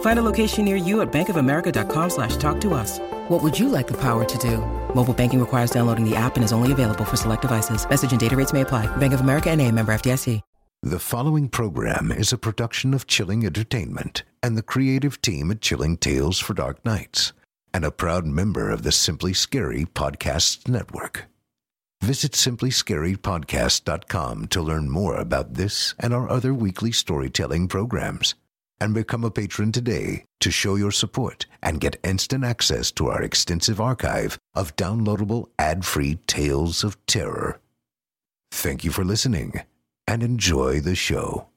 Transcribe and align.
Find 0.00 0.18
a 0.18 0.22
location 0.22 0.64
near 0.64 0.74
you 0.74 1.02
at 1.02 1.12
bankofamerica.com 1.12 2.10
slash 2.10 2.36
talk 2.36 2.60
to 2.62 2.74
us. 2.74 2.98
What 3.28 3.44
would 3.44 3.56
you 3.56 3.68
like 3.68 3.86
the 3.86 4.00
power 4.00 4.24
to 4.24 4.38
do? 4.38 4.58
Mobile 4.92 5.14
banking 5.14 5.38
requires 5.38 5.70
downloading 5.70 6.04
the 6.04 6.16
app 6.16 6.34
and 6.34 6.44
is 6.44 6.52
only 6.52 6.72
available 6.72 7.04
for 7.04 7.16
select 7.16 7.42
devices. 7.42 7.88
Message 7.88 8.10
and 8.10 8.18
data 8.18 8.34
rates 8.34 8.52
may 8.52 8.62
apply. 8.62 8.86
Bank 8.96 9.12
of 9.12 9.20
America 9.20 9.50
and 9.50 9.60
a 9.60 9.70
member 9.70 9.92
FDIC. 9.92 10.40
The 10.84 11.00
following 11.00 11.48
program 11.48 12.12
is 12.12 12.32
a 12.32 12.38
production 12.38 12.94
of 12.94 13.08
Chilling 13.08 13.44
Entertainment 13.44 14.22
and 14.44 14.56
the 14.56 14.62
creative 14.62 15.20
team 15.20 15.50
at 15.50 15.60
Chilling 15.60 15.96
Tales 15.96 16.38
for 16.38 16.54
Dark 16.54 16.84
Nights 16.84 17.32
and 17.74 17.84
a 17.84 17.90
proud 17.90 18.26
member 18.26 18.70
of 18.70 18.84
the 18.84 18.92
Simply 18.92 19.32
Scary 19.32 19.86
Podcasts 19.86 20.68
Network. 20.68 21.24
Visit 22.00 22.30
simplyscarypodcast.com 22.32 24.46
to 24.46 24.62
learn 24.62 24.88
more 24.88 25.16
about 25.16 25.54
this 25.54 25.96
and 25.98 26.14
our 26.14 26.30
other 26.30 26.54
weekly 26.54 26.92
storytelling 26.92 27.66
programs 27.66 28.36
and 28.80 28.94
become 28.94 29.24
a 29.24 29.30
patron 29.30 29.72
today 29.72 30.24
to 30.40 30.50
show 30.50 30.76
your 30.76 30.92
support 30.92 31.46
and 31.62 31.80
get 31.80 32.00
instant 32.04 32.44
access 32.44 32.90
to 32.92 33.08
our 33.08 33.22
extensive 33.22 33.80
archive 33.80 34.38
of 34.54 34.76
downloadable 34.76 35.48
ad-free 35.58 36.16
tales 36.26 36.84
of 36.84 36.96
terror. 37.06 37.60
Thank 38.50 38.84
you 38.84 38.90
for 38.90 39.04
listening 39.04 39.60
and 40.06 40.22
enjoy 40.22 40.80
the 40.80 40.94
show. 40.94 41.48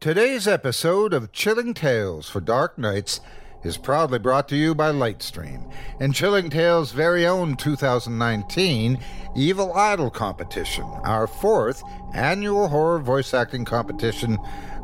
Today's 0.00 0.48
episode 0.48 1.12
of 1.12 1.30
Chilling 1.30 1.74
Tales 1.74 2.28
for 2.28 2.40
Dark 2.40 2.78
Nights 2.78 3.20
is 3.62 3.76
proudly 3.76 4.18
brought 4.18 4.48
to 4.48 4.56
you 4.56 4.74
by 4.74 4.90
Lightstream 4.90 5.70
and 6.00 6.14
Chilling 6.14 6.48
Tales' 6.48 6.92
very 6.92 7.26
own 7.26 7.56
2019 7.56 8.98
Evil 9.36 9.74
Idol 9.74 10.10
competition, 10.10 10.84
our 11.04 11.26
fourth 11.26 11.82
annual 12.14 12.68
horror 12.68 12.98
voice 12.98 13.34
acting 13.34 13.64
competition 13.64 14.38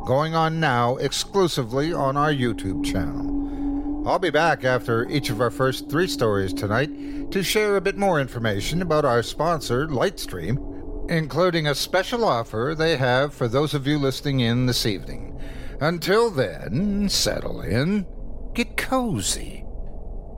going 0.07 0.33
on 0.35 0.57
now 0.57 0.95
exclusively 0.95 1.91
on 1.91 2.15
our 2.15 2.31
YouTube 2.31 2.81
channel. 2.85 4.07
I'll 4.07 4.17
be 4.17 4.29
back 4.29 4.63
after 4.63 5.05
each 5.09 5.29
of 5.29 5.41
our 5.41 5.51
first 5.51 5.89
three 5.89 6.07
stories 6.07 6.53
tonight 6.53 7.31
to 7.31 7.43
share 7.43 7.75
a 7.75 7.81
bit 7.81 7.97
more 7.97 8.21
information 8.21 8.81
about 8.81 9.03
our 9.03 9.21
sponsor, 9.21 9.85
Lightstream, 9.85 11.11
including 11.11 11.67
a 11.67 11.75
special 11.75 12.23
offer 12.23 12.73
they 12.73 12.95
have 12.95 13.33
for 13.33 13.49
those 13.49 13.73
of 13.73 13.85
you 13.85 13.99
listening 13.99 14.39
in 14.39 14.65
this 14.65 14.85
evening. 14.85 15.37
Until 15.81 16.31
then, 16.31 17.09
settle 17.09 17.59
in, 17.59 18.05
get 18.53 18.77
cozy, 18.77 19.65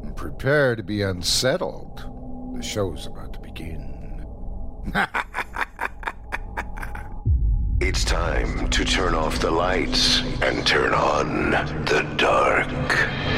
and 0.01 0.17
prepare 0.17 0.75
to 0.75 0.81
be 0.81 1.03
unsettled. 1.03 1.99
The 2.55 2.63
show's 2.63 3.05
about 3.05 3.33
to 3.33 3.39
begin. 3.39 4.25
It's 7.81 8.03
time 8.03 8.68
to 8.79 8.85
turn 8.85 9.13
off 9.13 9.39
the 9.39 9.51
lights 9.51 10.21
and 10.41 10.65
turn 10.65 10.93
on 10.93 11.51
the 11.51 12.01
dark. 12.15 13.28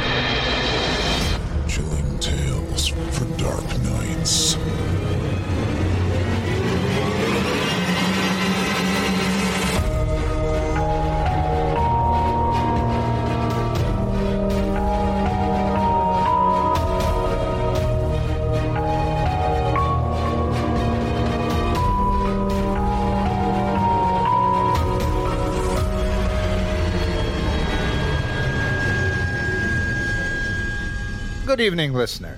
Good 31.52 31.60
evening, 31.60 31.92
listener. 31.92 32.38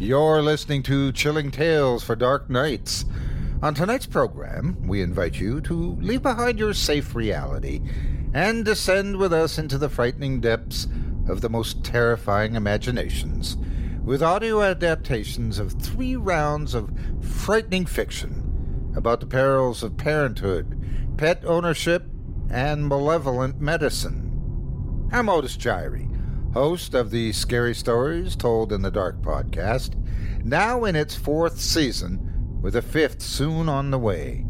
You're 0.00 0.42
listening 0.42 0.82
to 0.82 1.12
Chilling 1.12 1.52
Tales 1.52 2.02
for 2.02 2.16
Dark 2.16 2.50
Nights. 2.50 3.04
On 3.62 3.72
tonight's 3.72 4.04
program, 4.04 4.76
we 4.84 5.00
invite 5.00 5.38
you 5.38 5.60
to 5.60 5.92
leave 6.00 6.22
behind 6.22 6.58
your 6.58 6.74
safe 6.74 7.14
reality 7.14 7.80
and 8.34 8.64
descend 8.64 9.16
with 9.16 9.32
us 9.32 9.58
into 9.58 9.78
the 9.78 9.88
frightening 9.88 10.40
depths 10.40 10.88
of 11.28 11.40
the 11.40 11.48
most 11.48 11.84
terrifying 11.84 12.56
imaginations 12.56 13.56
with 14.02 14.24
audio 14.24 14.60
adaptations 14.60 15.60
of 15.60 15.74
three 15.74 16.16
rounds 16.16 16.74
of 16.74 16.90
frightening 17.20 17.86
fiction 17.86 18.92
about 18.96 19.20
the 19.20 19.26
perils 19.26 19.84
of 19.84 19.96
parenthood, 19.96 21.14
pet 21.16 21.44
ownership, 21.44 22.06
and 22.50 22.88
malevolent 22.88 23.60
medicine. 23.60 25.08
I'm 25.12 25.28
Otis 25.28 25.56
Jiry 25.56 26.07
host 26.52 26.94
of 26.94 27.10
the 27.10 27.32
Scary 27.32 27.74
Stories 27.74 28.34
Told 28.34 28.72
in 28.72 28.82
the 28.82 28.90
Dark 28.90 29.20
podcast, 29.20 29.94
now 30.44 30.84
in 30.84 30.96
its 30.96 31.14
fourth 31.14 31.60
season, 31.60 32.60
with 32.62 32.74
a 32.74 32.82
fifth 32.82 33.22
soon 33.22 33.68
on 33.68 33.90
the 33.90 33.98
way. 33.98 34.44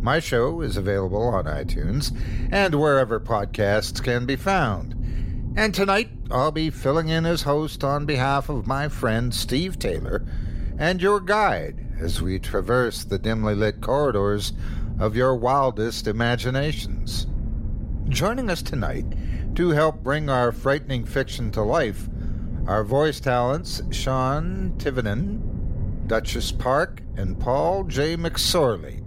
My 0.00 0.20
show 0.20 0.60
is 0.60 0.76
available 0.76 1.22
on 1.22 1.44
iTunes 1.44 2.16
and 2.50 2.74
wherever 2.74 3.20
podcasts 3.20 4.02
can 4.02 4.26
be 4.26 4.36
found. 4.36 4.94
And 5.56 5.74
tonight, 5.74 6.10
I'll 6.30 6.52
be 6.52 6.70
filling 6.70 7.08
in 7.08 7.26
as 7.26 7.42
host 7.42 7.82
on 7.82 8.06
behalf 8.06 8.48
of 8.48 8.66
my 8.66 8.88
friend 8.88 9.34
Steve 9.34 9.78
Taylor 9.78 10.24
and 10.78 11.02
your 11.02 11.20
guide 11.20 11.84
as 11.98 12.22
we 12.22 12.38
traverse 12.38 13.04
the 13.04 13.18
dimly 13.18 13.54
lit 13.54 13.80
corridors 13.80 14.52
of 15.00 15.16
your 15.16 15.34
wildest 15.34 16.06
imaginations. 16.06 17.26
Joining 18.08 18.50
us 18.50 18.62
tonight 18.62 19.06
to 19.54 19.70
help 19.70 20.02
bring 20.02 20.28
our 20.28 20.52
frightening 20.52 21.04
fiction 21.04 21.50
to 21.52 21.62
life 21.62 22.08
our 22.68 22.84
voice 22.84 23.18
talents 23.18 23.80
Sean 23.90 24.74
Tivinen, 24.76 26.06
Duchess 26.06 26.52
Park, 26.52 27.02
and 27.16 27.40
Paul 27.40 27.84
J. 27.84 28.14
McSorley, 28.14 29.02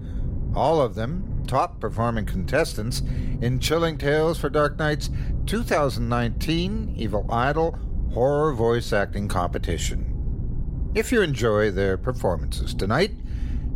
all 0.56 0.82
of 0.82 0.96
them 0.96 1.44
top 1.46 1.80
performing 1.80 2.26
contestants 2.26 3.02
in 3.40 3.60
Chilling 3.60 4.00
Tales 4.00 4.40
for 4.40 4.50
Dark 4.50 4.80
Nights 4.80 5.12
2019 5.46 6.96
Evil 6.98 7.28
Idol 7.32 7.78
Horror 8.14 8.54
Voice 8.54 8.92
Acting 8.92 9.28
Competition. 9.28 10.92
If 10.96 11.12
you 11.12 11.22
enjoy 11.22 11.70
their 11.70 11.98
performances 11.98 12.74
tonight, 12.74 13.12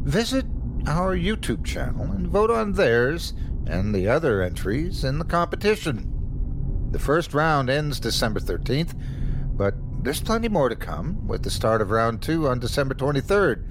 visit 0.02 0.46
our 0.88 1.16
YouTube 1.16 1.64
channel 1.64 2.06
and 2.06 2.28
vote 2.28 2.50
on 2.50 2.74
theirs 2.74 3.34
and 3.68 3.94
the 3.94 4.08
other 4.08 4.42
entries 4.42 5.04
in 5.04 5.20
the 5.20 5.26
competition. 5.26 6.15
The 6.96 7.02
first 7.02 7.34
round 7.34 7.70
ends 7.70 8.00
December 8.00 8.40
13th, 8.40 8.94
but 9.58 9.76
there's 10.02 10.22
plenty 10.22 10.48
more 10.48 10.70
to 10.70 10.78
come 10.78 11.28
with 11.28 11.44
the 11.44 11.50
start 11.50 11.82
of 11.82 11.92
round 11.92 12.22
two 12.22 12.48
on 12.48 12.62
December 12.62 12.96
23rd. 12.96 13.66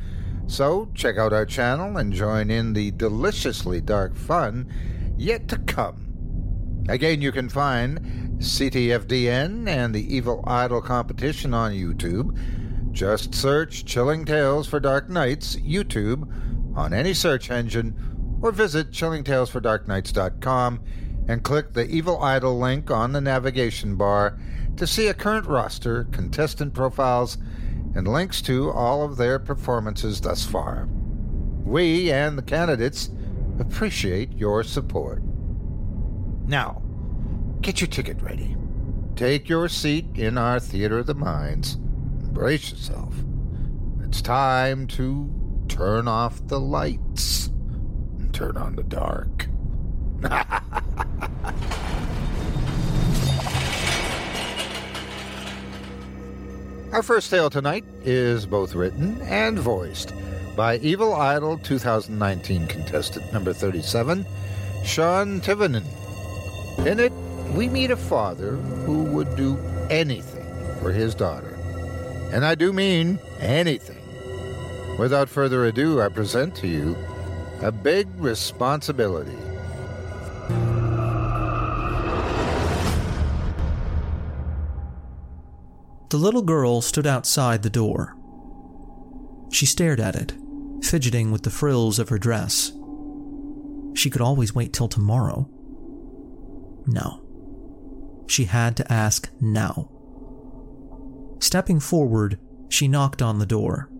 So 0.47 0.91
check 0.93 1.17
out 1.17 1.33
our 1.33 1.47
channel 1.47 1.97
and 1.97 2.13
join 2.13 2.51
in 2.51 2.75
the 2.75 2.91
deliciously 2.91 3.81
dark 3.81 4.15
fun 4.15 4.71
yet 5.17 5.49
to 5.49 5.57
come. 5.57 6.85
Again, 6.91 7.23
you 7.23 7.33
can 7.33 7.49
find 7.49 7.99
CTFDN 8.43 9.69
and 9.69 9.95
the 9.95 10.15
Evil 10.15 10.45
Idol 10.47 10.83
competition 10.83 11.55
on 11.55 11.73
YouTube. 11.73 12.39
Just 12.93 13.35
search 13.35 13.87
Chilling 13.87 14.27
Tales 14.27 14.69
for 14.69 14.81
Dark 14.81 15.09
Nights 15.09 15.57
YouTube 15.57 16.77
on 16.77 16.93
any 16.93 17.15
search 17.15 17.51
engine 17.51 18.39
or 18.43 18.53
visit 18.53 18.91
chillingtalesfordarknights.com 18.91 20.81
and 21.29 21.43
click 21.43 21.73
the 21.73 21.89
Evil 21.89 22.23
Idol 22.23 22.59
link 22.59 22.91
on 22.91 23.13
the 23.13 23.21
navigation 23.21 23.97
bar 23.97 24.39
to 24.77 24.87
see 24.87 25.07
a 25.07 25.15
current 25.15 25.47
roster, 25.47 26.05
contestant 26.05 26.75
profiles, 26.75 27.39
and 27.95 28.09
links 28.09 28.43
to 28.43 28.71
all 28.71 29.03
of 29.03 29.17
their 29.17 29.39
performances 29.39 30.21
thus 30.21 30.45
far. 30.45 30.89
We 31.65 32.11
and 32.13 32.37
the 32.37 32.43
candidates 32.43 33.11
appreciate 33.59 34.33
your 34.33 34.63
support. 34.65 35.23
Now, 36.47 36.83
get 37.61 37.81
your 37.81 37.89
ticket 37.89 38.21
ready. 38.21 38.57
Take 39.17 39.49
your 39.49 39.69
seat 39.69 40.07
in 40.15 40.37
our 40.37 40.61
Theater 40.61 40.99
of 40.99 41.07
the 41.07 41.15
Minds. 41.15 41.77
Brace 41.77 42.71
yourself. 42.71 43.15
It's 44.03 44.21
time 44.21 44.87
to 44.89 45.31
turn 45.69 46.09
off 46.09 46.47
the 46.47 46.61
lights 46.61 47.47
and 48.19 48.35
turn 48.35 48.57
on 48.57 48.77
the 48.77 48.83
dark. 48.83 49.34
Our 56.93 57.03
first 57.03 57.29
tale 57.29 57.51
tonight 57.51 57.85
is 58.05 58.47
both 58.47 58.75
written 58.75 59.21
and 59.23 59.59
voiced 59.59 60.15
by 60.57 60.77
Evil 60.77 61.13
Idol 61.15 61.59
2019 61.59 62.69
contestant 62.69 63.33
number 63.33 63.53
37, 63.53 64.25
Sean 64.85 65.41
Tivenin. 65.41 65.85
In 66.87 67.01
it, 67.01 67.13
we 67.55 67.69
meet 67.69 67.91
a 67.91 67.97
father 67.97 68.53
who 68.87 69.03
would 69.05 69.35
do 69.35 69.59
anything 69.91 70.47
for 70.81 70.93
his 70.93 71.15
daughter. 71.15 71.55
And 72.33 72.45
I 72.45 72.55
do 72.55 72.73
mean 72.73 73.19
anything. 73.41 74.03
Without 74.97 75.29
further 75.29 75.65
ado, 75.65 76.01
I 76.01 76.09
present 76.09 76.55
to 76.57 76.69
you 76.69 76.97
a 77.61 77.73
big 77.73 78.07
responsibility. 78.19 79.37
The 86.11 86.17
little 86.19 86.43
girl 86.43 86.81
stood 86.81 87.07
outside 87.07 87.63
the 87.63 87.71
door. 87.71 88.17
She 89.51 89.67
stared 89.67 90.01
at 90.01 90.17
it, 90.17 90.35
fidgeting 90.83 91.31
with 91.31 91.43
the 91.43 91.51
frills 91.51 91.99
of 91.99 92.09
her 92.09 92.19
dress. 92.19 92.73
She 93.95 94.11
could 94.11 94.21
always 94.21 94.55
wait 94.55 94.73
till 94.73 94.89
tomorrow. 94.89 95.49
No. 96.87 97.23
She 98.27 98.45
had 98.45 98.77
to 98.77 98.93
ask 98.93 99.31
now. 99.41 99.91
Stepping 101.41 101.81
forward, 101.81 102.39
she 102.69 102.89
knocked 102.89 103.23
on 103.23 103.39
the 103.39 103.47
door. 103.47 103.91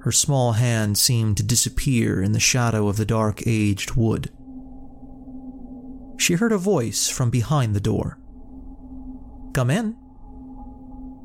Her 0.00 0.12
small 0.12 0.52
hand 0.52 0.98
seemed 0.98 1.38
to 1.38 1.42
disappear 1.42 2.22
in 2.22 2.32
the 2.32 2.40
shadow 2.40 2.88
of 2.88 2.98
the 2.98 3.06
dark 3.06 3.42
aged 3.46 3.92
wood. 3.92 4.30
She 6.18 6.34
heard 6.34 6.52
a 6.52 6.58
voice 6.58 7.08
from 7.08 7.30
behind 7.30 7.74
the 7.74 7.80
door. 7.80 8.18
Come 9.54 9.70
in. 9.70 9.96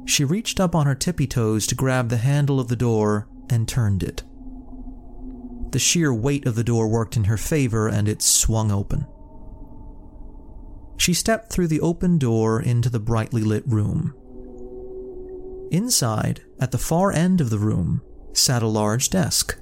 She 0.05 0.23
reached 0.23 0.59
up 0.59 0.75
on 0.75 0.85
her 0.85 0.95
tippy 0.95 1.27
toes 1.27 1.67
to 1.67 1.75
grab 1.75 2.09
the 2.09 2.17
handle 2.17 2.59
of 2.59 2.67
the 2.67 2.75
door 2.75 3.27
and 3.49 3.67
turned 3.67 4.03
it. 4.03 4.23
The 5.71 5.79
sheer 5.79 6.13
weight 6.13 6.47
of 6.47 6.55
the 6.55 6.63
door 6.63 6.87
worked 6.87 7.15
in 7.15 7.25
her 7.25 7.37
favor 7.37 7.87
and 7.87 8.07
it 8.07 8.21
swung 8.21 8.71
open. 8.71 9.05
She 10.97 11.13
stepped 11.13 11.51
through 11.51 11.67
the 11.67 11.81
open 11.81 12.17
door 12.17 12.61
into 12.61 12.89
the 12.89 12.99
brightly 12.99 13.43
lit 13.43 13.63
room. 13.67 14.13
Inside, 15.71 16.41
at 16.59 16.71
the 16.71 16.77
far 16.77 17.11
end 17.11 17.39
of 17.39 17.49
the 17.49 17.59
room, 17.59 18.01
sat 18.33 18.63
a 18.63 18.67
large 18.67 19.09
desk. 19.09 19.57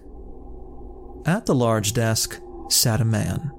At 1.25 1.45
the 1.45 1.56
large 1.56 1.94
desk 1.94 2.40
sat 2.69 3.01
a 3.01 3.06
man. 3.06 3.51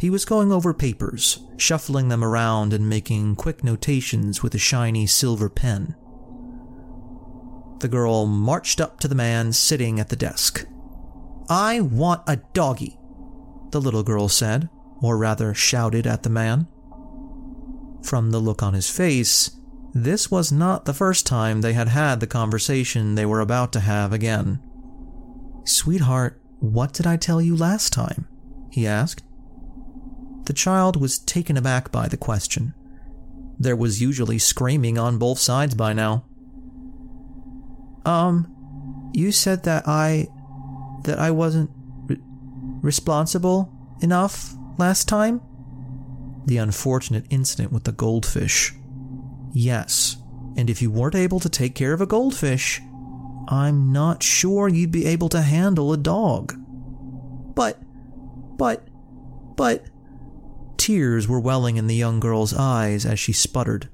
He 0.00 0.08
was 0.08 0.24
going 0.24 0.50
over 0.50 0.72
papers, 0.72 1.40
shuffling 1.58 2.08
them 2.08 2.24
around 2.24 2.72
and 2.72 2.88
making 2.88 3.36
quick 3.36 3.62
notations 3.62 4.42
with 4.42 4.54
a 4.54 4.58
shiny 4.58 5.06
silver 5.06 5.50
pen. 5.50 5.94
The 7.80 7.88
girl 7.88 8.24
marched 8.24 8.80
up 8.80 8.98
to 9.00 9.08
the 9.08 9.14
man 9.14 9.52
sitting 9.52 10.00
at 10.00 10.08
the 10.08 10.16
desk. 10.16 10.66
I 11.50 11.80
want 11.80 12.22
a 12.26 12.36
doggy, 12.54 12.98
the 13.72 13.80
little 13.80 14.02
girl 14.02 14.28
said, 14.28 14.70
or 15.02 15.18
rather 15.18 15.52
shouted 15.52 16.06
at 16.06 16.22
the 16.22 16.30
man. 16.30 16.66
From 18.02 18.30
the 18.30 18.38
look 18.38 18.62
on 18.62 18.72
his 18.72 18.88
face, 18.88 19.50
this 19.92 20.30
was 20.30 20.50
not 20.50 20.86
the 20.86 20.94
first 20.94 21.26
time 21.26 21.60
they 21.60 21.74
had 21.74 21.88
had 21.88 22.20
the 22.20 22.26
conversation 22.26 23.16
they 23.16 23.26
were 23.26 23.40
about 23.40 23.70
to 23.74 23.80
have 23.80 24.14
again. 24.14 24.62
Sweetheart, 25.64 26.40
what 26.58 26.94
did 26.94 27.06
I 27.06 27.18
tell 27.18 27.42
you 27.42 27.54
last 27.54 27.92
time? 27.92 28.26
he 28.70 28.86
asked. 28.86 29.24
The 30.50 30.54
child 30.54 31.00
was 31.00 31.20
taken 31.20 31.56
aback 31.56 31.92
by 31.92 32.08
the 32.08 32.16
question. 32.16 32.74
There 33.60 33.76
was 33.76 34.02
usually 34.02 34.40
screaming 34.40 34.98
on 34.98 35.16
both 35.16 35.38
sides 35.38 35.76
by 35.76 35.92
now. 35.92 36.24
Um, 38.04 39.12
you 39.14 39.30
said 39.30 39.62
that 39.62 39.86
I. 39.86 40.26
that 41.04 41.20
I 41.20 41.30
wasn't. 41.30 41.70
Re- 42.08 42.18
responsible 42.82 43.72
enough 44.02 44.52
last 44.76 45.06
time? 45.06 45.40
The 46.46 46.56
unfortunate 46.56 47.26
incident 47.30 47.70
with 47.70 47.84
the 47.84 47.92
goldfish. 47.92 48.74
Yes, 49.52 50.16
and 50.56 50.68
if 50.68 50.82
you 50.82 50.90
weren't 50.90 51.14
able 51.14 51.38
to 51.38 51.48
take 51.48 51.76
care 51.76 51.92
of 51.92 52.00
a 52.00 52.06
goldfish, 52.06 52.82
I'm 53.46 53.92
not 53.92 54.24
sure 54.24 54.66
you'd 54.66 54.90
be 54.90 55.06
able 55.06 55.28
to 55.28 55.42
handle 55.42 55.92
a 55.92 55.96
dog. 55.96 56.56
But. 57.54 57.78
but. 58.58 58.88
but. 59.54 59.86
Tears 60.80 61.28
were 61.28 61.38
welling 61.38 61.76
in 61.76 61.88
the 61.88 61.94
young 61.94 62.20
girl's 62.20 62.54
eyes 62.54 63.04
as 63.04 63.20
she 63.20 63.34
sputtered. 63.34 63.90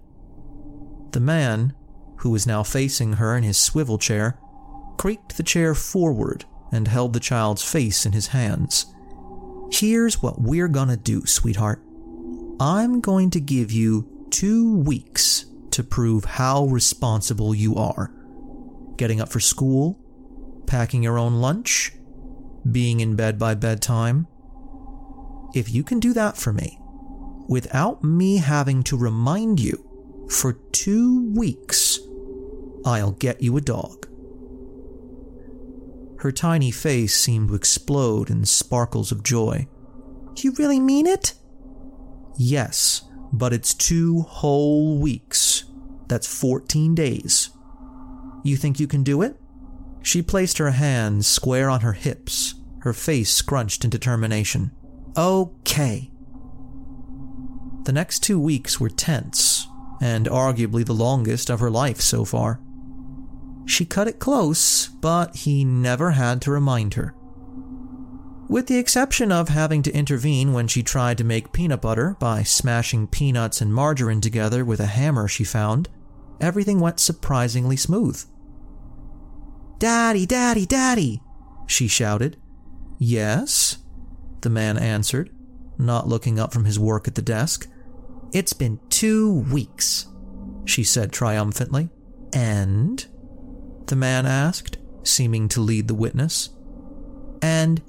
The 1.11 1.19
man, 1.19 1.75
who 2.19 2.31
was 2.31 2.47
now 2.47 2.63
facing 2.63 3.15
her 3.15 3.37
in 3.37 3.43
his 3.43 3.59
swivel 3.59 3.99
chair, 3.99 4.39
creaked 4.97 5.37
the 5.37 5.43
chair 5.43 5.75
forward 5.75 6.45
and 6.71 6.87
held 6.87 7.13
the 7.13 7.19
child's 7.19 7.65
face 7.65 8.07
in 8.07 8.13
his 8.13 8.29
hands. 8.29 8.87
Here's 9.73 10.23
what 10.23 10.41
we're 10.41 10.69
gonna 10.69 10.97
do, 10.97 11.27
sweetheart. 11.27 11.83
I'm 12.61 13.01
going 13.01 13.31
to 13.31 13.41
give 13.41 13.73
you 13.73 14.29
two 14.31 14.79
weeks 14.79 15.47
to 15.73 15.83
prove 15.83 16.25
how 16.25 16.67
responsible 16.67 17.53
you 17.53 17.75
are. 17.75 18.15
Getting 18.97 19.21
up 19.21 19.31
for 19.31 19.41
school, 19.41 19.99
packing 20.69 21.03
your 21.03 21.19
own 21.19 21.41
lunch, 21.41 21.95
being 22.71 23.01
in 23.01 23.17
bed 23.17 23.41
by 23.41 23.57
bedtime. 23.57 24.29
If 25.57 25.73
you 25.73 25.85
can 25.85 26.01
do 26.01 26.13
that 26.13 26.37
for 26.37 26.53
me, 26.53 26.79
without 27.49 28.05
me 28.05 28.37
having 28.37 28.83
to 28.83 28.97
remind 28.99 29.59
you 29.59 30.27
for 30.29 30.53
two 30.71 31.33
weeks, 31.33 31.99
I'll 32.85 33.13
get 33.13 33.41
you 33.41 33.57
a 33.57 33.63
dog. 33.63 34.07
Her 36.19 36.31
tiny 36.31 36.71
face 36.71 37.17
seemed 37.17 37.49
to 37.49 37.55
explode 37.55 38.29
in 38.29 38.45
sparkles 38.45 39.11
of 39.11 39.23
joy. 39.23 39.67
You 40.37 40.53
really 40.59 40.79
mean 40.79 41.07
it? 41.07 41.33
Yes, 42.37 43.09
but 43.33 43.55
it's 43.55 43.73
two 43.73 44.21
whole 44.29 44.99
weeks. 44.99 45.65
That's 46.07 46.27
14 46.27 46.95
days. 46.95 47.49
You 48.45 48.59
think 48.59 48.79
you 48.79 48.87
can 48.87 49.03
do 49.03 49.23
it? 49.23 49.41
She 50.03 50.21
placed 50.21 50.59
her 50.59 50.73
hands 50.73 51.27
square 51.27 51.71
on 51.71 51.81
her 51.81 51.95
hips, 51.95 52.57
her 52.81 52.93
face 52.93 53.33
scrunched 53.33 53.85
in 53.85 53.91
determination. 53.91 54.73
Okay. 55.17 56.11
The 57.85 57.93
next 57.93 58.21
two 58.21 58.39
weeks 58.39 58.81
were 58.81 58.91
tense, 58.91 59.67
and 60.01 60.27
arguably 60.27 60.85
the 60.85 60.93
longest 60.93 61.49
of 61.49 61.61
her 61.61 61.71
life 61.71 62.01
so 62.01 62.25
far. 62.25 62.61
She 63.65 63.85
cut 63.85 64.09
it 64.09 64.19
close, 64.19 64.89
but 64.89 65.37
he 65.37 65.65
never 65.65 66.13
had 66.13 66.43
to 66.43 66.51
remind 66.51 66.95
her. 66.95 67.15
With 68.49 68.67
the 68.67 68.79
exception 68.79 69.33
of 69.33 69.49
having 69.49 69.83
to 69.83 69.93
intervene 69.93 70.53
when 70.53 70.69
she 70.69 70.83
tried 70.83 71.19
to 71.19 71.25
make 71.25 71.53
peanut 71.53 71.81
butter 71.81 72.17
by 72.21 72.45
smashing 72.45 73.09
peanuts 73.09 73.61
and 73.61 73.75
margarine 73.75 74.21
together 74.21 74.65
with 74.65 74.79
a 74.79 74.87
hammer 74.87 75.27
she 75.27 75.43
found, 75.43 75.89
everything 76.41 76.79
went 76.79 77.01
surprisingly 77.01 77.77
smooth. 77.77 78.23
Daddy, 79.79 80.27
Daddy, 80.27 80.65
Daddy! 80.65 81.23
she 81.67 81.89
shouted. 81.89 82.37
Yes? 82.99 83.79
The 84.47 84.51
man 84.51 84.79
answered, 84.79 85.31
not 85.77 86.07
looking 86.07 86.39
up 86.39 86.53
from 86.53 86.67
his 86.67 86.79
work 86.79 87.09
at 87.09 87.17
the 87.17 87.21
desk. 87.21 87.67
It's 88.33 88.53
been 88.53 88.79
two 88.91 89.41
weeks, 89.53 90.07
she 90.65 90.85
said 90.85 91.11
triumphantly. 91.11 91.89
And? 92.33 93.05
The 93.87 93.97
man 93.97 94.25
asked, 94.25 94.79
seeming 95.03 95.49
to 95.49 95.61
lead 95.61 95.89
the 95.89 95.97
witness. 95.97 96.51
And 97.43 97.83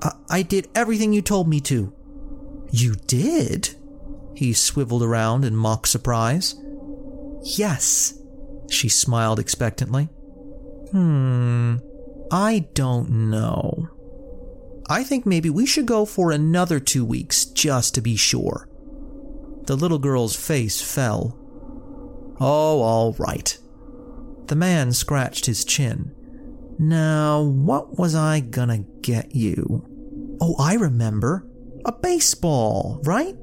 I, 0.00 0.12
I 0.30 0.42
did 0.42 0.68
everything 0.72 1.12
you 1.12 1.20
told 1.20 1.48
me 1.48 1.60
to. 1.62 1.92
You 2.70 2.94
did? 2.94 3.74
He 4.36 4.52
swiveled 4.52 5.02
around 5.02 5.44
in 5.44 5.56
mock 5.56 5.84
surprise. 5.84 6.54
Yes, 7.42 8.16
she 8.70 8.88
smiled 8.88 9.40
expectantly. 9.40 10.04
Hmm, 10.92 11.78
I 12.30 12.68
don't 12.74 13.10
know. 13.10 13.88
I 14.88 15.04
think 15.04 15.26
maybe 15.26 15.50
we 15.50 15.66
should 15.66 15.86
go 15.86 16.04
for 16.04 16.30
another 16.30 16.80
two 16.80 17.04
weeks 17.04 17.44
just 17.44 17.94
to 17.94 18.00
be 18.00 18.16
sure. 18.16 18.68
The 19.66 19.76
little 19.76 19.98
girl's 19.98 20.34
face 20.34 20.80
fell. 20.80 21.38
Oh, 22.40 22.80
all 22.80 23.14
right. 23.18 23.58
The 24.46 24.56
man 24.56 24.92
scratched 24.92 25.44
his 25.44 25.64
chin. 25.64 26.14
Now, 26.78 27.42
what 27.42 27.98
was 27.98 28.14
I 28.14 28.40
gonna 28.40 28.84
get 29.02 29.34
you? 29.34 29.84
Oh, 30.40 30.54
I 30.58 30.74
remember. 30.74 31.46
A 31.84 31.92
baseball, 31.92 33.00
right? 33.04 33.36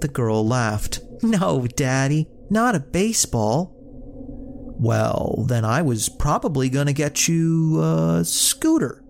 The 0.00 0.08
girl 0.12 0.46
laughed. 0.46 1.00
No, 1.22 1.66
Daddy, 1.66 2.28
not 2.50 2.74
a 2.74 2.80
baseball. 2.80 3.74
Well, 4.78 5.46
then 5.48 5.64
I 5.64 5.80
was 5.80 6.10
probably 6.10 6.68
gonna 6.68 6.92
get 6.92 7.26
you 7.26 7.80
a 7.82 8.22
scooter. 8.22 9.02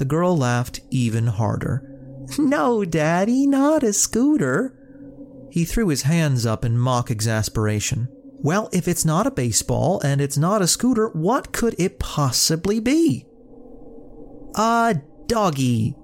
The 0.00 0.06
girl 0.06 0.34
laughed 0.34 0.80
even 0.90 1.26
harder. 1.26 1.86
No, 2.38 2.86
Daddy, 2.86 3.46
not 3.46 3.82
a 3.82 3.92
scooter. 3.92 4.74
He 5.50 5.66
threw 5.66 5.88
his 5.88 6.02
hands 6.02 6.46
up 6.46 6.64
in 6.64 6.78
mock 6.78 7.10
exasperation. 7.10 8.08
Well, 8.38 8.70
if 8.72 8.88
it's 8.88 9.04
not 9.04 9.26
a 9.26 9.30
baseball 9.30 10.00
and 10.00 10.22
it's 10.22 10.38
not 10.38 10.62
a 10.62 10.66
scooter, 10.66 11.08
what 11.08 11.52
could 11.52 11.74
it 11.78 11.98
possibly 11.98 12.80
be? 12.80 13.26
A 14.54 15.02
doggy, 15.26 15.96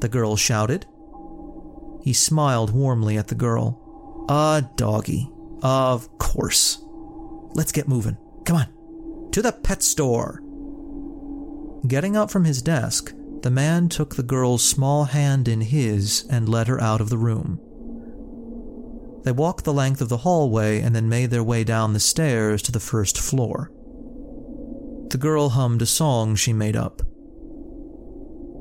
the 0.00 0.08
girl 0.08 0.34
shouted. 0.34 0.86
He 2.02 2.12
smiled 2.12 2.72
warmly 2.72 3.16
at 3.16 3.28
the 3.28 3.36
girl. 3.36 4.26
A 4.28 4.68
doggy. 4.74 5.30
Of 5.62 6.18
course. 6.18 6.82
Let's 7.54 7.70
get 7.70 7.86
moving. 7.86 8.16
Come 8.44 8.56
on. 8.56 9.30
To 9.30 9.40
the 9.40 9.52
pet 9.52 9.84
store. 9.84 10.42
Getting 11.86 12.16
up 12.16 12.30
from 12.30 12.44
his 12.44 12.62
desk, 12.62 13.12
the 13.46 13.50
man 13.52 13.88
took 13.88 14.16
the 14.16 14.24
girl's 14.24 14.60
small 14.60 15.04
hand 15.04 15.46
in 15.46 15.60
his 15.60 16.26
and 16.28 16.48
led 16.48 16.66
her 16.66 16.82
out 16.82 17.00
of 17.00 17.10
the 17.10 17.16
room. 17.16 17.60
They 19.22 19.30
walked 19.30 19.62
the 19.62 19.72
length 19.72 20.00
of 20.00 20.08
the 20.08 20.16
hallway 20.16 20.80
and 20.80 20.96
then 20.96 21.08
made 21.08 21.30
their 21.30 21.44
way 21.44 21.62
down 21.62 21.92
the 21.92 22.00
stairs 22.00 22.60
to 22.62 22.72
the 22.72 22.80
first 22.80 23.16
floor. 23.16 23.70
The 25.10 25.18
girl 25.18 25.50
hummed 25.50 25.80
a 25.80 25.86
song 25.86 26.34
she 26.34 26.52
made 26.52 26.74
up. 26.74 27.02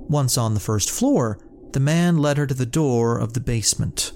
Once 0.08 0.38
on 0.38 0.54
the 0.54 0.60
first 0.60 0.92
floor, 0.92 1.39
the 1.72 1.80
man 1.80 2.20
led 2.20 2.38
her 2.38 2.46
to 2.46 2.54
the 2.54 2.68
door 2.68 3.18
of 3.18 3.34
the 3.34 3.39
basement. 3.39 4.12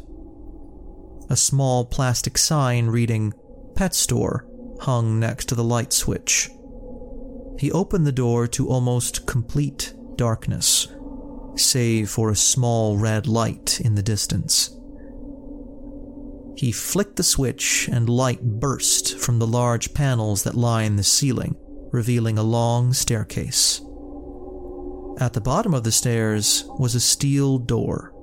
A 1.31 1.35
small 1.35 1.83
plastic 1.83 2.37
sign 2.37 2.89
reading 2.89 3.33
Pet 3.73 3.95
Store 3.95 4.45
hung 4.81 5.19
next 5.19 5.45
to 5.45 5.55
the 5.55 5.63
light 5.63 5.93
switch. 5.93 6.51
He 7.57 7.71
opened 7.71 8.05
the 8.05 8.11
door 8.11 8.45
to 8.49 8.69
almost 8.69 9.25
complete 9.25 9.95
darkness, 10.19 10.89
save 11.55 12.09
for 12.09 12.29
a 12.29 12.35
small 12.35 12.97
red 12.97 13.25
light 13.25 13.79
in 13.79 13.95
the 13.95 14.03
distance. 14.03 14.77
He 16.57 16.73
flicked 16.73 17.15
the 17.15 17.23
switch 17.23 17.87
and 17.89 18.09
light 18.09 18.43
burst 18.43 19.17
from 19.17 19.39
the 19.39 19.47
large 19.47 19.93
panels 19.93 20.43
that 20.43 20.55
line 20.55 20.97
the 20.97 21.05
ceiling, 21.05 21.55
revealing 21.93 22.37
a 22.37 22.43
long 22.43 22.91
staircase. 22.91 23.79
At 25.21 25.31
the 25.31 25.41
bottom 25.41 25.73
of 25.73 25.85
the 25.85 25.91
stairs 25.93 26.65
was 26.77 26.95
a 26.95 26.99
steel 26.99 27.57
door. 27.57 28.13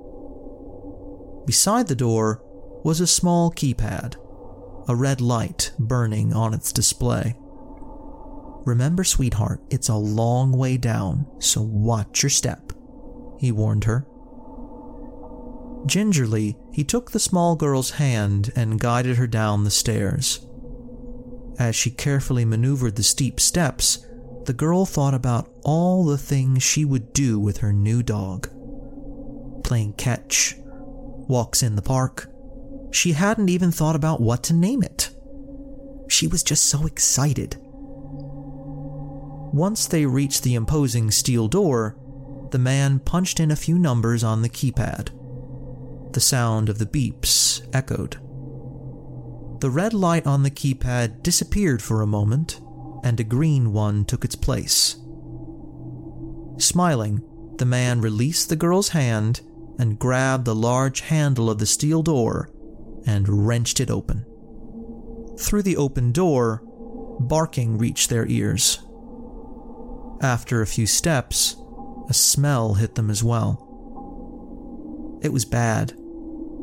Beside 1.47 1.87
the 1.87 1.95
door 1.95 2.43
was 2.83 3.01
a 3.01 3.07
small 3.07 3.49
keypad, 3.49 4.17
a 4.87 4.95
red 4.95 5.19
light 5.19 5.71
burning 5.79 6.31
on 6.31 6.53
its 6.53 6.71
display. 6.71 7.35
Remember, 8.67 9.05
sweetheart, 9.05 9.61
it's 9.69 9.87
a 9.87 9.95
long 9.95 10.51
way 10.51 10.75
down, 10.75 11.25
so 11.39 11.61
watch 11.61 12.21
your 12.21 12.29
step, 12.29 12.73
he 13.39 13.49
warned 13.49 13.85
her. 13.85 14.05
Gingerly, 15.85 16.57
he 16.73 16.83
took 16.83 17.11
the 17.11 17.19
small 17.19 17.55
girl's 17.55 17.91
hand 17.91 18.51
and 18.57 18.77
guided 18.77 19.15
her 19.15 19.25
down 19.25 19.63
the 19.63 19.71
stairs. 19.71 20.45
As 21.57 21.77
she 21.77 21.89
carefully 21.89 22.43
maneuvered 22.43 22.97
the 22.97 23.03
steep 23.03 23.39
steps, 23.39 24.05
the 24.43 24.53
girl 24.53 24.85
thought 24.85 25.13
about 25.13 25.49
all 25.63 26.03
the 26.03 26.17
things 26.17 26.61
she 26.61 26.83
would 26.83 27.13
do 27.13 27.39
with 27.39 27.59
her 27.59 27.71
new 27.71 28.03
dog. 28.03 28.49
Playing 29.63 29.93
catch, 29.93 30.57
walks 30.59 31.63
in 31.63 31.77
the 31.77 31.81
park. 31.81 32.29
She 32.91 33.13
hadn't 33.13 33.47
even 33.47 33.71
thought 33.71 33.95
about 33.95 34.19
what 34.19 34.43
to 34.43 34.53
name 34.53 34.83
it. 34.83 35.09
She 36.09 36.27
was 36.27 36.43
just 36.43 36.65
so 36.65 36.85
excited. 36.85 37.55
Once 39.53 39.87
they 39.87 40.05
reached 40.05 40.43
the 40.43 40.55
imposing 40.55 41.09
steel 41.11 41.47
door, 41.47 41.97
the 42.51 42.59
man 42.59 42.99
punched 42.99 43.39
in 43.39 43.51
a 43.51 43.55
few 43.55 43.77
numbers 43.77 44.23
on 44.23 44.41
the 44.41 44.49
keypad. 44.49 45.09
The 46.13 46.19
sound 46.19 46.69
of 46.69 46.79
the 46.79 46.85
beeps 46.85 47.67
echoed. 47.73 48.17
The 49.59 49.69
red 49.69 49.93
light 49.93 50.27
on 50.27 50.43
the 50.43 50.51
keypad 50.51 51.23
disappeared 51.23 51.81
for 51.81 52.01
a 52.01 52.07
moment, 52.07 52.61
and 53.03 53.19
a 53.19 53.23
green 53.23 53.73
one 53.73 54.05
took 54.05 54.23
its 54.23 54.35
place. 54.35 54.97
Smiling, 56.57 57.21
the 57.57 57.65
man 57.65 58.01
released 58.01 58.49
the 58.49 58.55
girl's 58.55 58.89
hand 58.89 59.41
and 59.79 59.99
grabbed 59.99 60.45
the 60.45 60.55
large 60.55 61.01
handle 61.01 61.49
of 61.49 61.59
the 61.59 61.65
steel 61.65 62.03
door 62.03 62.49
and 63.05 63.47
wrenched 63.47 63.79
it 63.79 63.89
open. 63.89 64.25
Through 65.39 65.63
the 65.63 65.77
open 65.77 66.11
door, 66.11 66.61
barking 67.19 67.77
reached 67.77 68.09
their 68.09 68.27
ears. 68.27 68.79
After 70.21 70.61
a 70.61 70.67
few 70.67 70.87
steps, 70.87 71.55
a 72.09 72.13
smell 72.13 72.75
hit 72.75 72.95
them 72.95 73.09
as 73.09 73.23
well. 73.23 73.63
It 75.21 75.33
was 75.33 75.45
bad, 75.45 75.93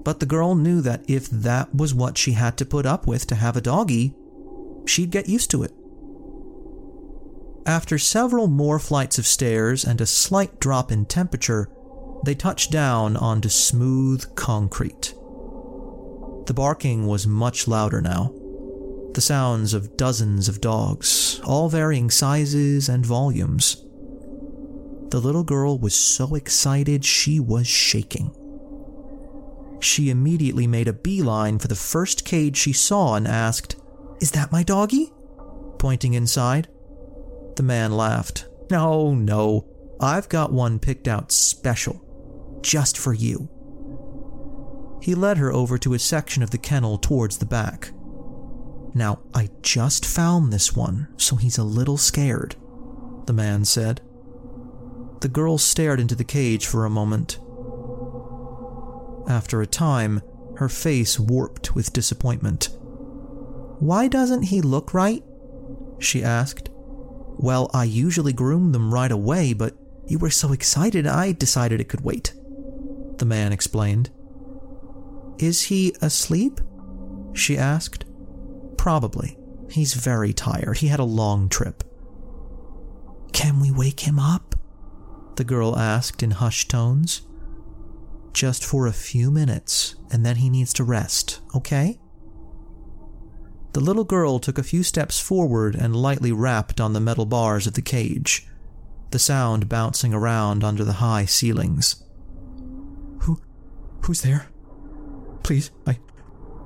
but 0.04 0.20
the 0.20 0.26
girl 0.26 0.54
knew 0.54 0.80
that 0.80 1.08
if 1.08 1.28
that 1.30 1.75
was 1.75 1.94
what 1.94 2.18
she 2.18 2.32
had 2.32 2.56
to 2.58 2.66
put 2.66 2.87
up 2.87 3.06
with 3.06 3.26
to 3.28 3.34
have 3.34 3.56
a 3.56 3.61
doggy, 3.61 4.14
she'd 4.87 5.11
get 5.11 5.28
used 5.28 5.50
to 5.52 5.62
it. 5.62 5.73
After 7.66 7.99
several 7.99 8.46
more 8.46 8.78
flights 8.78 9.18
of 9.18 9.26
stairs 9.26 9.84
and 9.84 10.00
a 10.00 10.06
slight 10.06 10.61
drop 10.61 10.92
in 10.92 11.06
temperature, 11.06 11.70
they 12.25 12.34
touched 12.34 12.70
down 12.70 13.16
onto 13.16 13.49
smooth 13.49 14.34
concrete. 14.34 15.14
The 16.46 16.54
barking 16.54 17.06
was 17.06 17.26
much 17.26 17.66
louder 17.66 18.02
now. 18.02 18.34
The 19.14 19.21
sounds 19.21 19.75
of 19.75 19.97
dozens 19.97 20.49
of 20.49 20.61
dogs, 20.61 21.40
all 21.44 21.68
varying 21.68 22.11
sizes 22.11 22.88
and 22.88 23.06
volumes. 23.06 23.85
The 25.11 25.21
little 25.21 25.44
girl 25.44 25.78
was 25.78 25.94
so 25.94 26.35
excited 26.35 27.04
she 27.04 27.38
was 27.38 27.68
shaking. 27.68 28.35
She 29.78 30.11
immediately 30.11 30.66
made 30.66 30.88
a 30.88 30.92
beeline 30.92 31.61
for 31.61 31.68
the 31.68 31.76
first 31.76 32.25
cage 32.25 32.56
she 32.56 32.73
saw 32.73 33.14
and 33.14 33.28
asked, 33.28 33.76
Is 34.21 34.33
that 34.33 34.50
my 34.50 34.64
doggy? 34.64 35.12
Pointing 35.78 36.14
inside. 36.14 36.66
The 37.54 37.62
man 37.62 37.92
laughed. 37.92 38.49
No, 38.68 39.14
no, 39.14 39.68
I've 40.00 40.28
got 40.28 40.52
one 40.52 40.80
picked 40.80 41.06
out 41.06 41.30
special, 41.30 42.59
just 42.62 42.99
for 42.99 43.12
you. 43.12 43.49
He 45.00 45.14
led 45.14 45.37
her 45.37 45.52
over 45.52 45.78
to 45.78 45.94
a 45.94 46.00
section 46.00 46.42
of 46.42 46.50
the 46.50 46.59
kennel 46.59 46.99
towards 46.99 47.38
the 47.38 47.47
back. 47.47 47.92
Now, 48.94 49.20
I 49.34 49.50
just 49.60 50.06
found 50.06 50.52
this 50.52 50.74
one, 50.76 51.08
so 51.16 51.34
he's 51.34 51.58
a 51.58 51.64
little 51.64 51.96
scared, 51.96 52.54
the 53.26 53.32
man 53.32 53.64
said. 53.64 54.00
The 55.20 55.28
girl 55.28 55.58
stared 55.58 55.98
into 55.98 56.14
the 56.14 56.24
cage 56.24 56.66
for 56.66 56.84
a 56.84 56.90
moment. 56.90 57.38
After 59.28 59.60
a 59.60 59.66
time, 59.66 60.22
her 60.56 60.68
face 60.68 61.18
warped 61.18 61.74
with 61.74 61.92
disappointment. 61.92 62.68
Why 63.80 64.06
doesn't 64.06 64.44
he 64.44 64.60
look 64.60 64.94
right? 64.94 65.24
she 65.98 66.22
asked. 66.22 66.68
Well, 67.36 67.70
I 67.74 67.84
usually 67.84 68.32
groom 68.32 68.70
them 68.72 68.94
right 68.94 69.10
away, 69.10 69.54
but 69.54 69.74
you 70.06 70.18
were 70.18 70.30
so 70.30 70.52
excited 70.52 71.06
I 71.06 71.32
decided 71.32 71.80
it 71.80 71.88
could 71.88 72.04
wait. 72.04 72.32
The 73.18 73.24
man 73.24 73.52
explained. 73.52 74.10
Is 75.38 75.62
he 75.62 75.94
asleep? 76.00 76.60
She 77.32 77.58
asked. 77.58 78.04
Probably. 78.76 79.38
He's 79.70 79.94
very 79.94 80.32
tired. 80.32 80.78
He 80.78 80.88
had 80.88 81.00
a 81.00 81.04
long 81.04 81.48
trip. 81.48 81.84
Can 83.32 83.60
we 83.60 83.70
wake 83.70 84.00
him 84.00 84.18
up? 84.18 84.54
The 85.36 85.44
girl 85.44 85.76
asked 85.76 86.22
in 86.22 86.32
hushed 86.32 86.70
tones. 86.70 87.22
Just 88.32 88.64
for 88.64 88.86
a 88.86 88.92
few 88.92 89.30
minutes, 89.30 89.96
and 90.10 90.24
then 90.24 90.36
he 90.36 90.50
needs 90.50 90.72
to 90.74 90.84
rest, 90.84 91.40
okay? 91.54 91.98
The 93.72 93.80
little 93.80 94.04
girl 94.04 94.38
took 94.38 94.58
a 94.58 94.62
few 94.62 94.84
steps 94.84 95.20
forward 95.20 95.74
and 95.74 95.96
lightly 95.96 96.30
rapped 96.30 96.80
on 96.80 96.92
the 96.92 97.00
metal 97.00 97.26
bars 97.26 97.66
of 97.66 97.74
the 97.74 97.82
cage, 97.82 98.46
the 99.10 99.18
sound 99.18 99.68
bouncing 99.68 100.14
around 100.14 100.62
under 100.62 100.84
the 100.84 100.94
high 100.94 101.24
ceilings. 101.24 102.04
Who 103.22 103.40
who's 104.02 104.22
there? 104.22 104.48
Please, 105.42 105.72
I 105.86 105.98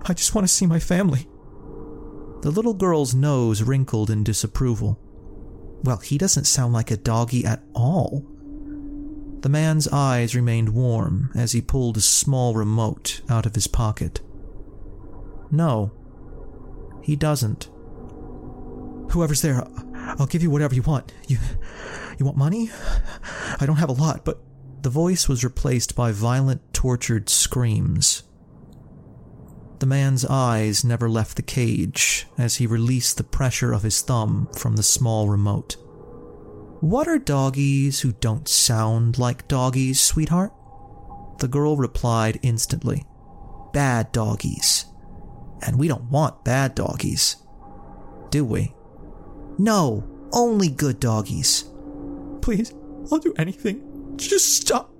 I 0.05 0.13
just 0.13 0.35
want 0.35 0.47
to 0.47 0.53
see 0.53 0.67
my 0.67 0.79
family. 0.79 1.27
The 2.43 2.51
little 2.51 2.75
girl's 2.75 3.15
nose 3.15 3.63
wrinkled 3.63 4.11
in 4.11 4.25
disapproval. 4.25 4.99
Well, 5.83 5.99
he 5.99 6.19
doesn't 6.19 6.45
sound 6.45 6.73
like 6.73 6.91
a 6.91 6.97
doggy 6.97 7.45
at 7.45 7.63
all. 7.75 8.25
The 9.41 9.49
man's 9.49 9.89
eyes 9.89 10.35
remained 10.35 10.71
warm 10.71 11.31
as 11.35 11.53
he 11.53 11.61
pulled 11.61 11.97
a 11.97 12.01
small 12.01 12.55
remote 12.55 13.21
out 13.29 13.47
of 13.47 13.55
his 13.55 13.67
pocket. 13.67 14.21
No, 15.51 15.93
he 17.03 17.17
doesn't. 17.17 17.71
Whoever's 19.11 19.43
there, 19.43 19.67
I'll 20.19 20.27
give 20.27 20.43
you 20.43 20.51
whatever 20.51 20.75
you 20.75 20.83
want. 20.83 21.13
You 21.27 21.39
you 22.19 22.27
want 22.27 22.37
money? 22.37 22.71
I 23.61 23.65
don't 23.67 23.77
have 23.77 23.89
a 23.89 23.93
lot, 23.93 24.25
but 24.25 24.43
the 24.83 24.91
voice 24.91 25.29
was 25.29 25.45
replaced 25.45 25.95
by 25.95 26.11
violent 26.13 26.75
tortured 26.75 27.29
screams. 27.29 28.25
The 29.79 29.87
man's 29.87 30.25
eyes 30.25 30.85
never 30.85 31.09
left 31.09 31.37
the 31.37 31.43
cage 31.43 32.27
as 32.37 32.57
he 32.57 32.67
released 32.67 33.17
the 33.17 33.25
pressure 33.25 33.73
of 33.73 33.85
his 33.85 34.03
thumb 34.03 34.49
from 34.57 34.75
the 34.75 34.83
small 34.83 35.29
remote. 35.29 35.77
What 36.81 37.07
are 37.07 37.19
doggies 37.19 38.01
who 38.01 38.13
don't 38.13 38.49
sound 38.49 39.19
like 39.19 39.49
doggies, 39.49 40.01
sweetheart? 40.01 40.53
The 41.39 41.49
girl 41.49 41.77
replied 41.77 42.41
instantly. 42.43 43.05
Bad 43.73 44.11
doggies. 44.11 44.87
And 45.63 45.79
we 45.79 45.87
don't 45.89 46.11
want 46.11 46.45
bad 46.45 46.75
doggies. 46.75 47.37
Do 48.31 48.45
we? 48.45 48.75
No, 49.59 50.05
only 50.33 50.69
good 50.69 51.01
doggies. 51.01 51.65
Please, 52.43 52.73
I'll 53.11 53.19
do 53.19 53.35
anything. 53.39 54.15
Just 54.17 54.57
stop. 54.57 54.93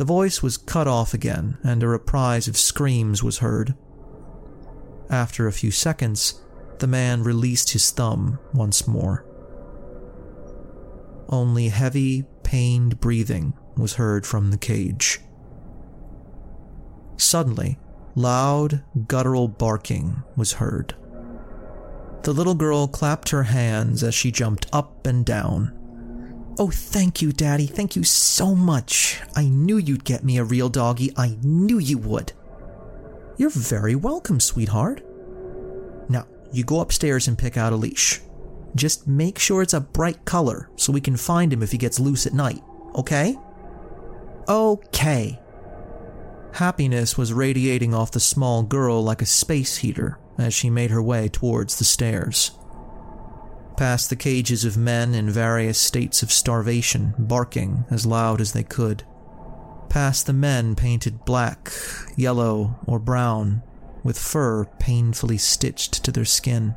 The 0.00 0.06
voice 0.06 0.42
was 0.42 0.56
cut 0.56 0.88
off 0.88 1.12
again, 1.12 1.58
and 1.62 1.82
a 1.82 1.86
reprise 1.86 2.48
of 2.48 2.56
screams 2.56 3.22
was 3.22 3.40
heard. 3.40 3.74
After 5.10 5.46
a 5.46 5.52
few 5.52 5.70
seconds, 5.70 6.40
the 6.78 6.86
man 6.86 7.22
released 7.22 7.72
his 7.72 7.90
thumb 7.90 8.38
once 8.54 8.88
more. 8.88 9.26
Only 11.28 11.68
heavy, 11.68 12.24
pained 12.44 12.98
breathing 12.98 13.52
was 13.76 13.96
heard 13.96 14.26
from 14.26 14.50
the 14.50 14.56
cage. 14.56 15.20
Suddenly, 17.18 17.78
loud, 18.14 18.82
guttural 19.06 19.48
barking 19.48 20.22
was 20.34 20.54
heard. 20.54 20.96
The 22.22 22.32
little 22.32 22.54
girl 22.54 22.88
clapped 22.88 23.28
her 23.28 23.42
hands 23.42 24.02
as 24.02 24.14
she 24.14 24.32
jumped 24.32 24.66
up 24.72 25.06
and 25.06 25.26
down. 25.26 25.78
Oh, 26.60 26.68
thank 26.68 27.22
you, 27.22 27.32
Daddy. 27.32 27.64
Thank 27.64 27.96
you 27.96 28.04
so 28.04 28.54
much. 28.54 29.18
I 29.34 29.46
knew 29.46 29.78
you'd 29.78 30.04
get 30.04 30.22
me 30.22 30.36
a 30.36 30.44
real 30.44 30.68
doggy. 30.68 31.10
I 31.16 31.38
knew 31.42 31.78
you 31.78 31.96
would. 31.96 32.34
You're 33.38 33.48
very 33.48 33.94
welcome, 33.94 34.40
sweetheart. 34.40 35.02
Now, 36.10 36.26
you 36.52 36.62
go 36.62 36.80
upstairs 36.80 37.28
and 37.28 37.38
pick 37.38 37.56
out 37.56 37.72
a 37.72 37.76
leash. 37.76 38.20
Just 38.74 39.08
make 39.08 39.38
sure 39.38 39.62
it's 39.62 39.72
a 39.72 39.80
bright 39.80 40.26
color 40.26 40.68
so 40.76 40.92
we 40.92 41.00
can 41.00 41.16
find 41.16 41.50
him 41.50 41.62
if 41.62 41.72
he 41.72 41.78
gets 41.78 41.98
loose 41.98 42.26
at 42.26 42.34
night, 42.34 42.62
okay? 42.94 43.38
Okay. 44.46 45.40
Happiness 46.52 47.16
was 47.16 47.32
radiating 47.32 47.94
off 47.94 48.10
the 48.10 48.20
small 48.20 48.62
girl 48.62 49.02
like 49.02 49.22
a 49.22 49.26
space 49.26 49.78
heater 49.78 50.18
as 50.36 50.52
she 50.52 50.68
made 50.68 50.90
her 50.90 51.02
way 51.02 51.26
towards 51.26 51.78
the 51.78 51.84
stairs 51.84 52.50
past 53.80 54.10
the 54.10 54.14
cages 54.16 54.66
of 54.66 54.76
men 54.76 55.14
in 55.14 55.30
various 55.30 55.78
states 55.78 56.22
of 56.22 56.30
starvation, 56.30 57.14
barking 57.18 57.82
as 57.88 58.04
loud 58.04 58.38
as 58.38 58.52
they 58.52 58.62
could. 58.62 59.02
Past 59.88 60.26
the 60.26 60.34
men 60.34 60.76
painted 60.76 61.24
black, 61.24 61.72
yellow, 62.14 62.78
or 62.86 62.98
brown, 62.98 63.62
with 64.04 64.18
fur 64.18 64.66
painfully 64.78 65.38
stitched 65.38 66.04
to 66.04 66.12
their 66.12 66.26
skin. 66.26 66.74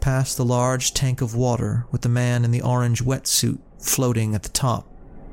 Past 0.00 0.36
the 0.36 0.44
large 0.44 0.94
tank 0.94 1.20
of 1.20 1.34
water 1.34 1.86
with 1.90 2.02
the 2.02 2.08
man 2.08 2.44
in 2.44 2.52
the 2.52 2.62
orange 2.62 3.02
wetsuit 3.02 3.58
floating 3.80 4.32
at 4.36 4.44
the 4.44 4.48
top, 4.48 4.88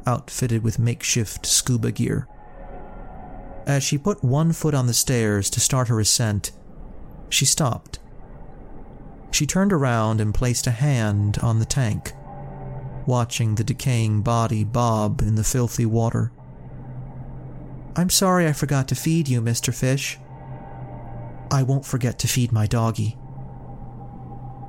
outfitted 0.08 0.64
with 0.64 0.80
makeshift 0.80 1.46
scuba 1.46 1.92
gear. 1.92 2.28
As 3.68 3.84
she 3.84 4.00
put 4.00 4.24
one 4.24 4.54
foot 4.54 4.74
on 4.74 4.88
the 4.88 4.94
stairs 4.96 5.52
to 5.52 5.60
start 5.60 5.88
her 5.90 6.00
ascent, 6.00 6.52
she 7.30 7.46
stopped 7.46 8.00
she 9.32 9.46
turned 9.46 9.74
around 9.74 10.22
and 10.22 10.34
placed 10.34 10.68
a 10.68 10.72
hand 10.72 11.38
on 11.42 11.60
the 11.60 11.66
tank, 11.66 12.14
watching 13.06 13.56
the 13.56 13.64
decaying 13.64 14.22
body 14.22 14.64
bob 14.64 15.22
in 15.22 15.36
the 15.36 15.44
filthy 15.44 15.86
water. 15.86 16.32
I'm 17.96 18.10
sorry 18.10 18.48
I 18.48 18.54
forgot 18.54 18.88
to 18.90 18.96
feed 18.96 19.28
you, 19.28 19.42
Mr. 19.42 19.74
Fish. 19.74 20.20
I 21.50 21.64
won't 21.64 21.86
forget 21.86 22.20
to 22.20 22.28
feed 22.28 22.52
my 22.52 22.68
doggy. 22.68 23.18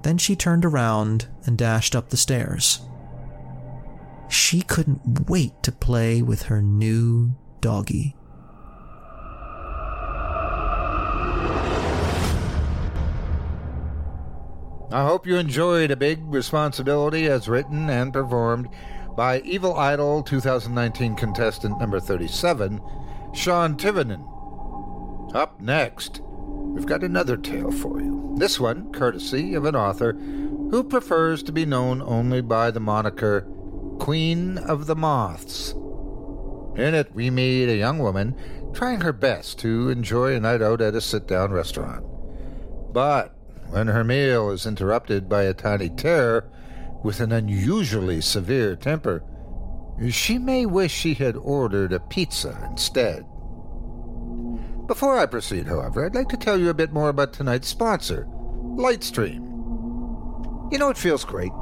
Then 0.03 0.16
she 0.16 0.37
turned 0.37 0.64
around 0.64 1.29
and 1.44 1.59
dashed 1.59 1.94
up 1.97 2.09
the 2.09 2.16
stairs. 2.16 2.81
She 4.29 4.62
couldn't 4.62 5.29
wait 5.29 5.62
to 5.62 5.73
play 5.73 6.23
with 6.23 6.42
her 6.42 6.62
new 6.62 7.35
doggy. 7.61 8.14
I 14.90 15.05
hope 15.05 15.27
you 15.27 15.37
enjoyed 15.37 15.90
A 15.90 15.96
Big 15.96 16.20
Responsibility 16.24 17.27
as 17.27 17.46
written 17.46 17.90
and 17.90 18.11
performed 18.11 18.70
by 19.14 19.40
Evil 19.40 19.77
Idol 19.77 20.22
2019 20.22 21.14
contestant 21.14 21.79
number 21.79 22.01
37, 22.01 22.81
Sean 23.35 23.77
Tivenin. 23.77 24.24
Up 25.35 25.61
next, 25.61 26.22
we've 26.24 26.87
got 26.87 27.05
another 27.05 27.37
tale 27.37 27.70
for 27.70 28.01
you. 28.01 28.35
This 28.38 28.59
one 28.59 28.90
courtesy 28.90 29.53
of 29.53 29.66
an 29.66 29.77
author 29.77 30.14
who 30.14 30.83
prefers 30.83 31.42
to 31.42 31.53
be 31.53 31.66
known 31.66 32.01
only 32.01 32.40
by 32.40 32.70
the 32.70 32.81
moniker 32.81 33.42
Queen 33.98 34.57
of 34.57 34.87
the 34.87 34.96
Moths. 34.96 35.72
In 36.77 36.94
it, 36.94 37.14
we 37.14 37.29
meet 37.29 37.68
a 37.68 37.77
young 37.77 37.98
woman 37.98 38.35
trying 38.72 39.03
her 39.03 39.12
best 39.12 39.59
to 39.59 39.90
enjoy 39.90 40.35
a 40.35 40.40
night 40.40 40.62
out 40.62 40.81
at 40.81 40.94
a 40.94 41.03
sit 41.03 41.27
down 41.27 41.53
restaurant. 41.53 42.07
But 42.94 43.38
when 43.71 43.87
her 43.89 44.05
meal 44.05 44.51
is 44.51 44.67
interrupted 44.67 45.29
by 45.29 45.43
a 45.43 45.55
tiny 45.55 45.89
terror 45.89 46.51
with 47.03 47.21
an 47.21 47.33
unusually 47.33 48.21
severe 48.21 48.75
temper, 48.77 49.23
she 50.11 50.39
may 50.39 50.65
wish 50.65 50.93
she 50.93 51.15
had 51.15 51.37
ordered 51.37 51.93
a 51.93 52.01
pizza 52.01 52.67
instead. 52.71 53.25
Before 54.87 55.19
I 55.19 55.27
proceed, 55.27 55.67
however, 55.67 56.07
I'd 56.07 56.15
like 56.15 56.29
to 56.29 56.37
tell 56.37 56.59
you 56.59 56.71
a 56.71 56.75
bit 56.75 56.93
more 56.93 57.11
about 57.11 57.33
tonight's 57.33 57.69
sponsor, 57.69 58.27
Lightstream. 58.77 59.45
You 60.73 60.79
know, 60.79 60.89
it 60.89 60.97
feels 60.97 61.25
great. 61.25 61.53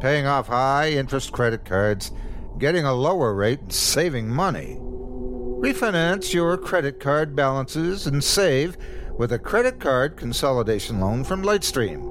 Paying 0.00 0.26
off 0.26 0.48
high 0.48 0.90
interest 0.90 1.32
credit 1.32 1.64
cards, 1.64 2.12
getting 2.58 2.84
a 2.84 2.92
lower 2.92 3.34
rate, 3.34 3.60
and 3.60 3.72
saving 3.72 4.28
money. 4.28 4.76
Refinance 4.80 6.34
your 6.34 6.58
credit 6.58 7.00
card 7.00 7.34
balances 7.34 8.06
and 8.06 8.22
save 8.22 8.76
with 9.16 9.32
a 9.32 9.38
credit 9.38 9.78
card 9.78 10.16
consolidation 10.16 11.00
loan 11.00 11.22
from 11.22 11.42
Lightstream. 11.42 12.02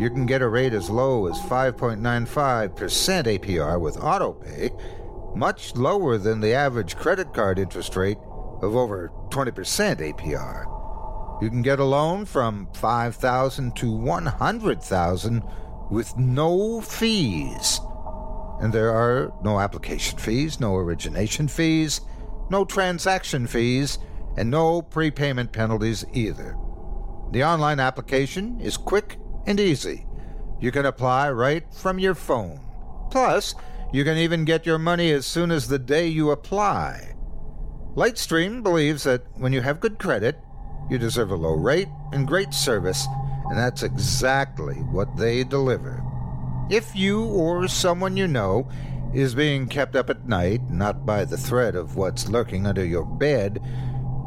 You 0.00 0.10
can 0.10 0.26
get 0.26 0.42
a 0.42 0.48
rate 0.48 0.72
as 0.72 0.90
low 0.90 1.28
as 1.28 1.38
5.95% 1.42 2.74
APR 2.74 3.80
with 3.80 3.96
AutoPay, 3.96 5.36
much 5.36 5.76
lower 5.76 6.18
than 6.18 6.40
the 6.40 6.52
average 6.52 6.96
credit 6.96 7.32
card 7.32 7.60
interest 7.60 7.94
rate 7.94 8.18
of 8.62 8.74
over 8.74 9.12
20% 9.28 9.52
APR. 10.00 11.42
You 11.42 11.50
can 11.50 11.62
get 11.62 11.78
a 11.78 11.84
loan 11.84 12.24
from 12.24 12.68
5,000 12.74 13.76
to 13.76 13.92
100,000 13.92 15.42
with 15.90 16.16
no 16.16 16.80
fees. 16.80 17.80
And 18.60 18.72
there 18.72 18.90
are 18.90 19.32
no 19.42 19.60
application 19.60 20.18
fees, 20.18 20.58
no 20.58 20.74
origination 20.74 21.46
fees, 21.46 22.00
no 22.50 22.64
transaction 22.64 23.46
fees, 23.46 23.98
and 24.36 24.50
no 24.50 24.82
prepayment 24.82 25.52
penalties 25.52 26.04
either. 26.12 26.56
The 27.32 27.44
online 27.44 27.80
application 27.80 28.60
is 28.60 28.76
quick 28.76 29.18
and 29.46 29.58
easy. 29.58 30.06
You 30.60 30.70
can 30.70 30.86
apply 30.86 31.30
right 31.30 31.64
from 31.72 31.98
your 31.98 32.14
phone. 32.14 32.60
Plus, 33.10 33.54
you 33.92 34.04
can 34.04 34.16
even 34.16 34.44
get 34.44 34.66
your 34.66 34.78
money 34.78 35.10
as 35.12 35.26
soon 35.26 35.50
as 35.50 35.68
the 35.68 35.78
day 35.78 36.06
you 36.06 36.30
apply. 36.30 37.14
Lightstream 37.94 38.62
believes 38.62 39.04
that 39.04 39.22
when 39.36 39.52
you 39.52 39.60
have 39.60 39.80
good 39.80 39.98
credit, 39.98 40.40
you 40.90 40.98
deserve 40.98 41.30
a 41.30 41.36
low 41.36 41.54
rate 41.54 41.88
and 42.12 42.26
great 42.26 42.52
service, 42.52 43.06
and 43.46 43.58
that's 43.58 43.82
exactly 43.82 44.74
what 44.74 45.16
they 45.16 45.44
deliver. 45.44 46.02
If 46.70 46.96
you 46.96 47.24
or 47.24 47.68
someone 47.68 48.16
you 48.16 48.26
know 48.26 48.68
is 49.12 49.34
being 49.34 49.68
kept 49.68 49.94
up 49.94 50.10
at 50.10 50.26
night, 50.26 50.68
not 50.68 51.06
by 51.06 51.24
the 51.24 51.36
threat 51.36 51.76
of 51.76 51.96
what's 51.96 52.28
lurking 52.28 52.66
under 52.66 52.84
your 52.84 53.04
bed, 53.04 53.62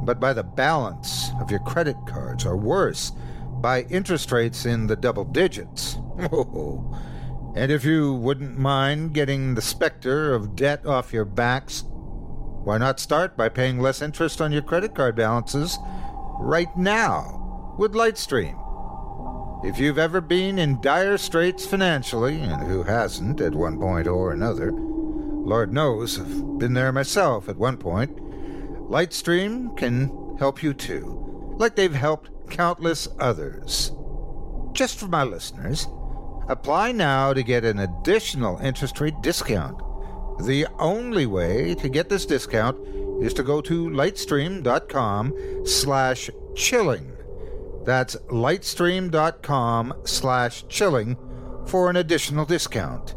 but 0.08 0.22
by 0.22 0.32
the 0.32 0.44
balance 0.44 1.32
of 1.42 1.52
your 1.52 1.60
credit 1.60 1.98
cards, 2.08 2.46
or 2.46 2.56
worse, 2.56 3.12
by 3.62 3.82
interest 3.84 4.32
rates 4.32 4.66
in 4.66 4.88
the 4.88 4.96
double 4.96 5.26
digits. 5.26 5.98
Oh. 6.32 7.00
And 7.56 7.72
if 7.72 7.86
you 7.86 8.14
wouldn't 8.16 8.58
mind 8.58 9.14
getting 9.14 9.54
the 9.54 9.62
specter 9.62 10.34
of 10.34 10.56
debt 10.56 10.84
off 10.86 11.14
your 11.14 11.26
backs, 11.26 11.84
why 11.88 12.80
not 12.80 13.00
start 13.00 13.38
by 13.38 13.50
paying 13.50 13.80
less 13.80 14.02
interest 14.02 14.42
on 14.42 14.52
your 14.52 14.64
credit 14.64 14.96
card 14.96 15.16
balances 15.16 15.78
right 16.40 16.76
now 16.76 17.76
with 17.78 17.94
Lightstream? 17.94 18.58
If 19.64 19.80
you've 19.80 20.00
ever 20.00 20.22
been 20.22 20.58
in 20.58 20.82
dire 20.82 21.18
straits 21.18 21.68
financially, 21.68 22.42
and 22.42 22.64
who 22.64 22.82
hasn't 22.82 23.42
at 23.42 23.54
one 23.54 23.80
point 23.80 24.08
or 24.08 24.32
another, 24.32 24.72
Lord 24.72 25.72
knows 25.72 26.20
I've 26.20 26.58
been 26.58 26.74
there 26.74 26.92
myself 26.92 27.48
at 27.48 27.58
one 27.58 27.78
point, 27.78 28.20
Lightstream 28.90 29.76
can 29.78 30.38
help 30.40 30.64
you 30.64 30.74
too, 30.74 31.56
like 31.58 31.76
they've 31.76 31.94
helped 31.94 32.30
countless 32.50 33.08
others. 33.20 33.92
Just 34.72 34.98
for 34.98 35.08
my 35.08 35.24
listeners, 35.24 35.88
apply 36.48 36.94
now 36.94 37.34
to 37.34 37.44
get 37.44 37.66
an 37.66 37.80
additional 37.80 38.58
interest 38.60 39.00
rate 39.02 39.20
discount. 39.22 39.78
The 40.46 40.68
only 40.80 41.26
way 41.26 41.76
to 41.76 41.90
get 41.90 42.10
this 42.10 42.26
discount 42.26 42.78
is 43.22 43.34
to 43.34 43.44
go 43.44 43.60
to 43.62 43.90
lightstream.com 43.90 45.34
slash 45.66 46.30
chilling. 46.56 47.12
That's 47.84 48.16
lightstream.com 48.16 49.94
slash 50.06 50.66
chilling 50.70 51.18
for 51.66 51.90
an 51.90 51.98
additional 51.98 52.46
discount. 52.46 53.16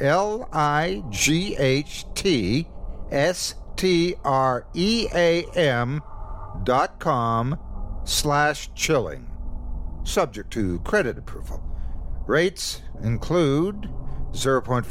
L 0.00 0.48
I 0.52 1.02
G 1.10 1.56
H 1.56 2.06
T 2.14 2.68
S 3.10 3.54
T 3.76 4.14
R 4.24 4.66
E 4.74 5.06
A 5.14 5.44
M 5.54 6.02
dot 6.64 6.98
com 6.98 7.58
slash 8.04 8.72
chilling. 8.74 9.30
Subject 10.04 10.50
to 10.52 10.78
credit 10.80 11.18
approval. 11.18 11.62
Rates 12.26 12.82
include 13.02 13.88
0.5% 14.32 14.84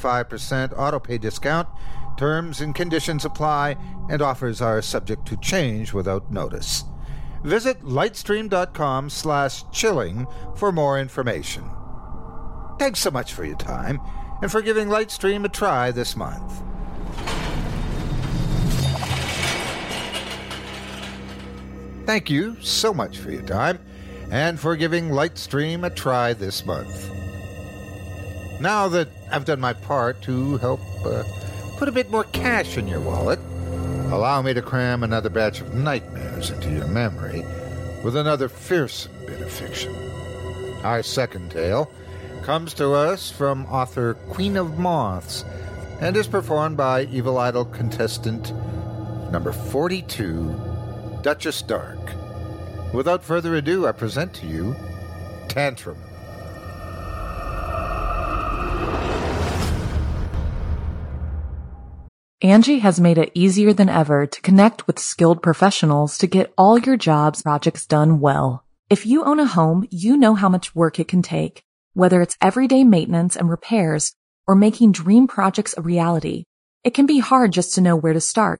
autopay 0.76 1.20
discount. 1.20 1.68
Terms 2.18 2.62
and 2.62 2.74
conditions 2.74 3.26
apply, 3.26 3.76
and 4.10 4.22
offers 4.22 4.62
are 4.62 4.82
subject 4.82 5.26
to 5.28 5.38
change 5.38 5.94
without 5.94 6.32
notice. 6.32 6.84
Visit 7.44 7.82
lightstream.com 7.82 9.10
slash 9.10 9.64
chilling 9.72 10.26
for 10.56 10.72
more 10.72 11.00
information. 11.00 11.70
Thanks 12.80 13.00
so 13.00 13.12
much 13.12 13.34
for 13.34 13.46
your 13.46 13.58
time 13.58 14.00
and 14.42 14.52
for 14.52 14.62
giving 14.62 14.88
Lightstream 14.88 15.46
a 15.46 15.50
try 15.50 15.92
this 15.92 16.16
month. 16.16 16.65
Thank 22.06 22.30
you 22.30 22.56
so 22.62 22.94
much 22.94 23.18
for 23.18 23.32
your 23.32 23.42
time 23.42 23.80
and 24.30 24.60
for 24.60 24.76
giving 24.76 25.10
Lightstream 25.10 25.84
a 25.84 25.90
try 25.90 26.34
this 26.34 26.64
month. 26.64 27.10
Now 28.62 28.88
that 28.90 29.10
I've 29.32 29.46
done 29.46 29.60
my 29.60 29.74
part 29.74 30.22
to 30.22 30.58
help 30.58 30.82
uh, 31.04 31.24
put 31.78 31.90
a 31.90 31.92
bit 31.92 32.12
more 32.12 32.26
cash 32.26 32.78
in 32.78 32.88
your 32.88 33.00
wallet, 33.00 33.40
allow 34.12 34.44
me 34.44 34.54
to 34.54 34.62
cram 34.62 35.02
another 35.02 35.30
batch 35.30 35.62
of 35.62 35.74
nightmares 35.74 36.52
into 36.52 36.70
your 36.70 36.88
memory 36.88 37.44
with 38.04 38.16
another 38.16 38.50
fearsome 38.50 39.12
bit 39.26 39.42
of 39.42 39.52
fiction. 39.52 39.94
Our 40.84 41.02
second 41.02 41.50
tale 41.50 41.92
comes 42.44 42.76
to 42.76 42.94
us 42.94 43.32
from 43.32 43.66
author 43.66 44.14
Queen 44.30 44.58
of 44.58 44.78
Moths 44.78 45.44
and 46.00 46.16
is 46.16 46.28
performed 46.28 46.78
by 46.78 47.06
Evil 47.06 47.40
Idol 47.40 47.66
contestant 47.66 48.54
number 49.32 49.52
42, 49.52 50.75
Duchess 51.26 51.64
Dark. 51.64 51.98
Without 52.94 53.24
further 53.24 53.56
ado, 53.56 53.88
I 53.88 53.94
present 53.94 54.32
to 54.36 54.46
you 54.46 54.76
Tantrum. 55.48 55.98
Angi 62.44 62.80
has 62.80 63.00
made 63.00 63.18
it 63.18 63.32
easier 63.34 63.74
than 63.74 63.90
ever 63.90 64.28
to 64.28 64.42
connect 64.42 64.86
with 64.86 65.00
skilled 65.00 65.42
professionals 65.42 66.20
to 66.20 66.28
get 66.28 66.54
all 66.60 66.78
your 66.78 66.96
jobs 66.96 67.42
projects 67.42 67.88
done 67.88 68.20
well. 68.20 68.64
If 68.92 69.08
you 69.08 69.24
own 69.24 69.40
a 69.40 69.48
home, 69.48 69.88
you 69.90 70.18
know 70.18 70.36
how 70.36 70.48
much 70.48 70.76
work 70.76 71.00
it 71.00 71.08
can 71.08 71.24
take, 71.24 71.64
whether 71.94 72.22
it's 72.22 72.38
everyday 72.40 72.84
maintenance 72.84 73.36
and 73.36 73.50
repairs 73.50 74.14
or 74.46 74.54
making 74.54 74.92
dream 74.92 75.26
projects 75.26 75.74
a 75.76 75.82
reality. 75.82 76.44
It 76.84 76.94
can 76.94 77.08
be 77.08 77.18
hard 77.18 77.52
just 77.52 77.74
to 77.74 77.82
know 77.82 77.96
where 77.96 78.14
to 78.14 78.22
start, 78.22 78.60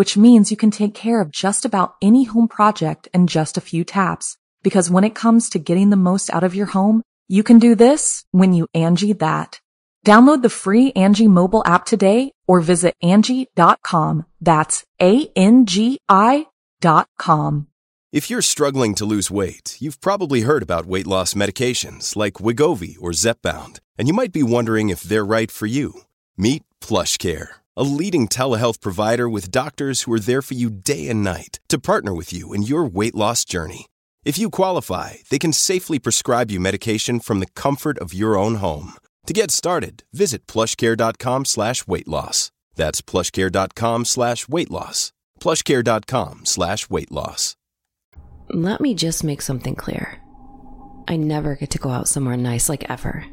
which 0.00 0.16
means 0.16 0.50
you 0.50 0.56
can 0.56 0.70
take 0.70 0.94
care 0.94 1.20
of 1.20 1.30
just 1.30 1.66
about 1.66 1.94
any 2.00 2.24
home 2.24 2.48
project 2.48 3.06
in 3.12 3.26
just 3.26 3.58
a 3.58 3.60
few 3.60 3.84
taps. 3.84 4.38
Because 4.62 4.90
when 4.90 5.04
it 5.04 5.14
comes 5.22 5.50
to 5.50 5.58
getting 5.58 5.90
the 5.90 6.04
most 6.10 6.32
out 6.32 6.42
of 6.42 6.54
your 6.54 6.68
home, 6.68 7.02
you 7.28 7.42
can 7.42 7.58
do 7.58 7.74
this 7.74 8.24
when 8.30 8.54
you 8.54 8.66
Angi 8.74 9.18
that. 9.18 9.60
Download 10.06 10.40
the 10.40 10.48
free 10.48 10.90
Angi 10.92 11.28
mobile 11.28 11.62
app 11.66 11.84
today 11.84 12.32
or 12.48 12.62
visit 12.62 12.94
Angi.com. 13.04 14.24
That's 14.40 14.86
A-N-G-I 15.02 16.46
dot 16.80 17.08
com. 17.18 17.66
If 18.10 18.30
you're 18.30 18.40
struggling 18.54 18.94
to 18.94 19.04
lose 19.04 19.30
weight, 19.30 19.76
you've 19.82 20.00
probably 20.00 20.40
heard 20.48 20.62
about 20.62 20.86
weight 20.86 21.06
loss 21.06 21.34
medications 21.34 22.16
like 22.16 22.40
Wegovy 22.44 22.96
or 23.02 23.10
Zepbound, 23.10 23.80
and 23.98 24.08
you 24.08 24.14
might 24.14 24.32
be 24.32 24.42
wondering 24.42 24.88
if 24.88 25.02
they're 25.02 25.26
right 25.26 25.50
for 25.50 25.66
you. 25.66 26.04
Meet 26.38 26.62
PlushCare, 26.80 27.48
a 27.76 27.82
leading 27.82 28.28
telehealth 28.28 28.80
provider 28.80 29.28
with 29.28 29.50
doctors 29.50 30.02
who 30.02 30.12
are 30.12 30.20
there 30.20 30.42
for 30.42 30.54
you 30.54 30.70
day 30.70 31.08
and 31.08 31.24
night 31.24 31.58
to 31.68 31.78
partner 31.78 32.14
with 32.14 32.32
you 32.32 32.52
in 32.52 32.62
your 32.62 32.84
weight 32.84 33.14
loss 33.14 33.44
journey. 33.44 33.86
If 34.24 34.38
you 34.38 34.50
qualify, 34.50 35.14
they 35.30 35.38
can 35.38 35.52
safely 35.52 35.98
prescribe 35.98 36.50
you 36.50 36.60
medication 36.60 37.20
from 37.20 37.40
the 37.40 37.52
comfort 37.54 37.98
of 37.98 38.14
your 38.14 38.36
own 38.36 38.56
home. 38.56 38.94
To 39.26 39.32
get 39.32 39.50
started, 39.50 40.04
visit 40.12 40.46
plushcare.com 40.46 41.44
slash 41.46 41.86
weight 41.86 42.08
loss. 42.08 42.52
That's 42.76 43.02
plushcare.com 43.02 44.04
slash 44.04 44.48
weight 44.48 44.70
loss. 44.70 45.12
Plushcare.com 45.40 46.46
slash 46.46 46.90
weight 46.90 47.10
loss. 47.10 47.56
Let 48.50 48.80
me 48.80 48.94
just 48.94 49.24
make 49.24 49.42
something 49.42 49.74
clear. 49.74 50.20
I 51.08 51.16
never 51.16 51.54
get 51.54 51.70
to 51.70 51.78
go 51.78 51.90
out 51.90 52.08
somewhere 52.08 52.36
nice 52.36 52.68
like 52.68 52.88
ever. 52.88 53.26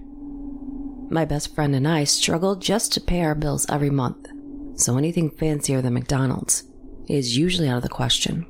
My 1.09 1.23
best 1.23 1.55
friend 1.55 1.73
and 1.73 1.87
I 1.87 2.03
struggle 2.03 2.55
just 2.55 2.91
to 2.93 3.01
pay 3.01 3.21
our 3.21 3.35
bills 3.35 3.65
every 3.69 3.89
month, 3.89 4.27
so 4.75 4.97
anything 4.97 5.29
fancier 5.29 5.81
than 5.81 5.93
McDonald's 5.93 6.63
is 7.07 7.37
usually 7.37 7.69
out 7.69 7.77
of 7.77 7.83
the 7.83 7.89
question. 7.89 8.45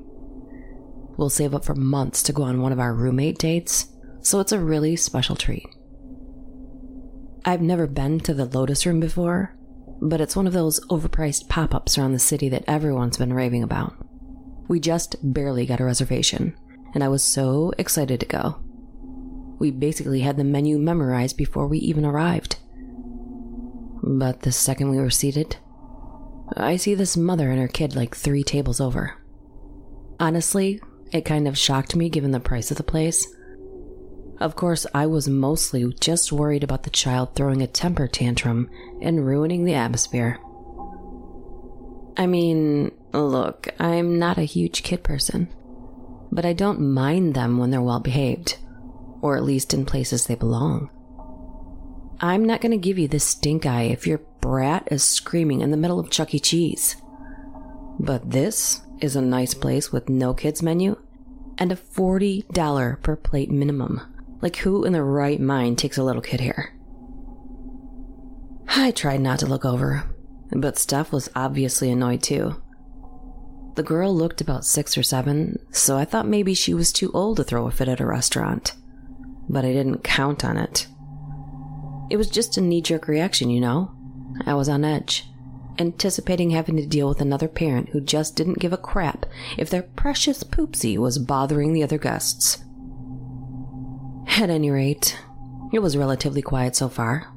We'll 1.17 1.29
save 1.29 1.53
up 1.53 1.65
for 1.65 1.75
months 1.75 2.23
to 2.23 2.33
go 2.33 2.43
on 2.43 2.61
one 2.61 2.71
of 2.71 2.79
our 2.79 2.93
roommate 2.93 3.37
dates, 3.37 3.87
so 4.21 4.39
it's 4.39 4.51
a 4.51 4.59
really 4.59 4.95
special 4.95 5.35
treat. 5.35 5.67
I've 7.45 7.61
never 7.61 7.85
been 7.85 8.19
to 8.21 8.33
the 8.33 8.45
Lotus 8.45 8.85
Room 8.85 8.99
before, 8.99 9.55
but 10.01 10.19
it's 10.19 10.35
one 10.35 10.47
of 10.47 10.53
those 10.53 10.79
overpriced 10.87 11.49
pop 11.49 11.75
ups 11.75 11.97
around 11.97 12.13
the 12.13 12.19
city 12.19 12.49
that 12.49 12.65
everyone's 12.67 13.17
been 13.17 13.33
raving 13.33 13.63
about. 13.63 13.95
We 14.67 14.79
just 14.79 15.15
barely 15.21 15.65
got 15.65 15.79
a 15.79 15.85
reservation, 15.85 16.55
and 16.93 17.03
I 17.03 17.07
was 17.07 17.23
so 17.23 17.71
excited 17.77 18.19
to 18.19 18.25
go. 18.25 18.59
We 19.59 19.71
basically 19.71 20.21
had 20.21 20.37
the 20.37 20.43
menu 20.43 20.77
memorized 20.77 21.37
before 21.37 21.67
we 21.67 21.79
even 21.79 22.05
arrived. 22.05 22.57
But 24.03 24.41
the 24.41 24.51
second 24.51 24.89
we 24.89 24.97
were 24.97 25.09
seated, 25.09 25.57
I 26.55 26.77
see 26.77 26.95
this 26.95 27.17
mother 27.17 27.51
and 27.51 27.59
her 27.59 27.67
kid 27.67 27.95
like 27.95 28.15
three 28.15 28.43
tables 28.43 28.79
over. 28.79 29.15
Honestly, 30.19 30.79
it 31.11 31.25
kind 31.25 31.47
of 31.47 31.57
shocked 31.57 31.95
me 31.95 32.09
given 32.09 32.31
the 32.31 32.39
price 32.39 32.71
of 32.71 32.77
the 32.77 32.83
place. 32.83 33.27
Of 34.39 34.55
course, 34.55 34.85
I 34.93 35.07
was 35.07 35.27
mostly 35.27 35.91
just 35.99 36.31
worried 36.31 36.63
about 36.63 36.83
the 36.83 36.89
child 36.89 37.35
throwing 37.35 37.61
a 37.61 37.67
temper 37.67 38.07
tantrum 38.07 38.69
and 39.01 39.25
ruining 39.25 39.65
the 39.65 39.73
atmosphere. 39.73 40.39
I 42.15 42.27
mean, 42.27 42.91
look, 43.13 43.67
I'm 43.79 44.19
not 44.19 44.37
a 44.37 44.43
huge 44.43 44.83
kid 44.83 45.03
person, 45.03 45.49
but 46.31 46.45
I 46.45 46.53
don't 46.53 46.93
mind 46.93 47.33
them 47.33 47.57
when 47.57 47.71
they're 47.71 47.81
well 47.81 47.99
behaved, 47.99 48.57
or 49.21 49.35
at 49.35 49.43
least 49.43 49.73
in 49.73 49.85
places 49.85 50.25
they 50.25 50.35
belong. 50.35 50.89
I'm 52.19 52.45
not 52.45 52.61
going 52.61 52.71
to 52.71 52.77
give 52.77 52.97
you 52.97 53.07
the 53.07 53.19
stink 53.19 53.65
eye 53.65 53.83
if 53.83 54.07
your 54.07 54.19
brat 54.41 54.87
is 54.91 55.03
screaming 55.03 55.61
in 55.61 55.71
the 55.71 55.77
middle 55.77 55.99
of 55.99 56.09
Chuck 56.09 56.33
E. 56.33 56.39
Cheese. 56.39 56.95
But 57.99 58.31
this 58.31 58.81
is 59.01 59.15
a 59.15 59.21
nice 59.21 59.53
place 59.53 59.91
with 59.91 60.09
no 60.09 60.33
kids 60.33 60.63
menu 60.63 60.97
and 61.57 61.71
a 61.71 61.75
$40 61.75 63.01
per 63.01 63.15
plate 63.15 63.51
minimum. 63.51 64.01
Like, 64.41 64.57
who 64.57 64.83
in 64.83 64.93
their 64.93 65.03
right 65.03 65.39
mind 65.39 65.77
takes 65.77 65.97
a 65.97 66.03
little 66.03 66.21
kid 66.21 66.39
here? 66.39 66.73
I 68.69 68.91
tried 68.91 69.21
not 69.21 69.39
to 69.39 69.47
look 69.47 69.65
over, 69.65 70.03
but 70.51 70.77
Steph 70.77 71.11
was 71.11 71.29
obviously 71.35 71.89
annoyed 71.89 72.21
too. 72.21 72.61
The 73.75 73.83
girl 73.83 74.15
looked 74.15 74.41
about 74.41 74.65
six 74.65 74.97
or 74.97 75.03
seven, 75.03 75.59
so 75.71 75.97
I 75.97 76.05
thought 76.05 76.27
maybe 76.27 76.53
she 76.53 76.73
was 76.73 76.91
too 76.91 77.11
old 77.13 77.37
to 77.37 77.43
throw 77.43 77.67
a 77.67 77.71
fit 77.71 77.87
at 77.87 77.99
a 77.99 78.05
restaurant. 78.05 78.73
But 79.49 79.65
I 79.65 79.73
didn't 79.73 80.03
count 80.03 80.43
on 80.43 80.57
it. 80.57 80.87
It 82.09 82.17
was 82.17 82.29
just 82.29 82.57
a 82.57 82.61
knee 82.61 82.81
jerk 82.81 83.07
reaction, 83.07 83.49
you 83.49 83.59
know? 83.59 83.91
I 84.45 84.53
was 84.53 84.69
on 84.69 84.85
edge, 84.85 85.25
anticipating 85.79 86.51
having 86.51 86.75
to 86.77 86.85
deal 86.85 87.07
with 87.07 87.21
another 87.21 87.47
parent 87.47 87.89
who 87.89 88.01
just 88.01 88.35
didn't 88.35 88.59
give 88.59 88.73
a 88.73 88.77
crap 88.77 89.25
if 89.57 89.69
their 89.69 89.83
precious 89.83 90.43
poopsie 90.43 90.97
was 90.97 91.19
bothering 91.19 91.73
the 91.73 91.83
other 91.83 91.97
guests. 91.97 92.63
At 94.37 94.49
any 94.49 94.69
rate, 94.69 95.17
it 95.73 95.79
was 95.79 95.97
relatively 95.97 96.41
quiet 96.41 96.75
so 96.75 96.89
far. 96.89 97.33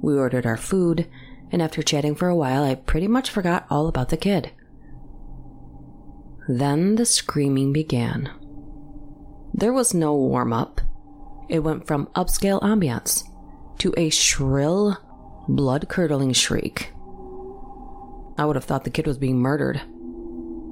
We 0.00 0.16
ordered 0.16 0.46
our 0.46 0.56
food, 0.56 1.08
and 1.50 1.60
after 1.60 1.82
chatting 1.82 2.14
for 2.14 2.28
a 2.28 2.36
while, 2.36 2.62
I 2.62 2.74
pretty 2.74 3.08
much 3.08 3.30
forgot 3.30 3.66
all 3.70 3.88
about 3.88 4.10
the 4.10 4.16
kid. 4.16 4.52
Then 6.48 6.94
the 6.94 7.06
screaming 7.06 7.72
began. 7.72 8.30
There 9.52 9.72
was 9.72 9.94
no 9.94 10.14
warm 10.14 10.52
up. 10.52 10.80
It 11.48 11.60
went 11.60 11.86
from 11.86 12.08
upscale 12.08 12.60
ambiance 12.62 13.24
to 13.78 13.94
a 13.96 14.10
shrill, 14.10 14.98
blood 15.48 15.88
curdling 15.88 16.32
shriek. 16.32 16.92
I 18.38 18.44
would 18.44 18.56
have 18.56 18.64
thought 18.64 18.84
the 18.84 18.90
kid 18.90 19.06
was 19.06 19.18
being 19.18 19.38
murdered. 19.38 19.80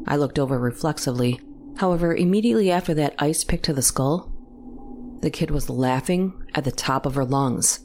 I 0.07 0.17
looked 0.17 0.39
over 0.39 0.59
reflexively. 0.59 1.41
However, 1.77 2.15
immediately 2.15 2.71
after 2.71 2.95
that 2.95 3.15
ice 3.19 3.45
pick 3.45 3.63
to 3.63 3.73
the 3.73 3.83
skull, 3.83 4.31
the 5.21 5.31
kid 5.31 5.51
was 5.51 5.71
laughing 5.71 6.35
at 6.55 6.65
the 6.65 6.73
top 6.73 7.07
of 7.07 7.15
her 7.15 7.25
lungs 7.25 7.81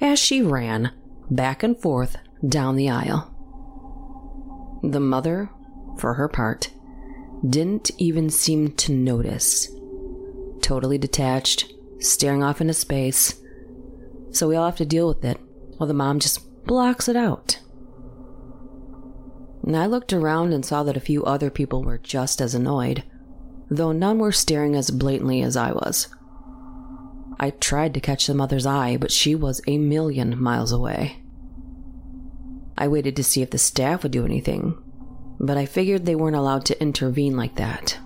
as 0.00 0.18
she 0.18 0.42
ran 0.42 0.92
back 1.30 1.62
and 1.62 1.76
forth 1.80 2.16
down 2.46 2.76
the 2.76 2.90
aisle. 2.90 3.32
The 4.82 5.00
mother, 5.00 5.50
for 5.98 6.14
her 6.14 6.28
part, 6.28 6.70
didn't 7.48 7.90
even 7.98 8.30
seem 8.30 8.72
to 8.72 8.92
notice. 8.92 9.70
Totally 10.60 10.98
detached, 10.98 11.72
staring 11.98 12.42
off 12.42 12.60
into 12.60 12.74
space. 12.74 13.34
So 14.30 14.48
we 14.48 14.56
all 14.56 14.66
have 14.66 14.76
to 14.76 14.86
deal 14.86 15.08
with 15.08 15.24
it 15.24 15.38
while 15.76 15.86
the 15.86 15.94
mom 15.94 16.18
just 16.20 16.64
blocks 16.64 17.08
it 17.08 17.16
out. 17.16 17.60
And 19.62 19.76
I 19.76 19.86
looked 19.86 20.12
around 20.12 20.52
and 20.52 20.64
saw 20.64 20.82
that 20.84 20.96
a 20.96 21.00
few 21.00 21.24
other 21.24 21.50
people 21.50 21.82
were 21.82 21.98
just 21.98 22.40
as 22.40 22.54
annoyed, 22.54 23.02
though 23.68 23.92
none 23.92 24.18
were 24.18 24.32
staring 24.32 24.76
as 24.76 24.90
blatantly 24.90 25.42
as 25.42 25.56
I 25.56 25.72
was. 25.72 26.08
I 27.38 27.50
tried 27.50 27.92
to 27.94 28.00
catch 28.00 28.26
the 28.26 28.34
mother's 28.34 28.64
eye, 28.64 28.96
but 28.96 29.10
she 29.10 29.34
was 29.34 29.60
a 29.66 29.78
million 29.78 30.40
miles 30.40 30.72
away. 30.72 31.22
I 32.78 32.88
waited 32.88 33.16
to 33.16 33.24
see 33.24 33.42
if 33.42 33.50
the 33.50 33.58
staff 33.58 34.02
would 34.02 34.12
do 34.12 34.24
anything, 34.24 34.76
but 35.40 35.56
I 35.56 35.66
figured 35.66 36.06
they 36.06 36.14
weren't 36.14 36.36
allowed 36.36 36.64
to 36.66 36.80
intervene 36.80 37.36
like 37.36 37.56
that. 37.56 37.98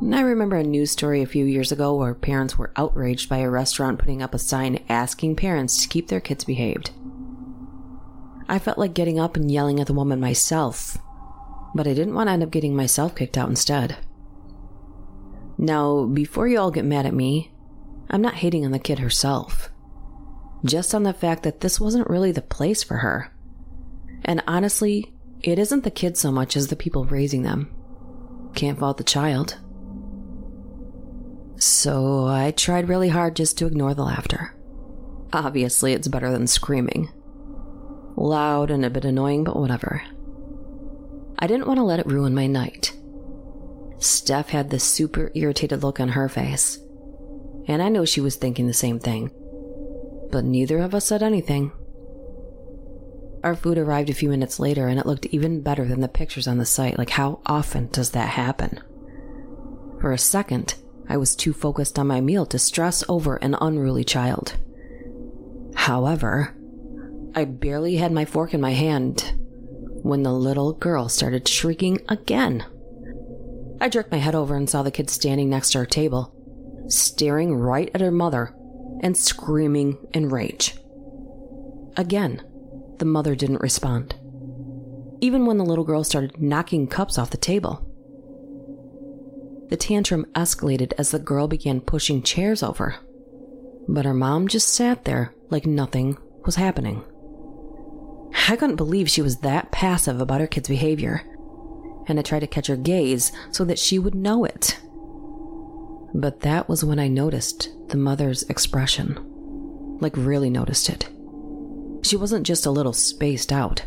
I 0.00 0.20
remember 0.20 0.56
a 0.56 0.62
news 0.62 0.92
story 0.92 1.22
a 1.22 1.26
few 1.26 1.44
years 1.44 1.72
ago 1.72 1.96
where 1.96 2.14
parents 2.14 2.56
were 2.56 2.72
outraged 2.76 3.28
by 3.28 3.38
a 3.38 3.50
restaurant 3.50 3.98
putting 3.98 4.22
up 4.22 4.32
a 4.32 4.38
sign 4.38 4.84
asking 4.88 5.34
parents 5.36 5.82
to 5.82 5.88
keep 5.88 6.06
their 6.06 6.20
kids 6.20 6.44
behaved. 6.44 6.92
I 8.48 8.60
felt 8.60 8.78
like 8.78 8.94
getting 8.94 9.18
up 9.18 9.36
and 9.36 9.50
yelling 9.50 9.80
at 9.80 9.88
the 9.88 9.92
woman 9.92 10.20
myself, 10.20 10.96
but 11.74 11.88
I 11.88 11.94
didn't 11.94 12.14
want 12.14 12.28
to 12.28 12.32
end 12.32 12.44
up 12.44 12.50
getting 12.50 12.76
myself 12.76 13.16
kicked 13.16 13.36
out 13.36 13.48
instead. 13.48 13.98
Now, 15.58 16.06
before 16.06 16.46
you 16.46 16.60
all 16.60 16.70
get 16.70 16.84
mad 16.84 17.04
at 17.04 17.12
me, 17.12 17.52
I'm 18.08 18.22
not 18.22 18.34
hating 18.34 18.64
on 18.64 18.70
the 18.70 18.78
kid 18.78 19.00
herself, 19.00 19.68
just 20.64 20.94
on 20.94 21.02
the 21.02 21.12
fact 21.12 21.42
that 21.42 21.60
this 21.60 21.80
wasn't 21.80 22.08
really 22.08 22.30
the 22.30 22.40
place 22.40 22.84
for 22.84 22.98
her. 22.98 23.34
And 24.24 24.44
honestly, 24.46 25.12
it 25.42 25.58
isn't 25.58 25.82
the 25.82 25.90
kid 25.90 26.16
so 26.16 26.30
much 26.30 26.56
as 26.56 26.68
the 26.68 26.76
people 26.76 27.04
raising 27.04 27.42
them. 27.42 27.74
Can't 28.54 28.78
fault 28.78 28.96
the 28.96 29.04
child. 29.04 29.58
So 31.58 32.26
I 32.26 32.52
tried 32.52 32.88
really 32.88 33.08
hard 33.08 33.34
just 33.34 33.58
to 33.58 33.66
ignore 33.66 33.92
the 33.92 34.04
laughter. 34.04 34.54
Obviously, 35.32 35.92
it's 35.92 36.08
better 36.08 36.30
than 36.30 36.46
screaming. 36.46 37.10
Loud 38.16 38.70
and 38.70 38.84
a 38.84 38.90
bit 38.90 39.04
annoying, 39.04 39.44
but 39.44 39.56
whatever. 39.56 40.02
I 41.38 41.46
didn't 41.46 41.66
want 41.66 41.78
to 41.78 41.84
let 41.84 42.00
it 42.00 42.06
ruin 42.06 42.34
my 42.34 42.46
night. 42.46 42.96
Steph 43.98 44.50
had 44.50 44.70
this 44.70 44.84
super 44.84 45.32
irritated 45.34 45.82
look 45.82 45.98
on 45.98 46.10
her 46.10 46.28
face, 46.28 46.78
and 47.66 47.82
I 47.82 47.88
know 47.88 48.04
she 48.04 48.20
was 48.20 48.36
thinking 48.36 48.66
the 48.66 48.72
same 48.72 49.00
thing. 49.00 49.30
But 50.30 50.44
neither 50.44 50.78
of 50.78 50.94
us 50.94 51.06
said 51.06 51.22
anything. 51.22 51.72
Our 53.42 53.54
food 53.54 53.78
arrived 53.78 54.10
a 54.10 54.14
few 54.14 54.28
minutes 54.28 54.60
later, 54.60 54.86
and 54.86 54.98
it 54.98 55.06
looked 55.06 55.26
even 55.26 55.62
better 55.62 55.84
than 55.84 56.00
the 56.00 56.08
pictures 56.08 56.46
on 56.46 56.58
the 56.58 56.64
site. 56.64 56.98
Like, 56.98 57.10
how 57.10 57.40
often 57.46 57.88
does 57.88 58.10
that 58.10 58.30
happen? 58.30 58.80
For 60.00 60.12
a 60.12 60.18
second, 60.18 60.74
I 61.08 61.16
was 61.16 61.34
too 61.34 61.52
focused 61.52 61.98
on 61.98 62.06
my 62.06 62.20
meal 62.20 62.44
to 62.46 62.58
stress 62.58 63.02
over 63.08 63.36
an 63.36 63.56
unruly 63.60 64.04
child. 64.04 64.56
However, 65.74 66.54
I 67.34 67.44
barely 67.44 67.96
had 67.96 68.12
my 68.12 68.24
fork 68.24 68.52
in 68.52 68.60
my 68.60 68.72
hand 68.72 69.34
when 70.02 70.22
the 70.22 70.32
little 70.32 70.72
girl 70.74 71.08
started 71.08 71.48
shrieking 71.48 72.00
again. 72.08 72.64
I 73.80 73.88
jerked 73.88 74.12
my 74.12 74.18
head 74.18 74.34
over 74.34 74.54
and 74.54 74.68
saw 74.68 74.82
the 74.82 74.90
kid 74.90 75.08
standing 75.08 75.48
next 75.48 75.70
to 75.70 75.78
our 75.78 75.86
table, 75.86 76.34
staring 76.88 77.54
right 77.54 77.90
at 77.94 78.00
her 78.00 78.10
mother 78.10 78.54
and 79.00 79.16
screaming 79.16 79.98
in 80.12 80.28
rage. 80.28 80.76
Again, 81.96 82.42
the 82.98 83.04
mother 83.04 83.34
didn't 83.34 83.62
respond. 83.62 84.16
Even 85.20 85.46
when 85.46 85.58
the 85.58 85.64
little 85.64 85.84
girl 85.84 86.04
started 86.04 86.40
knocking 86.40 86.86
cups 86.86 87.18
off 87.18 87.30
the 87.30 87.36
table. 87.36 87.87
The 89.68 89.76
tantrum 89.76 90.26
escalated 90.34 90.92
as 90.96 91.10
the 91.10 91.18
girl 91.18 91.46
began 91.48 91.80
pushing 91.80 92.22
chairs 92.22 92.62
over. 92.62 92.96
But 93.86 94.04
her 94.04 94.14
mom 94.14 94.48
just 94.48 94.68
sat 94.68 95.04
there 95.04 95.34
like 95.50 95.66
nothing 95.66 96.18
was 96.44 96.56
happening. 96.56 97.04
I 98.48 98.56
couldn't 98.56 98.76
believe 98.76 99.10
she 99.10 99.22
was 99.22 99.38
that 99.38 99.72
passive 99.72 100.20
about 100.20 100.40
her 100.40 100.46
kid's 100.46 100.68
behavior, 100.68 101.22
and 102.06 102.18
I 102.18 102.22
tried 102.22 102.40
to 102.40 102.46
catch 102.46 102.66
her 102.68 102.76
gaze 102.76 103.32
so 103.50 103.64
that 103.64 103.78
she 103.78 103.98
would 103.98 104.14
know 104.14 104.44
it. 104.44 104.78
But 106.14 106.40
that 106.40 106.68
was 106.68 106.84
when 106.84 106.98
I 106.98 107.08
noticed 107.08 107.68
the 107.88 107.98
mother's 107.98 108.42
expression. 108.44 109.18
Like, 110.00 110.16
really 110.16 110.48
noticed 110.48 110.88
it. 110.88 111.08
She 112.02 112.16
wasn't 112.16 112.46
just 112.46 112.64
a 112.64 112.70
little 112.70 112.92
spaced 112.92 113.52
out. 113.52 113.84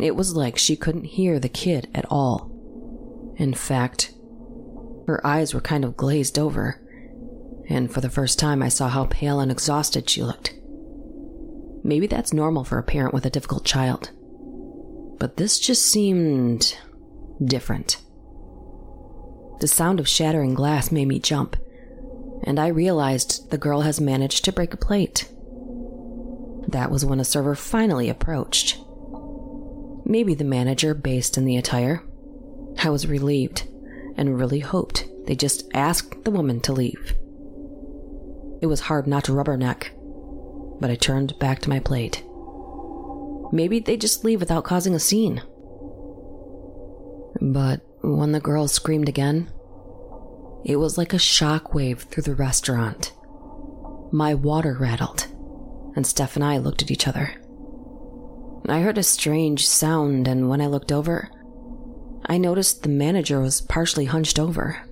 It 0.00 0.16
was 0.16 0.34
like 0.34 0.58
she 0.58 0.76
couldn't 0.76 1.04
hear 1.04 1.38
the 1.38 1.48
kid 1.48 1.88
at 1.94 2.04
all. 2.10 2.50
In 3.36 3.54
fact, 3.54 4.12
her 5.08 5.26
eyes 5.26 5.54
were 5.54 5.60
kind 5.60 5.86
of 5.86 5.96
glazed 5.96 6.38
over, 6.38 6.78
and 7.66 7.90
for 7.90 8.02
the 8.02 8.10
first 8.10 8.38
time 8.38 8.62
I 8.62 8.68
saw 8.68 8.88
how 8.88 9.06
pale 9.06 9.40
and 9.40 9.50
exhausted 9.50 10.08
she 10.08 10.22
looked. 10.22 10.54
Maybe 11.82 12.06
that's 12.06 12.34
normal 12.34 12.62
for 12.62 12.78
a 12.78 12.82
parent 12.82 13.14
with 13.14 13.24
a 13.24 13.30
difficult 13.30 13.64
child. 13.64 14.10
But 15.18 15.38
this 15.38 15.58
just 15.58 15.86
seemed 15.86 16.76
different. 17.42 17.96
The 19.60 19.66
sound 19.66 19.98
of 19.98 20.06
shattering 20.06 20.52
glass 20.52 20.92
made 20.92 21.08
me 21.08 21.18
jump, 21.20 21.56
and 22.44 22.60
I 22.60 22.68
realized 22.68 23.50
the 23.50 23.56
girl 23.56 23.80
has 23.80 24.02
managed 24.02 24.44
to 24.44 24.52
break 24.52 24.74
a 24.74 24.76
plate. 24.76 25.32
That 26.68 26.90
was 26.90 27.06
when 27.06 27.18
a 27.18 27.24
server 27.24 27.54
finally 27.54 28.10
approached. 28.10 28.78
Maybe 30.04 30.34
the 30.34 30.44
manager 30.44 30.92
based 30.92 31.38
in 31.38 31.46
the 31.46 31.56
attire. 31.56 32.04
I 32.82 32.90
was 32.90 33.06
relieved 33.06 33.66
and 34.18 34.38
really 34.38 34.60
hoped 34.60 35.06
they 35.26 35.34
just 35.34 35.64
asked 35.72 36.24
the 36.24 36.30
woman 36.30 36.60
to 36.60 36.72
leave. 36.72 37.14
It 38.60 38.66
was 38.66 38.80
hard 38.80 39.06
not 39.06 39.24
to 39.24 39.32
rubberneck 39.32 39.90
but 40.80 40.90
I 40.90 40.94
turned 40.94 41.38
back 41.38 41.60
to 41.60 41.70
my 41.70 41.80
plate. 41.80 42.24
Maybe 43.52 43.80
they 43.80 43.96
just 43.96 44.24
leave 44.24 44.40
without 44.40 44.64
causing 44.64 44.94
a 44.94 45.00
scene. 45.00 45.42
But 47.40 47.80
when 48.02 48.32
the 48.32 48.40
girl 48.40 48.68
screamed 48.68 49.08
again, 49.08 49.50
it 50.64 50.76
was 50.76 50.98
like 50.98 51.12
a 51.12 51.18
shock 51.18 51.74
wave 51.74 52.02
through 52.02 52.24
the 52.24 52.34
restaurant. 52.34 53.12
My 54.12 54.34
water 54.34 54.76
rattled, 54.78 55.26
and 55.96 56.06
Steph 56.06 56.36
and 56.36 56.44
I 56.44 56.58
looked 56.58 56.82
at 56.82 56.90
each 56.90 57.08
other. 57.08 57.34
I 58.68 58.80
heard 58.80 58.98
a 58.98 59.02
strange 59.02 59.66
sound, 59.66 60.28
and 60.28 60.48
when 60.48 60.60
I 60.60 60.66
looked 60.66 60.92
over, 60.92 61.30
I 62.26 62.38
noticed 62.38 62.82
the 62.82 62.88
manager 62.88 63.40
was 63.40 63.60
partially 63.60 64.04
hunched 64.06 64.38
over. 64.38 64.82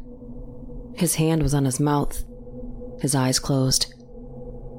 His 0.94 1.16
hand 1.16 1.42
was 1.42 1.54
on 1.54 1.64
his 1.64 1.78
mouth, 1.78 2.24
his 3.00 3.14
eyes 3.14 3.38
closed. 3.38 3.92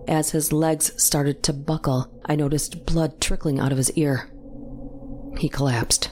As 0.08 0.32
his 0.32 0.52
legs 0.52 0.92
started 1.02 1.44
to 1.44 1.54
buckle, 1.54 2.10
I 2.26 2.36
noticed 2.36 2.86
blood 2.86 3.20
trickling 3.22 3.60
out 3.60 3.72
of 3.72 3.78
his 3.78 3.92
ear. 3.92 4.30
He 5.38 5.50
collapsed, 5.50 6.12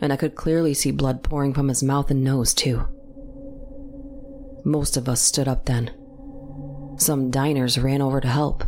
and 0.00 0.12
I 0.12 0.16
could 0.16 0.34
clearly 0.34 0.74
see 0.74 0.90
blood 0.90 1.22
pouring 1.22 1.52
from 1.52 1.68
his 1.68 1.82
mouth 1.82 2.10
and 2.10 2.24
nose, 2.24 2.54
too. 2.54 2.86
Most 4.64 4.96
of 4.96 5.08
us 5.08 5.20
stood 5.20 5.48
up 5.48 5.66
then. 5.66 5.90
Some 6.96 7.30
diners 7.30 7.78
ran 7.78 8.00
over 8.00 8.20
to 8.20 8.28
help, 8.28 8.64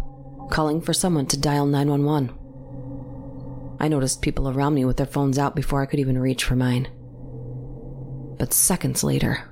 calling 0.51 0.81
for 0.81 0.93
someone 0.93 1.27
to 1.27 1.41
dial 1.41 1.67
911. 1.67 2.38
I 3.81 3.89
noticed 3.89 4.23
people 4.23 4.49
around 4.49 4.75
me 4.75 4.85
with 4.85 4.97
their 4.97 5.07
phones 5.07 5.39
out 5.39 5.55
before 5.55 5.83
I 5.83 5.87
could 5.87 6.01
even 6.01 6.19
reach 6.19 6.45
for 6.45 6.57
mine. 6.57 6.89
But 8.39 8.53
seconds 8.53 9.05
later, 9.05 9.49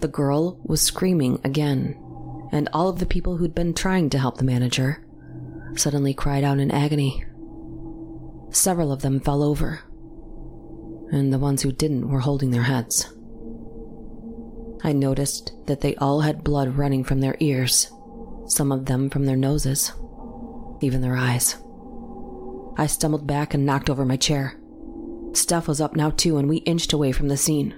the 0.00 0.08
girl 0.08 0.60
was 0.62 0.80
screaming 0.80 1.40
again, 1.44 1.96
and 2.52 2.68
all 2.72 2.88
of 2.88 2.98
the 2.98 3.06
people 3.06 3.36
who'd 3.36 3.54
been 3.54 3.74
trying 3.74 4.10
to 4.10 4.18
help 4.18 4.38
the 4.38 4.44
manager 4.44 5.04
suddenly 5.76 6.14
cried 6.14 6.44
out 6.44 6.58
in 6.58 6.70
agony. 6.70 7.24
Several 8.50 8.92
of 8.92 9.02
them 9.02 9.20
fell 9.20 9.42
over, 9.42 9.80
and 11.12 11.32
the 11.32 11.38
ones 11.38 11.62
who 11.62 11.72
didn't 11.72 12.08
were 12.08 12.20
holding 12.20 12.50
their 12.50 12.64
heads. 12.64 13.12
I 14.82 14.92
noticed 14.92 15.52
that 15.66 15.80
they 15.80 15.94
all 15.96 16.20
had 16.20 16.42
blood 16.42 16.76
running 16.76 17.04
from 17.04 17.20
their 17.20 17.36
ears, 17.40 17.92
some 18.46 18.72
of 18.72 18.86
them 18.86 19.10
from 19.10 19.26
their 19.26 19.36
noses, 19.36 19.92
even 20.80 21.02
their 21.02 21.16
eyes. 21.16 21.56
I 22.76 22.86
stumbled 22.86 23.26
back 23.26 23.54
and 23.54 23.66
knocked 23.66 23.90
over 23.90 24.04
my 24.04 24.16
chair. 24.16 24.58
Steph 25.32 25.68
was 25.68 25.80
up 25.80 25.94
now 25.94 26.10
too, 26.10 26.38
and 26.38 26.48
we 26.48 26.58
inched 26.58 26.92
away 26.92 27.12
from 27.12 27.28
the 27.28 27.36
scene. 27.36 27.74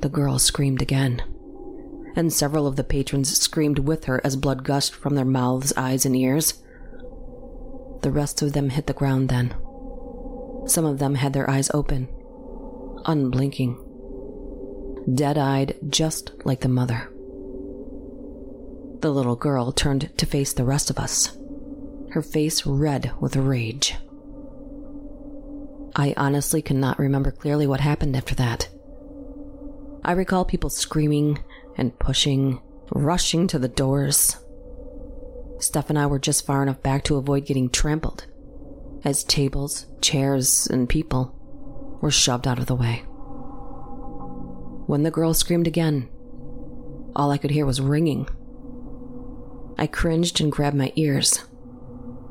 The 0.00 0.08
girl 0.08 0.38
screamed 0.38 0.82
again, 0.82 1.22
and 2.14 2.32
several 2.32 2.66
of 2.66 2.76
the 2.76 2.84
patrons 2.84 3.36
screamed 3.36 3.80
with 3.80 4.04
her 4.04 4.20
as 4.24 4.36
blood 4.36 4.64
gushed 4.64 4.94
from 4.94 5.14
their 5.14 5.24
mouths, 5.24 5.72
eyes, 5.76 6.04
and 6.04 6.16
ears. 6.16 6.62
The 8.02 8.10
rest 8.10 8.42
of 8.42 8.52
them 8.52 8.70
hit 8.70 8.86
the 8.86 8.92
ground 8.92 9.28
then. 9.28 9.54
Some 10.66 10.84
of 10.84 10.98
them 10.98 11.14
had 11.14 11.32
their 11.32 11.48
eyes 11.48 11.70
open, 11.72 12.08
unblinking, 13.04 13.78
dead 15.14 15.38
eyed, 15.38 15.76
just 15.88 16.32
like 16.44 16.60
the 16.60 16.68
mother. 16.68 17.08
The 19.00 19.10
little 19.10 19.36
girl 19.36 19.72
turned 19.72 20.10
to 20.16 20.26
face 20.26 20.52
the 20.52 20.64
rest 20.64 20.90
of 20.90 20.98
us, 20.98 21.36
her 22.16 22.22
face 22.22 22.64
red 22.64 23.12
with 23.20 23.36
rage. 23.36 23.94
I 25.94 26.14
honestly 26.16 26.62
cannot 26.62 26.98
remember 26.98 27.30
clearly 27.30 27.66
what 27.66 27.80
happened 27.80 28.16
after 28.16 28.34
that. 28.36 28.70
I 30.02 30.12
recall 30.12 30.46
people 30.46 30.70
screaming 30.70 31.44
and 31.76 31.98
pushing, 31.98 32.62
rushing 32.90 33.46
to 33.48 33.58
the 33.58 33.68
doors. 33.68 34.38
Steph 35.58 35.90
and 35.90 35.98
I 35.98 36.06
were 36.06 36.18
just 36.18 36.46
far 36.46 36.62
enough 36.62 36.82
back 36.82 37.04
to 37.04 37.16
avoid 37.16 37.44
getting 37.44 37.68
trampled 37.68 38.24
as 39.04 39.22
tables, 39.22 39.84
chairs, 40.00 40.66
and 40.68 40.88
people 40.88 41.34
were 42.00 42.10
shoved 42.10 42.48
out 42.48 42.58
of 42.58 42.64
the 42.64 42.74
way. 42.74 43.02
When 44.86 45.02
the 45.02 45.10
girl 45.10 45.34
screamed 45.34 45.66
again, 45.66 46.08
all 47.14 47.30
I 47.30 47.36
could 47.36 47.50
hear 47.50 47.66
was 47.66 47.78
ringing. 47.78 48.26
I 49.76 49.86
cringed 49.86 50.40
and 50.40 50.50
grabbed 50.50 50.78
my 50.78 50.94
ears. 50.96 51.44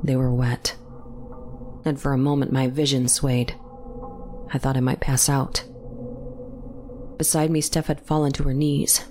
They 0.05 0.15
were 0.15 0.31
wet. 0.31 0.75
And 1.83 1.99
for 1.99 2.13
a 2.13 2.17
moment, 2.17 2.51
my 2.51 2.67
vision 2.67 3.07
swayed. 3.07 3.55
I 4.53 4.59
thought 4.59 4.77
I 4.77 4.81
might 4.81 4.99
pass 4.99 5.27
out. 5.27 5.63
Beside 7.17 7.49
me, 7.49 7.59
Steph 7.59 7.87
had 7.87 8.01
fallen 8.01 8.31
to 8.33 8.43
her 8.43 8.53
knees. 8.53 9.03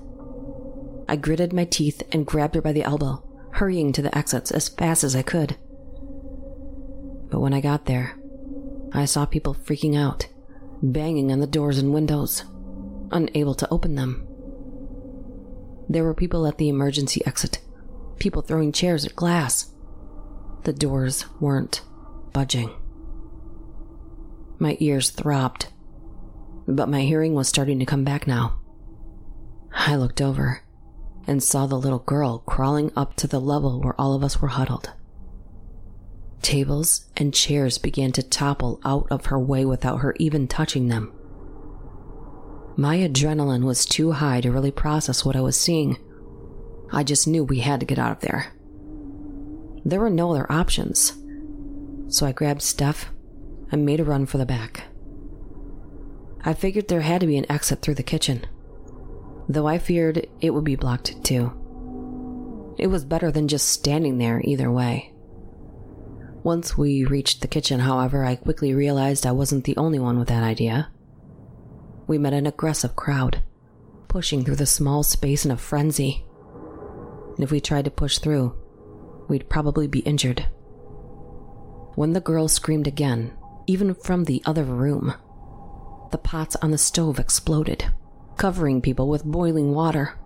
I 1.09 1.17
gritted 1.17 1.53
my 1.53 1.65
teeth 1.65 2.03
and 2.13 2.25
grabbed 2.25 2.55
her 2.55 2.63
by 2.63 2.73
the 2.73 2.85
elbow, 2.85 3.25
hurrying 3.55 3.93
to 3.93 4.03
the 4.03 4.17
exits 4.17 4.53
as 4.53 4.69
fast 4.69 5.03
as 5.03 5.17
I 5.17 5.23
could. 5.23 5.57
But 7.29 7.41
when 7.41 7.55
I 7.55 7.61
got 7.61 7.87
there, 7.87 8.17
I 8.93 9.05
saw 9.07 9.27
people 9.27 9.55
freaking 9.55 9.99
out, 9.99 10.29
banging 10.81 11.33
on 11.33 11.41
the 11.41 11.49
doors 11.49 11.79
and 11.79 11.93
windows, 11.93 12.45
unable 13.11 13.55
to 13.57 13.69
open 13.71 13.97
them. 13.97 14.29
There 15.89 16.05
were 16.05 16.15
people 16.15 16.47
at 16.47 16.59
the 16.59 16.69
emergency 16.69 17.21
exit, 17.27 17.61
people 18.21 18.43
throwing 18.43 18.71
chairs 18.71 19.05
at 19.05 19.17
glass. 19.17 19.74
The 20.65 20.73
doors 20.73 21.27
weren't 21.41 21.83
budging. 22.33 22.71
My 24.59 24.79
ears 24.81 25.11
throbbed, 25.11 25.67
but 26.67 26.89
my 26.89 27.03
hearing 27.03 27.35
was 27.35 27.49
starting 27.49 27.79
to 27.81 27.87
come 27.87 28.03
back 28.03 28.27
now. 28.27 28.61
I 29.73 29.97
looked 29.97 30.23
over 30.23 30.63
and 31.27 31.43
saw 31.43 31.67
the 31.67 31.79
little 31.79 31.99
girl 31.99 32.39
crawling 32.41 32.93
up 32.97 33.15
to 33.17 33.27
the 33.27 33.41
level 33.41 33.83
where 33.83 33.99
all 34.01 34.15
of 34.15 34.25
us 34.25 34.41
were 34.41 34.49
huddled. 34.49 34.93
Tables 36.41 37.11
and 37.17 37.35
chairs 37.35 37.77
began 37.77 38.13
to 38.13 38.23
topple 38.23 38.81
out 38.85 39.07
of 39.11 39.27
her 39.27 39.39
way 39.39 39.67
without 39.67 39.99
her 39.99 40.15
even 40.19 40.49
touching 40.49 40.89
them. 40.89 41.13
My 42.77 42.97
adrenaline 42.97 43.65
was 43.65 43.85
too 43.85 44.13
high 44.13 44.41
to 44.41 44.51
really 44.51 44.71
process 44.71 45.27
what 45.27 45.37
I 45.37 45.41
was 45.41 45.61
seeing. 45.61 45.99
I 46.91 47.03
just 47.05 47.29
knew 47.29 47.45
we 47.45 47.61
had 47.61 47.81
to 47.81 47.87
get 47.87 47.99
out 47.99 48.13
of 48.13 48.21
there. 48.21 48.53
There 49.85 50.01
were 50.01 50.11
no 50.11 50.33
other 50.33 50.51
options. 50.51 51.13
So 52.09 52.27
I 52.27 52.33
grabbed 52.33 52.63
Steph 52.63 53.11
and 53.71 53.85
made 53.85 54.01
a 54.01 54.05
run 54.05 54.27
for 54.27 54.39
the 54.39 54.47
back. 54.47 54.85
I 56.43 56.55
figured 56.55 56.89
there 56.89 57.01
had 57.01 57.21
to 57.23 57.27
be 57.27 57.39
an 57.39 57.51
exit 57.51 57.83
through 57.83 57.95
the 57.95 58.03
kitchen, 58.03 58.47
though 59.49 59.67
I 59.67 59.79
feared 59.79 60.27
it 60.41 60.51
would 60.51 60.65
be 60.65 60.77
blocked 60.77 61.25
too. 61.25 61.53
It 62.79 62.89
was 62.89 63.05
better 63.05 63.31
than 63.31 63.49
just 63.49 63.69
standing 63.69 64.19
there 64.19 64.41
either 64.45 64.71
way. 64.71 65.13
Once 66.43 66.77
we 66.77 67.05
reached 67.05 67.41
the 67.41 67.49
kitchen, 67.49 67.81
however, 67.81 68.25
I 68.25 68.37
quickly 68.37 68.75
realized 68.75 69.27
I 69.27 69.33
wasn't 69.33 69.65
the 69.65 69.77
only 69.77 69.99
one 69.99 70.19
with 70.19 70.29
that 70.29 70.43
idea. 70.43 70.91
We 72.07 72.19
met 72.19 72.35
an 72.35 72.47
aggressive 72.47 72.95
crowd, 72.95 73.43
pushing 74.09 74.45
through 74.45 74.57
the 74.57 74.67
small 74.67 75.03
space 75.03 75.47
in 75.47 75.51
a 75.51 75.57
frenzy. 75.57 76.27
And 77.37 77.43
if 77.43 77.51
we 77.51 77.61
tried 77.61 77.87
to 77.87 77.91
push 77.91 78.19
through, 78.19 78.55
we'd 79.29 79.49
probably 79.49 79.87
be 79.87 80.01
injured. 80.01 80.47
When 81.95 82.13
the 82.13 82.21
girl 82.21 82.49
screamed 82.49 82.87
again, 82.87 83.33
even 83.67 83.95
from 83.95 84.25
the 84.25 84.43
other 84.45 84.65
room, 84.65 85.15
the 86.11 86.19
pots 86.19 86.57
on 86.57 86.71
the 86.71 86.79
stove 86.79 87.19
exploded, 87.19 87.87
covering 88.37 88.81
people 88.81 89.09
with 89.09 89.25
boiling 89.25 89.75
water. 89.75 90.19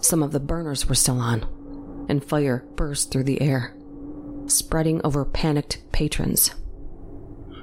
Some 0.00 0.22
of 0.22 0.32
the 0.32 0.40
burners 0.40 0.88
were 0.88 0.94
still 0.94 1.18
on, 1.18 2.06
and 2.08 2.24
fire 2.24 2.64
burst 2.76 3.10
through 3.10 3.24
the 3.24 3.40
air 3.40 3.74
spreading 4.50 5.00
over 5.04 5.24
panicked 5.24 5.80
patrons. 5.92 6.54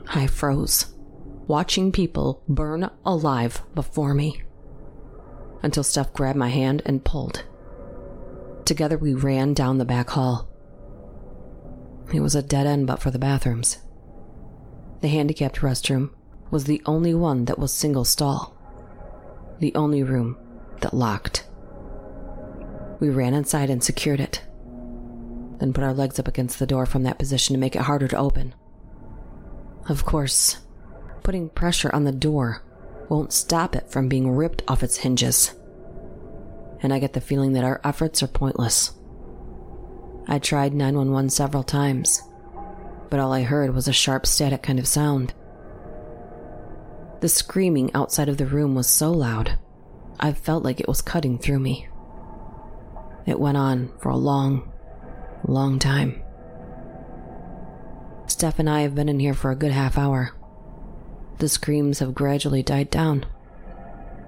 I 0.07 0.27
froze, 0.27 0.93
watching 1.47 1.91
people 1.91 2.43
burn 2.47 2.89
alive 3.05 3.61
before 3.73 4.13
me. 4.13 4.43
Until 5.63 5.83
Steph 5.83 6.13
grabbed 6.13 6.37
my 6.37 6.49
hand 6.49 6.81
and 6.85 7.03
pulled. 7.03 7.43
Together 8.65 8.97
we 8.97 9.13
ran 9.13 9.53
down 9.53 9.77
the 9.77 9.85
back 9.85 10.09
hall. 10.09 10.49
It 12.13 12.19
was 12.19 12.35
a 12.35 12.43
dead 12.43 12.67
end 12.67 12.87
but 12.87 13.01
for 13.01 13.11
the 13.11 13.19
bathrooms. 13.19 13.77
The 15.01 15.07
handicapped 15.07 15.57
restroom 15.57 16.11
was 16.51 16.65
the 16.65 16.81
only 16.85 17.13
one 17.13 17.45
that 17.45 17.59
was 17.59 17.71
single 17.71 18.05
stall. 18.05 18.55
The 19.59 19.73
only 19.75 20.03
room 20.03 20.37
that 20.81 20.93
locked. 20.93 21.47
We 22.99 23.09
ran 23.09 23.33
inside 23.33 23.69
and 23.69 23.83
secured 23.83 24.19
it 24.19 24.41
then 25.59 25.73
put 25.73 25.83
our 25.83 25.93
legs 25.93 26.19
up 26.19 26.27
against 26.27 26.59
the 26.59 26.67
door 26.67 26.85
from 26.85 27.03
that 27.03 27.19
position 27.19 27.53
to 27.53 27.59
make 27.59 27.75
it 27.75 27.83
harder 27.83 28.07
to 28.07 28.17
open. 28.17 28.53
Of 29.87 30.05
course, 30.05 30.57
putting 31.23 31.49
pressure 31.49 31.93
on 31.93 32.03
the 32.03 32.11
door 32.11 32.63
won't 33.09 33.33
stop 33.33 33.75
it 33.75 33.89
from 33.89 34.09
being 34.09 34.31
ripped 34.31 34.63
off 34.67 34.83
its 34.83 34.97
hinges. 34.97 35.53
And 36.81 36.93
I 36.93 36.99
get 36.99 37.13
the 37.13 37.21
feeling 37.21 37.53
that 37.53 37.63
our 37.63 37.81
efforts 37.83 38.21
are 38.21 38.27
pointless. 38.27 38.93
I 40.27 40.39
tried 40.39 40.73
911 40.73 41.29
several 41.29 41.63
times, 41.63 42.21
but 43.09 43.19
all 43.19 43.31
I 43.31 43.43
heard 43.43 43.73
was 43.73 43.87
a 43.87 43.93
sharp 43.93 44.25
static 44.25 44.63
kind 44.63 44.79
of 44.79 44.87
sound. 44.87 45.33
The 47.21 47.29
screaming 47.29 47.91
outside 47.93 48.29
of 48.29 48.37
the 48.37 48.45
room 48.45 48.75
was 48.75 48.87
so 48.87 49.11
loud, 49.11 49.57
I 50.19 50.33
felt 50.33 50.63
like 50.63 50.79
it 50.79 50.87
was 50.87 51.01
cutting 51.01 51.37
through 51.37 51.59
me. 51.59 51.87
It 53.25 53.39
went 53.39 53.57
on 53.57 53.91
for 53.99 54.09
a 54.09 54.17
long, 54.17 54.71
long 55.43 55.79
time. 55.79 56.21
Steph 58.27 58.59
and 58.59 58.69
I 58.69 58.81
have 58.81 58.95
been 58.95 59.09
in 59.09 59.19
here 59.19 59.33
for 59.33 59.51
a 59.51 59.55
good 59.55 59.71
half 59.71 59.97
hour. 59.97 60.31
The 61.39 61.49
screams 61.49 61.99
have 61.99 62.15
gradually 62.15 62.63
died 62.63 62.89
down. 62.89 63.25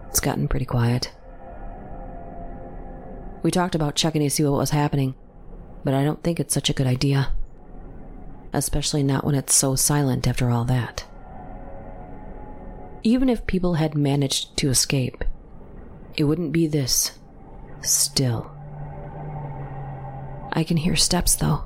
It's 0.10 0.20
gotten 0.20 0.48
pretty 0.48 0.66
quiet. 0.66 1.12
We 3.48 3.52
talked 3.52 3.76
about 3.76 3.96
checking 3.96 4.22
to 4.24 4.30
see 4.30 4.44
what 4.44 4.60
was 4.60 4.72
happening, 4.72 5.16
but 5.86 5.94
I 5.94 6.04
don't 6.04 6.22
think 6.22 6.38
it's 6.38 6.54
such 6.54 6.70
a 6.70 6.74
good 6.74 6.86
idea. 6.86 7.32
Especially 8.52 9.04
not 9.04 9.24
when 9.24 9.36
it's 9.36 9.56
so 9.56 9.74
silent 9.74 10.28
after 10.28 10.50
all 10.50 10.66
that. 10.66 11.06
Even 13.04 13.30
if 13.30 13.48
people 13.48 13.76
had 13.76 13.96
managed 13.96 14.58
to 14.58 14.70
escape, 14.70 15.24
it 16.18 16.26
wouldn't 16.26 16.52
be 16.52 16.68
this 16.68 17.18
still. 17.82 18.52
I 20.52 20.66
can 20.68 20.76
hear 20.76 20.98
steps, 20.98 21.38
though, 21.38 21.64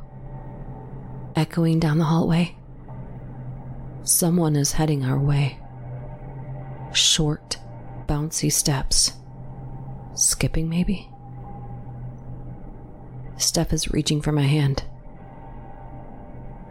echoing 1.35 1.79
down 1.79 1.97
the 1.97 2.03
hallway. 2.03 2.57
Someone 4.03 4.55
is 4.55 4.73
heading 4.73 5.03
our 5.03 5.17
way. 5.17 5.57
Short, 6.93 7.57
bouncy 8.05 8.51
steps. 8.51 9.13
Skipping, 10.13 10.69
maybe? 10.69 11.10
Steph 13.41 13.73
is 13.73 13.91
reaching 13.91 14.21
for 14.21 14.31
my 14.31 14.43
hand. 14.43 14.83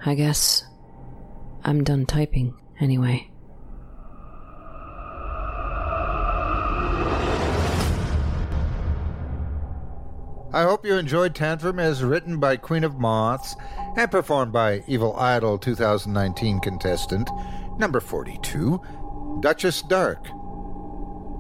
I 0.05 0.15
guess 0.15 0.65
I'm 1.65 1.85
done 1.85 2.07
typing, 2.07 2.55
anyway. 2.81 3.31
I 10.53 10.63
hope 10.63 10.85
you 10.85 10.97
enjoyed 10.97 11.35
Tantrum 11.35 11.79
as 11.79 12.03
written 12.03 12.41
by 12.41 12.57
Queen 12.57 12.83
of 12.83 12.99
Moths 12.99 13.55
and 13.97 14.11
performed 14.11 14.53
by 14.53 14.83
Evil 14.89 15.15
Idol 15.17 15.59
2019 15.59 16.59
contestant 16.61 17.31
number 17.79 18.01
42, 18.01 18.81
Duchess 19.41 19.83
Dark. 19.83 20.27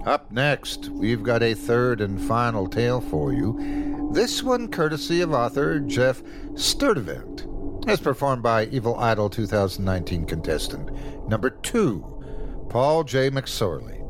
Up 0.07 0.31
next, 0.31 0.89
we've 0.91 1.23
got 1.23 1.43
a 1.43 1.55
third 1.55 2.01
and 2.01 2.21
final 2.21 2.69
tale 2.69 3.01
for 3.01 3.33
you. 3.33 3.90
This 4.13 4.43
one 4.43 4.69
courtesy 4.69 5.21
of 5.21 5.33
author 5.33 5.79
Jeff 5.79 6.23
Sturdivant, 6.55 7.89
as 7.89 8.01
performed 8.01 8.43
by 8.43 8.65
Evil 8.67 8.99
Idol 8.99 9.31
2019 9.31 10.27
contestant 10.27 10.91
number 11.29 11.51
2, 11.51 12.67
Paul 12.69 13.05
J. 13.05 13.31
McSorley. 13.31 14.01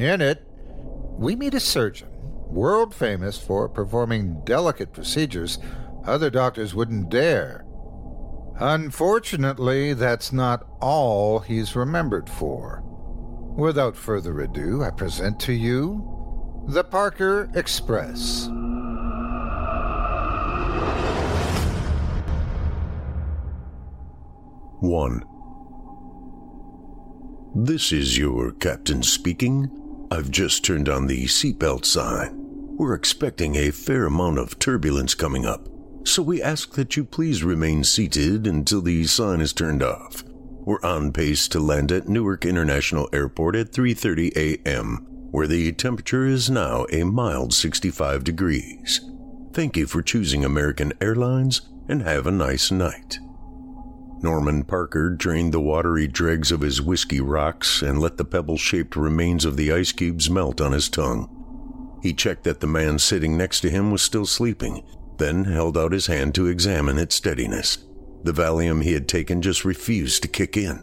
In 0.00 0.22
it, 0.22 0.44
we 1.18 1.36
meet 1.36 1.52
a 1.52 1.60
surgeon 1.60 2.08
world 2.48 2.94
famous 2.94 3.36
for 3.38 3.68
performing 3.68 4.40
delicate 4.44 4.94
procedures 4.94 5.58
other 6.06 6.30
doctors 6.30 6.74
wouldn't 6.74 7.10
dare. 7.10 7.66
Unfortunately, 8.58 9.92
that's 9.92 10.32
not 10.32 10.66
all 10.80 11.40
he's 11.40 11.76
remembered 11.76 12.30
for. 12.30 12.82
Without 13.58 13.94
further 13.94 14.40
ado, 14.40 14.82
I 14.82 14.90
present 14.90 15.38
to 15.40 15.52
you 15.52 16.64
the 16.66 16.84
Parker 16.84 17.50
Express. 17.54 18.48
One. 24.80 25.24
This 27.54 27.90
is 27.90 28.16
your 28.16 28.52
captain 28.52 29.02
speaking. 29.02 30.06
I've 30.10 30.30
just 30.30 30.64
turned 30.64 30.88
on 30.88 31.08
the 31.08 31.24
seatbelt 31.24 31.84
sign. 31.84 32.30
We're 32.76 32.94
expecting 32.94 33.56
a 33.56 33.72
fair 33.72 34.06
amount 34.06 34.38
of 34.38 34.60
turbulence 34.60 35.16
coming 35.16 35.44
up, 35.44 35.68
so 36.04 36.22
we 36.22 36.40
ask 36.40 36.74
that 36.74 36.96
you 36.96 37.04
please 37.04 37.42
remain 37.42 37.82
seated 37.82 38.46
until 38.46 38.80
the 38.80 39.04
sign 39.08 39.40
is 39.40 39.52
turned 39.52 39.82
off. 39.82 40.22
We're 40.60 40.82
on 40.84 41.12
pace 41.12 41.48
to 41.48 41.58
land 41.58 41.90
at 41.90 42.08
Newark 42.08 42.46
International 42.46 43.08
Airport 43.12 43.56
at 43.56 43.72
3:30 43.72 44.36
a.m., 44.36 45.04
where 45.32 45.48
the 45.48 45.72
temperature 45.72 46.24
is 46.24 46.48
now 46.48 46.86
a 46.92 47.02
mild 47.02 47.52
65 47.52 48.22
degrees. 48.22 49.00
Thank 49.52 49.76
you 49.76 49.88
for 49.88 50.02
choosing 50.02 50.44
American 50.44 50.92
Airlines 51.00 51.62
and 51.88 52.02
have 52.02 52.28
a 52.28 52.30
nice 52.30 52.70
night. 52.70 53.18
Norman 54.20 54.64
Parker 54.64 55.10
drained 55.10 55.52
the 55.52 55.60
watery 55.60 56.08
dregs 56.08 56.50
of 56.50 56.60
his 56.60 56.82
whiskey 56.82 57.20
rocks 57.20 57.82
and 57.82 58.00
let 58.00 58.16
the 58.16 58.24
pebble 58.24 58.56
shaped 58.56 58.96
remains 58.96 59.44
of 59.44 59.56
the 59.56 59.72
ice 59.72 59.92
cubes 59.92 60.28
melt 60.28 60.60
on 60.60 60.72
his 60.72 60.88
tongue. 60.88 61.34
He 62.02 62.12
checked 62.12 62.44
that 62.44 62.60
the 62.60 62.66
man 62.66 62.98
sitting 62.98 63.36
next 63.36 63.60
to 63.60 63.70
him 63.70 63.90
was 63.90 64.02
still 64.02 64.26
sleeping, 64.26 64.84
then 65.18 65.44
held 65.44 65.76
out 65.76 65.92
his 65.92 66.06
hand 66.06 66.34
to 66.34 66.46
examine 66.46 66.98
its 66.98 67.14
steadiness. 67.14 67.78
The 68.24 68.32
Valium 68.32 68.82
he 68.82 68.92
had 68.92 69.08
taken 69.08 69.40
just 69.40 69.64
refused 69.64 70.22
to 70.22 70.28
kick 70.28 70.56
in. 70.56 70.82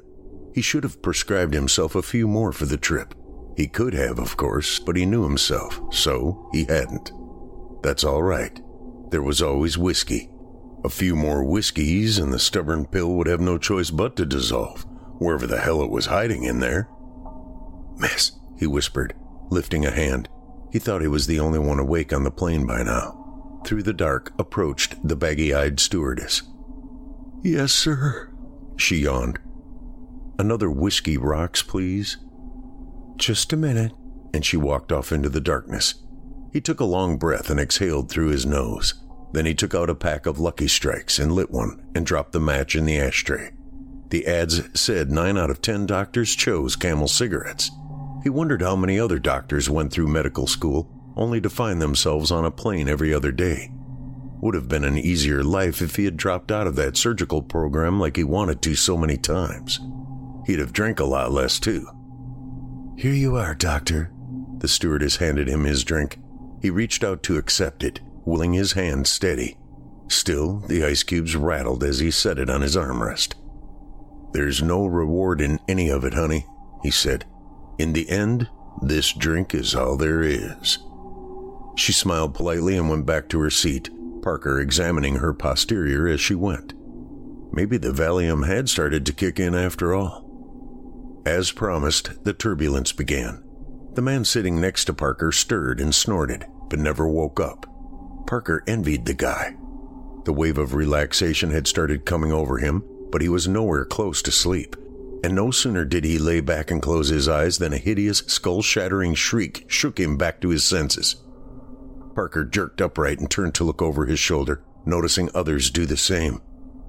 He 0.53 0.61
should 0.61 0.83
have 0.83 1.01
prescribed 1.01 1.53
himself 1.53 1.95
a 1.95 2.01
few 2.01 2.27
more 2.27 2.53
for 2.53 2.65
the 2.65 2.77
trip. 2.77 3.13
He 3.57 3.67
could 3.67 3.93
have, 3.93 4.19
of 4.19 4.37
course, 4.37 4.79
but 4.79 4.95
he 4.95 5.05
knew 5.05 5.23
himself, 5.23 5.81
so 5.93 6.49
he 6.53 6.65
hadn't. 6.65 7.11
That's 7.83 8.03
all 8.03 8.23
right. 8.23 8.59
There 9.11 9.21
was 9.21 9.41
always 9.41 9.77
whiskey. 9.77 10.29
A 10.85 10.89
few 10.89 11.15
more 11.15 11.43
whiskeys, 11.43 12.19
and 12.19 12.31
the 12.31 12.37
stubborn 12.37 12.85
pill 12.85 13.15
would 13.15 13.25
have 13.25 13.41
no 13.41 13.57
choice 13.57 13.89
but 13.89 14.15
to 14.17 14.25
dissolve, 14.25 14.85
wherever 15.17 15.47
the 15.47 15.59
hell 15.59 15.81
it 15.81 15.89
was 15.89 16.05
hiding 16.05 16.43
in 16.43 16.59
there. 16.59 16.87
Miss, 17.97 18.33
he 18.59 18.67
whispered, 18.67 19.15
lifting 19.49 19.83
a 19.83 19.89
hand. 19.89 20.29
He 20.71 20.77
thought 20.77 21.01
he 21.01 21.07
was 21.07 21.25
the 21.25 21.39
only 21.39 21.57
one 21.57 21.79
awake 21.79 22.13
on 22.13 22.23
the 22.23 22.29
plane 22.29 22.67
by 22.67 22.83
now. 22.83 23.61
Through 23.65 23.81
the 23.81 23.93
dark 23.93 24.31
approached 24.37 25.07
the 25.07 25.15
baggy 25.15 25.55
eyed 25.55 25.79
stewardess. 25.79 26.43
Yes, 27.41 27.71
sir, 27.71 28.31
she 28.77 28.97
yawned. 28.97 29.39
Another 30.37 30.69
whiskey 30.69 31.17
rocks, 31.17 31.63
please. 31.63 32.17
Just 33.15 33.51
a 33.51 33.57
minute, 33.57 33.93
and 34.35 34.45
she 34.45 34.55
walked 34.55 34.91
off 34.91 35.11
into 35.11 35.29
the 35.29 35.41
darkness. 35.41 35.95
He 36.53 36.61
took 36.61 36.79
a 36.79 36.85
long 36.85 37.17
breath 37.17 37.49
and 37.49 37.59
exhaled 37.59 38.11
through 38.11 38.27
his 38.27 38.45
nose. 38.45 38.93
Then 39.35 39.45
he 39.45 39.53
took 39.53 39.75
out 39.75 39.89
a 39.89 39.95
pack 39.95 40.25
of 40.27 40.39
Lucky 40.39 40.69
Strikes 40.69 41.19
and 41.19 41.33
lit 41.33 41.51
one 41.51 41.85
and 41.93 42.05
dropped 42.05 42.31
the 42.31 42.39
match 42.39 42.73
in 42.73 42.85
the 42.85 42.97
ashtray. 42.97 43.51
The 44.07 44.25
ads 44.25 44.61
said 44.79 45.11
9 45.11 45.37
out 45.37 45.49
of 45.49 45.61
10 45.61 45.87
doctors 45.87 46.33
chose 46.33 46.77
camel 46.77 47.09
cigarettes. 47.09 47.69
He 48.23 48.29
wondered 48.29 48.61
how 48.61 48.77
many 48.77 48.97
other 48.97 49.19
doctors 49.19 49.69
went 49.69 49.91
through 49.91 50.07
medical 50.07 50.47
school 50.47 50.89
only 51.17 51.41
to 51.41 51.49
find 51.49 51.81
themselves 51.81 52.31
on 52.31 52.45
a 52.45 52.49
plane 52.49 52.87
every 52.87 53.13
other 53.13 53.33
day. 53.33 53.73
Would 54.39 54.55
have 54.55 54.69
been 54.69 54.85
an 54.85 54.97
easier 54.97 55.43
life 55.43 55.81
if 55.81 55.97
he 55.97 56.05
had 56.05 56.15
dropped 56.15 56.49
out 56.49 56.65
of 56.65 56.77
that 56.77 56.95
surgical 56.95 57.41
program 57.41 57.99
like 57.99 58.15
he 58.15 58.23
wanted 58.23 58.61
to 58.61 58.73
so 58.73 58.95
many 58.95 59.17
times. 59.17 59.81
He'd 60.45 60.59
have 60.59 60.71
drank 60.71 61.01
a 61.01 61.05
lot 61.05 61.33
less 61.33 61.59
too. 61.59 61.89
Here 62.97 63.11
you 63.11 63.35
are, 63.35 63.53
doctor. 63.53 64.13
The 64.59 64.69
stewardess 64.69 65.17
handed 65.17 65.49
him 65.49 65.65
his 65.65 65.83
drink. 65.83 66.19
He 66.61 66.69
reached 66.69 67.03
out 67.03 67.21
to 67.23 67.37
accept 67.37 67.83
it 67.83 67.99
willing 68.25 68.53
his 68.53 68.73
hand 68.73 69.07
steady. 69.07 69.57
Still, 70.07 70.59
the 70.59 70.83
ice 70.83 71.03
cubes 71.03 71.35
rattled 71.35 71.83
as 71.83 71.99
he 71.99 72.11
set 72.11 72.37
it 72.37 72.49
on 72.49 72.61
his 72.61 72.75
armrest. 72.75 73.33
There's 74.33 74.61
no 74.61 74.85
reward 74.85 75.41
in 75.41 75.59
any 75.67 75.89
of 75.89 76.03
it, 76.03 76.13
honey, 76.13 76.45
he 76.83 76.91
said. 76.91 77.25
In 77.77 77.93
the 77.93 78.09
end, 78.09 78.49
this 78.81 79.13
drink 79.13 79.53
is 79.53 79.73
all 79.73 79.97
there 79.97 80.21
is. 80.21 80.79
She 81.75 81.91
smiled 81.93 82.35
politely 82.35 82.77
and 82.77 82.89
went 82.89 83.05
back 83.05 83.29
to 83.29 83.39
her 83.39 83.49
seat, 83.49 83.89
Parker 84.21 84.59
examining 84.59 85.15
her 85.15 85.33
posterior 85.33 86.07
as 86.07 86.19
she 86.19 86.35
went. 86.35 86.73
Maybe 87.51 87.77
the 87.77 87.91
Valium 87.91 88.47
had 88.47 88.69
started 88.69 89.05
to 89.05 89.13
kick 89.13 89.39
in 89.39 89.55
after 89.55 89.93
all. 89.93 90.25
As 91.25 91.51
promised, 91.51 92.23
the 92.23 92.33
turbulence 92.33 92.91
began. 92.91 93.43
The 93.93 94.01
man 94.01 94.25
sitting 94.25 94.59
next 94.59 94.85
to 94.85 94.93
Parker 94.93 95.31
stirred 95.31 95.79
and 95.79 95.95
snorted, 95.95 96.45
but 96.69 96.79
never 96.79 97.07
woke 97.07 97.39
up. 97.39 97.65
Parker 98.25 98.63
envied 98.65 99.05
the 99.05 99.13
guy. 99.13 99.55
The 100.23 100.33
wave 100.33 100.57
of 100.57 100.73
relaxation 100.73 101.51
had 101.51 101.67
started 101.67 102.05
coming 102.05 102.31
over 102.31 102.57
him, 102.57 102.83
but 103.11 103.21
he 103.21 103.29
was 103.29 103.47
nowhere 103.47 103.85
close 103.85 104.21
to 104.23 104.31
sleep. 104.31 104.75
And 105.23 105.35
no 105.35 105.51
sooner 105.51 105.85
did 105.85 106.03
he 106.03 106.17
lay 106.17 106.41
back 106.41 106.71
and 106.71 106.81
close 106.81 107.09
his 107.09 107.29
eyes 107.29 107.59
than 107.59 107.73
a 107.73 107.77
hideous, 107.77 108.19
skull 108.19 108.61
shattering 108.61 109.13
shriek 109.13 109.65
shook 109.67 109.99
him 109.99 110.17
back 110.17 110.41
to 110.41 110.49
his 110.49 110.63
senses. 110.63 111.17
Parker 112.15 112.43
jerked 112.43 112.81
upright 112.81 113.19
and 113.19 113.29
turned 113.29 113.53
to 113.55 113.63
look 113.63 113.81
over 113.81 114.05
his 114.05 114.19
shoulder, 114.19 114.63
noticing 114.85 115.29
others 115.33 115.69
do 115.69 115.85
the 115.85 115.97
same. 115.97 116.41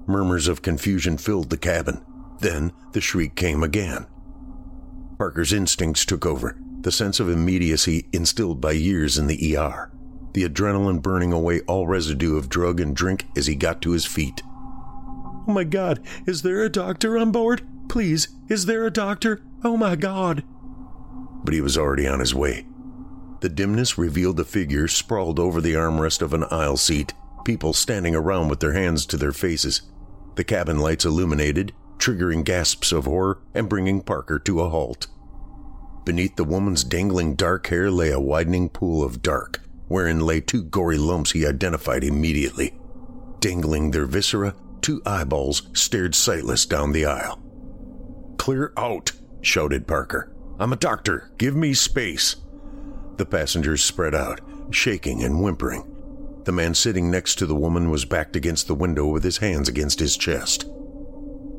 Murmurs 0.07 0.47
of 0.47 0.61
confusion 0.61 1.17
filled 1.17 1.49
the 1.49 1.57
cabin. 1.57 2.03
Then 2.39 2.71
the 2.93 3.01
shriek 3.01 3.35
came 3.35 3.61
again. 3.61 4.07
Parker's 5.17 5.53
instincts 5.53 6.05
took 6.05 6.25
over, 6.25 6.57
the 6.81 6.91
sense 6.91 7.19
of 7.19 7.29
immediacy 7.29 8.07
instilled 8.13 8.61
by 8.61 8.71
years 8.71 9.17
in 9.17 9.27
the 9.27 9.57
ER 9.57 9.91
the 10.33 10.47
adrenaline 10.47 11.01
burning 11.01 11.33
away 11.33 11.61
all 11.61 11.87
residue 11.87 12.37
of 12.37 12.49
drug 12.49 12.79
and 12.79 12.95
drink 12.95 13.25
as 13.35 13.47
he 13.47 13.55
got 13.55 13.81
to 13.81 13.91
his 13.91 14.05
feet. 14.05 14.41
Oh 14.45 15.53
my 15.53 15.63
god, 15.63 16.01
is 16.25 16.41
there 16.41 16.63
a 16.63 16.69
doctor 16.69 17.17
on 17.17 17.31
board? 17.31 17.61
Please, 17.87 18.27
is 18.49 18.65
there 18.65 18.85
a 18.85 18.91
doctor? 18.91 19.41
Oh 19.63 19.77
my 19.77 19.95
god. 19.95 20.43
But 21.43 21.53
he 21.53 21.61
was 21.61 21.77
already 21.77 22.07
on 22.07 22.19
his 22.19 22.35
way. 22.35 22.65
The 23.39 23.49
dimness 23.49 23.97
revealed 23.97 24.39
a 24.39 24.43
figure 24.43 24.87
sprawled 24.87 25.39
over 25.39 25.61
the 25.61 25.73
armrest 25.73 26.21
of 26.21 26.33
an 26.33 26.43
aisle 26.45 26.77
seat, 26.77 27.13
people 27.45 27.71
standing 27.71 28.15
around 28.15 28.49
with 28.49 28.59
their 28.59 28.73
hands 28.73 29.05
to 29.05 29.17
their 29.17 29.31
faces. 29.31 29.83
The 30.35 30.43
cabin 30.43 30.79
lights 30.79 31.05
illuminated, 31.05 31.71
triggering 31.97 32.43
gasps 32.43 32.91
of 32.91 33.05
horror 33.05 33.39
and 33.53 33.69
bringing 33.69 34.01
Parker 34.01 34.39
to 34.39 34.61
a 34.61 34.69
halt. 34.69 35.07
Beneath 36.03 36.35
the 36.35 36.43
woman's 36.43 36.83
dangling 36.83 37.35
dark 37.35 37.67
hair 37.67 37.91
lay 37.91 38.11
a 38.11 38.19
widening 38.19 38.69
pool 38.69 39.03
of 39.03 39.21
dark, 39.21 39.61
wherein 39.87 40.19
lay 40.19 40.41
two 40.41 40.63
gory 40.63 40.97
lumps 40.97 41.31
he 41.31 41.45
identified 41.45 42.03
immediately. 42.03 42.77
Dangling 43.39 43.91
their 43.91 44.05
viscera, 44.05 44.55
two 44.81 45.01
eyeballs 45.05 45.69
stared 45.73 46.15
sightless 46.15 46.65
down 46.65 46.91
the 46.91 47.05
aisle. 47.05 47.41
Clear 48.37 48.73
out, 48.77 49.11
shouted 49.41 49.87
Parker. 49.87 50.31
I'm 50.59 50.73
a 50.73 50.77
doctor. 50.77 51.31
Give 51.37 51.55
me 51.55 51.73
space. 51.73 52.35
The 53.17 53.25
passengers 53.25 53.83
spread 53.83 54.15
out, 54.15 54.41
shaking 54.71 55.23
and 55.23 55.41
whimpering. 55.41 55.93
The 56.45 56.51
man 56.51 56.73
sitting 56.73 57.11
next 57.11 57.35
to 57.35 57.45
the 57.45 57.55
woman 57.55 57.89
was 57.89 58.05
backed 58.05 58.35
against 58.35 58.67
the 58.67 58.75
window 58.75 59.05
with 59.05 59.23
his 59.23 59.37
hands 59.37 59.67
against 59.67 59.99
his 59.99 60.15
chest. 60.15 60.65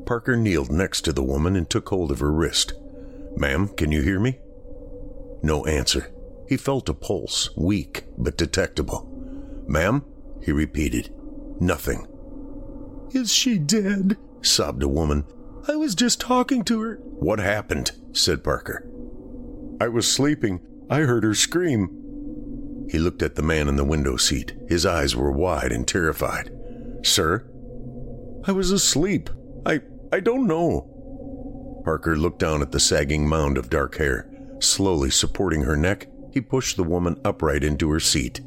Parker 0.06 0.36
kneeled 0.36 0.70
next 0.70 1.02
to 1.02 1.12
the 1.12 1.22
woman 1.22 1.56
and 1.56 1.68
took 1.68 1.88
hold 1.90 2.10
of 2.10 2.20
her 2.20 2.32
wrist. 2.32 2.72
Ma'am, 3.36 3.68
can 3.68 3.92
you 3.92 4.02
hear 4.02 4.18
me? 4.18 4.38
No 5.42 5.66
answer. 5.66 6.10
He 6.48 6.56
felt 6.56 6.88
a 6.88 6.94
pulse, 6.94 7.50
weak 7.56 8.04
but 8.16 8.38
detectable. 8.38 9.06
Ma'am? 9.66 10.04
he 10.42 10.52
repeated. 10.52 11.12
Nothing. 11.60 12.06
Is 13.12 13.32
she 13.32 13.58
dead? 13.58 14.16
sobbed 14.40 14.82
a 14.82 14.88
woman. 14.88 15.24
I 15.66 15.76
was 15.76 15.94
just 15.94 16.20
talking 16.20 16.64
to 16.64 16.80
her. 16.80 16.96
What 17.02 17.38
happened? 17.38 17.92
said 18.12 18.42
Parker. 18.42 18.88
I 19.80 19.88
was 19.88 20.10
sleeping. 20.10 20.60
I 20.88 21.00
heard 21.00 21.24
her 21.24 21.34
scream. 21.34 22.86
He 22.90 22.98
looked 22.98 23.22
at 23.22 23.34
the 23.34 23.42
man 23.42 23.68
in 23.68 23.76
the 23.76 23.84
window 23.84 24.16
seat. 24.16 24.54
His 24.68 24.86
eyes 24.86 25.14
were 25.14 25.30
wide 25.30 25.72
and 25.72 25.86
terrified. 25.86 26.50
Sir? 27.02 27.46
I 28.44 28.52
was 28.52 28.70
asleep. 28.70 29.28
I 29.66 29.80
I 30.10 30.20
don't 30.20 30.46
know. 30.46 31.82
Parker 31.84 32.16
looked 32.16 32.38
down 32.38 32.62
at 32.62 32.72
the 32.72 32.80
sagging 32.80 33.28
mound 33.28 33.58
of 33.58 33.68
dark 33.68 33.96
hair. 33.96 34.30
Slowly 34.60 35.10
supporting 35.10 35.62
her 35.62 35.76
neck, 35.76 36.06
he 36.38 36.42
pushed 36.42 36.76
the 36.76 36.84
woman 36.84 37.20
upright 37.24 37.64
into 37.64 37.90
her 37.90 37.98
seat. 37.98 38.40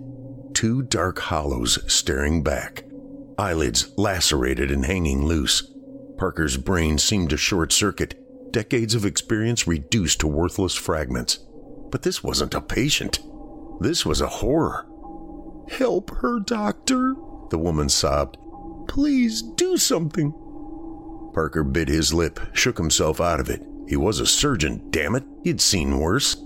Two 0.53 0.81
dark 0.81 1.19
hollows 1.19 1.77
staring 1.91 2.41
back, 2.41 2.85
eyelids 3.37 3.91
lacerated 3.97 4.71
and 4.71 4.85
hanging 4.85 5.25
loose. 5.25 5.69
Parker's 6.17 6.55
brain 6.55 6.97
seemed 6.97 7.31
to 7.31 7.35
short 7.35 7.73
circuit, 7.73 8.15
decades 8.53 8.95
of 8.95 9.03
experience 9.03 9.67
reduced 9.67 10.21
to 10.21 10.27
worthless 10.27 10.73
fragments. 10.73 11.39
But 11.89 12.03
this 12.03 12.23
wasn't 12.23 12.53
a 12.53 12.61
patient. 12.61 13.19
This 13.81 14.05
was 14.05 14.21
a 14.21 14.27
horror. 14.27 14.85
Help 15.69 16.11
her, 16.11 16.39
doctor, 16.39 17.13
the 17.49 17.57
woman 17.57 17.89
sobbed. 17.89 18.37
Please 18.87 19.41
do 19.41 19.75
something. 19.75 20.31
Parker 21.33 21.65
bit 21.65 21.89
his 21.89 22.13
lip, 22.13 22.39
shook 22.53 22.77
himself 22.77 23.19
out 23.19 23.41
of 23.41 23.49
it. 23.49 23.61
He 23.89 23.97
was 23.97 24.21
a 24.21 24.25
surgeon, 24.25 24.81
damn 24.91 25.15
it. 25.15 25.25
He'd 25.43 25.59
seen 25.59 25.99
worse. 25.99 26.37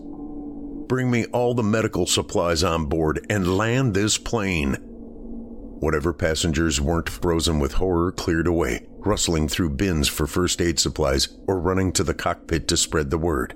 Bring 0.88 1.10
me 1.10 1.26
all 1.26 1.56
the 1.56 1.64
medical 1.64 2.06
supplies 2.06 2.64
on 2.64 2.86
board 2.86 3.26
and 3.30 3.58
land 3.58 3.94
this 3.94 4.18
plane. 4.18 4.76
Whatever 5.80 6.14
passengers 6.14 6.80
weren't 6.80 7.10
frozen 7.10 7.60
with 7.60 7.74
horror 7.74 8.12
cleared 8.12 8.48
away, 8.48 8.86
rustling 9.00 9.48
through 9.48 9.72
bins 9.72 10.08
for 10.08 10.28
first 10.28 10.62
aid 10.62 10.80
supplies 10.80 11.30
or 11.48 11.60
running 11.60 11.92
to 11.94 12.04
the 12.04 12.14
cockpit 12.14 12.68
to 12.68 12.78
spread 12.78 13.10
the 13.10 13.18
word. 13.18 13.56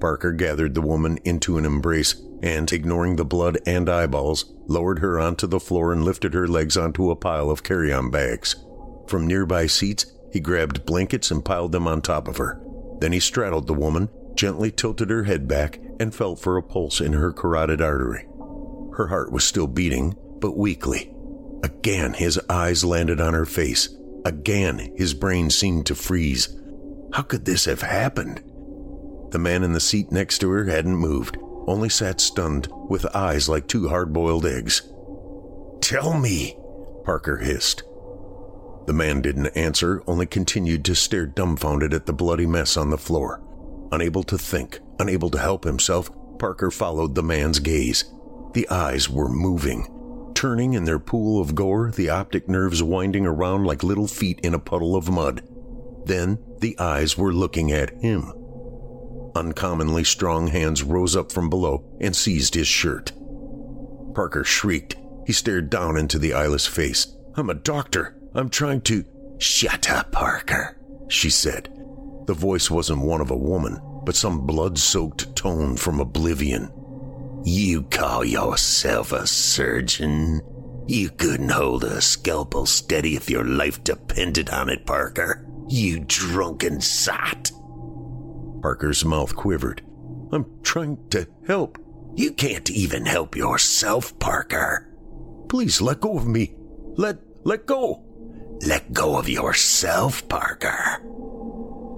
Parker 0.00 0.32
gathered 0.32 0.74
the 0.74 0.82
woman 0.82 1.18
into 1.24 1.56
an 1.56 1.64
embrace 1.64 2.20
and, 2.42 2.70
ignoring 2.72 3.16
the 3.16 3.24
blood 3.24 3.58
and 3.64 3.88
eyeballs, 3.88 4.52
lowered 4.66 4.98
her 4.98 5.18
onto 5.18 5.46
the 5.46 5.60
floor 5.60 5.92
and 5.92 6.04
lifted 6.04 6.34
her 6.34 6.48
legs 6.48 6.76
onto 6.76 7.10
a 7.10 7.16
pile 7.16 7.48
of 7.48 7.62
carry 7.62 7.92
on 7.92 8.10
bags. 8.10 8.56
From 9.06 9.26
nearby 9.26 9.66
seats, 9.66 10.06
he 10.32 10.40
grabbed 10.40 10.84
blankets 10.84 11.30
and 11.30 11.44
piled 11.44 11.72
them 11.72 11.86
on 11.86 12.02
top 12.02 12.28
of 12.28 12.36
her. 12.36 12.60
Then 13.00 13.12
he 13.12 13.20
straddled 13.20 13.68
the 13.68 13.74
woman, 13.74 14.08
gently 14.34 14.70
tilted 14.70 15.10
her 15.10 15.24
head 15.24 15.48
back, 15.48 15.78
and 15.98 16.14
felt 16.14 16.38
for 16.38 16.56
a 16.56 16.62
pulse 16.62 17.00
in 17.00 17.12
her 17.12 17.32
carotid 17.32 17.80
artery. 17.80 18.26
Her 18.96 19.08
heart 19.08 19.32
was 19.32 19.44
still 19.44 19.66
beating, 19.66 20.16
but 20.40 20.56
weakly. 20.56 21.12
Again, 21.62 22.14
his 22.14 22.40
eyes 22.48 22.84
landed 22.84 23.20
on 23.20 23.34
her 23.34 23.46
face. 23.46 23.88
Again, 24.24 24.92
his 24.96 25.14
brain 25.14 25.50
seemed 25.50 25.86
to 25.86 25.94
freeze. 25.94 26.56
How 27.12 27.22
could 27.22 27.44
this 27.44 27.64
have 27.64 27.82
happened? 27.82 28.42
The 29.30 29.38
man 29.38 29.62
in 29.62 29.72
the 29.72 29.80
seat 29.80 30.12
next 30.12 30.38
to 30.38 30.50
her 30.50 30.64
hadn't 30.64 30.96
moved, 30.96 31.36
only 31.66 31.88
sat 31.88 32.20
stunned, 32.20 32.68
with 32.88 33.14
eyes 33.14 33.48
like 33.48 33.66
two 33.66 33.88
hard 33.88 34.12
boiled 34.12 34.46
eggs. 34.46 34.82
Tell 35.80 36.18
me, 36.18 36.56
Parker 37.04 37.38
hissed. 37.38 37.82
The 38.86 38.92
man 38.92 39.20
didn't 39.20 39.48
answer, 39.56 40.02
only 40.06 40.26
continued 40.26 40.84
to 40.84 40.94
stare 40.94 41.26
dumbfounded 41.26 41.92
at 41.92 42.06
the 42.06 42.12
bloody 42.12 42.46
mess 42.46 42.76
on 42.76 42.90
the 42.90 42.98
floor. 42.98 43.42
Unable 43.92 44.22
to 44.24 44.38
think, 44.38 44.80
unable 44.98 45.30
to 45.30 45.38
help 45.38 45.64
himself, 45.64 46.10
Parker 46.38 46.70
followed 46.70 47.14
the 47.14 47.22
man's 47.22 47.58
gaze. 47.58 48.04
The 48.54 48.68
eyes 48.68 49.08
were 49.08 49.28
moving, 49.28 50.32
turning 50.34 50.74
in 50.74 50.84
their 50.84 50.98
pool 50.98 51.40
of 51.40 51.54
gore, 51.54 51.90
the 51.90 52.10
optic 52.10 52.48
nerves 52.48 52.82
winding 52.82 53.26
around 53.26 53.64
like 53.64 53.82
little 53.82 54.08
feet 54.08 54.40
in 54.40 54.54
a 54.54 54.58
puddle 54.58 54.96
of 54.96 55.10
mud. 55.10 55.42
Then 56.04 56.38
the 56.60 56.78
eyes 56.78 57.18
were 57.18 57.32
looking 57.32 57.72
at 57.72 58.00
him. 58.02 58.32
Uncommonly 59.34 60.04
strong 60.04 60.46
hands 60.46 60.82
rose 60.82 61.14
up 61.14 61.30
from 61.30 61.50
below 61.50 61.84
and 62.00 62.16
seized 62.16 62.54
his 62.54 62.68
shirt. 62.68 63.12
Parker 64.14 64.44
shrieked. 64.44 64.96
He 65.26 65.32
stared 65.32 65.68
down 65.68 65.98
into 65.98 66.18
the 66.18 66.32
eyeless 66.32 66.66
face. 66.66 67.14
I'm 67.34 67.50
a 67.50 67.54
doctor. 67.54 68.16
I'm 68.34 68.48
trying 68.48 68.80
to. 68.82 69.04
Shut 69.38 69.90
up, 69.90 70.12
Parker, 70.12 70.78
she 71.08 71.28
said. 71.28 71.68
The 72.26 72.32
voice 72.32 72.70
wasn't 72.70 73.02
one 73.02 73.20
of 73.20 73.30
a 73.30 73.36
woman, 73.36 73.78
but 74.06 74.14
some 74.14 74.46
blood 74.46 74.78
soaked 74.78 75.34
tone 75.34 75.76
from 75.76 76.00
oblivion. 76.00 76.72
You 77.44 77.82
call 77.82 78.24
yourself 78.24 79.12
a 79.12 79.26
surgeon? 79.26 80.40
You 80.86 81.10
couldn't 81.10 81.50
hold 81.50 81.82
a 81.82 82.00
scalpel 82.00 82.66
steady 82.66 83.16
if 83.16 83.28
your 83.28 83.44
life 83.44 83.82
depended 83.82 84.48
on 84.48 84.70
it, 84.70 84.86
Parker. 84.86 85.44
You 85.68 86.04
drunken 86.06 86.80
sot. 86.80 87.50
Parker's 88.62 89.04
mouth 89.04 89.34
quivered. 89.34 89.82
I'm 90.30 90.46
trying 90.62 91.08
to 91.10 91.28
help. 91.46 91.78
You 92.14 92.30
can't 92.30 92.70
even 92.70 93.06
help 93.06 93.36
yourself, 93.36 94.16
Parker. 94.20 94.88
Please 95.48 95.80
let 95.80 96.00
go 96.00 96.16
of 96.16 96.26
me. 96.26 96.54
Let 96.96 97.18
let 97.44 97.66
go. 97.66 98.04
Let 98.66 98.92
go 98.92 99.18
of 99.18 99.28
yourself, 99.28 100.28
Parker. 100.28 101.02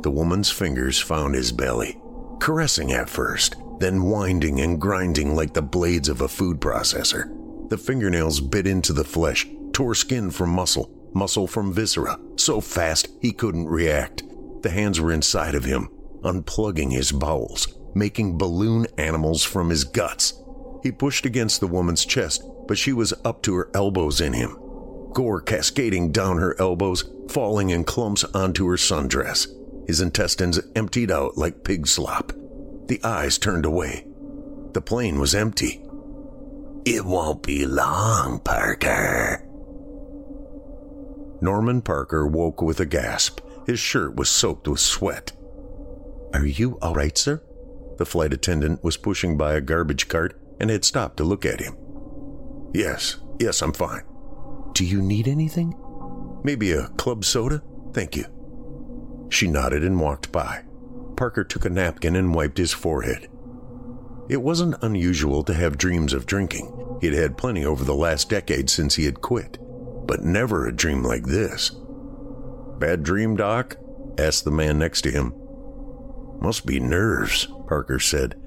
The 0.02 0.10
woman's 0.10 0.50
fingers 0.50 1.00
found 1.00 1.34
his 1.34 1.50
belly, 1.50 2.00
caressing 2.38 2.92
at 2.92 3.10
first, 3.10 3.56
then 3.80 4.04
winding 4.04 4.60
and 4.60 4.80
grinding 4.80 5.34
like 5.34 5.54
the 5.54 5.62
blades 5.62 6.08
of 6.08 6.20
a 6.20 6.28
food 6.28 6.60
processor. 6.60 7.34
The 7.68 7.78
fingernails 7.78 8.40
bit 8.40 8.66
into 8.66 8.92
the 8.92 9.04
flesh, 9.04 9.46
tore 9.72 9.94
skin 9.94 10.30
from 10.30 10.50
muscle, 10.50 10.90
muscle 11.14 11.46
from 11.46 11.72
viscera, 11.72 12.18
so 12.36 12.60
fast 12.60 13.08
he 13.20 13.32
couldn't 13.32 13.66
react. 13.66 14.22
The 14.62 14.70
hands 14.70 15.00
were 15.00 15.12
inside 15.12 15.54
of 15.54 15.64
him, 15.64 15.88
unplugging 16.22 16.92
his 16.92 17.12
bowels, 17.12 17.68
making 17.94 18.38
balloon 18.38 18.86
animals 18.96 19.44
from 19.44 19.70
his 19.70 19.84
guts. 19.84 20.40
He 20.82 20.92
pushed 20.92 21.26
against 21.26 21.60
the 21.60 21.66
woman's 21.66 22.04
chest, 22.04 22.42
but 22.66 22.78
she 22.78 22.92
was 22.92 23.14
up 23.24 23.42
to 23.42 23.54
her 23.54 23.70
elbows 23.74 24.20
in 24.20 24.32
him. 24.32 24.56
Gore 25.12 25.40
cascading 25.40 26.12
down 26.12 26.38
her 26.38 26.54
elbows, 26.60 27.04
falling 27.28 27.70
in 27.70 27.84
clumps 27.84 28.24
onto 28.24 28.66
her 28.66 28.76
sundress. 28.76 29.48
His 29.88 30.02
intestines 30.02 30.60
emptied 30.76 31.10
out 31.10 31.38
like 31.38 31.64
pig 31.64 31.88
slop. 31.88 32.32
The 32.86 33.00
eyes 33.02 33.38
turned 33.38 33.64
away. 33.64 34.06
The 34.74 34.82
plane 34.82 35.18
was 35.18 35.34
empty. 35.34 35.82
It 36.84 37.04
won't 37.04 37.42
be 37.42 37.66
long, 37.66 38.40
Parker. 38.40 39.42
Norman 41.40 41.80
Parker 41.80 42.26
woke 42.26 42.60
with 42.60 42.80
a 42.80 42.86
gasp. 42.86 43.40
His 43.66 43.80
shirt 43.80 44.14
was 44.16 44.28
soaked 44.28 44.68
with 44.68 44.80
sweat. 44.80 45.32
Are 46.34 46.46
you 46.46 46.78
all 46.82 46.94
right, 46.94 47.16
sir? 47.16 47.42
The 47.96 48.06
flight 48.06 48.32
attendant 48.34 48.84
was 48.84 48.96
pushing 48.96 49.38
by 49.38 49.54
a 49.54 49.60
garbage 49.60 50.08
cart 50.08 50.38
and 50.60 50.68
had 50.68 50.84
stopped 50.84 51.16
to 51.16 51.24
look 51.24 51.46
at 51.46 51.60
him. 51.60 51.76
Yes, 52.74 53.16
yes, 53.40 53.62
I'm 53.62 53.72
fine. 53.72 54.02
Do 54.74 54.84
you 54.84 55.00
need 55.00 55.26
anything? 55.26 55.74
Maybe 56.44 56.72
a 56.72 56.88
club 56.88 57.24
soda? 57.24 57.62
Thank 57.92 58.16
you. 58.16 58.26
She 59.28 59.46
nodded 59.46 59.84
and 59.84 60.00
walked 60.00 60.32
by. 60.32 60.64
Parker 61.16 61.44
took 61.44 61.64
a 61.64 61.70
napkin 61.70 62.16
and 62.16 62.34
wiped 62.34 62.58
his 62.58 62.72
forehead. 62.72 63.28
It 64.28 64.42
wasn't 64.42 64.82
unusual 64.82 65.42
to 65.44 65.54
have 65.54 65.78
dreams 65.78 66.12
of 66.12 66.26
drinking. 66.26 66.98
He'd 67.00 67.14
had 67.14 67.38
plenty 67.38 67.64
over 67.64 67.84
the 67.84 67.94
last 67.94 68.28
decade 68.28 68.68
since 68.70 68.94
he 68.94 69.04
had 69.04 69.20
quit, 69.20 69.58
but 70.06 70.22
never 70.22 70.66
a 70.66 70.74
dream 70.74 71.02
like 71.02 71.24
this. 71.24 71.70
Bad 72.78 73.02
dream, 73.02 73.36
Doc? 73.36 73.76
asked 74.18 74.44
the 74.44 74.50
man 74.50 74.78
next 74.78 75.02
to 75.02 75.10
him. 75.10 75.34
Must 76.40 76.66
be 76.66 76.78
nerves, 76.78 77.48
Parker 77.66 77.98
said. 77.98 78.40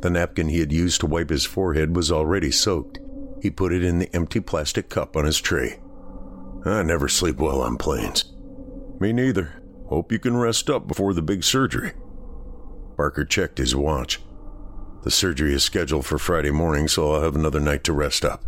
The 0.00 0.10
napkin 0.10 0.48
he 0.48 0.60
had 0.60 0.72
used 0.72 1.00
to 1.00 1.06
wipe 1.06 1.30
his 1.30 1.44
forehead 1.44 1.96
was 1.96 2.12
already 2.12 2.50
soaked. 2.50 2.98
He 3.42 3.50
put 3.50 3.72
it 3.72 3.84
in 3.84 3.98
the 3.98 4.14
empty 4.14 4.40
plastic 4.40 4.88
cup 4.88 5.16
on 5.16 5.24
his 5.24 5.40
tray. 5.40 5.80
I 6.64 6.82
never 6.82 7.08
sleep 7.08 7.36
well 7.36 7.60
on 7.60 7.76
planes. 7.76 8.32
Me 9.00 9.12
neither. 9.12 9.63
Hope 9.94 10.10
you 10.10 10.18
can 10.18 10.36
rest 10.36 10.68
up 10.68 10.88
before 10.88 11.14
the 11.14 11.22
big 11.22 11.44
surgery. 11.44 11.92
Parker 12.96 13.24
checked 13.24 13.58
his 13.58 13.76
watch. 13.76 14.20
The 15.04 15.10
surgery 15.12 15.54
is 15.54 15.62
scheduled 15.62 16.04
for 16.04 16.18
Friday 16.18 16.50
morning, 16.50 16.88
so 16.88 17.12
I'll 17.12 17.22
have 17.22 17.36
another 17.36 17.60
night 17.60 17.84
to 17.84 17.92
rest 17.92 18.24
up. 18.24 18.44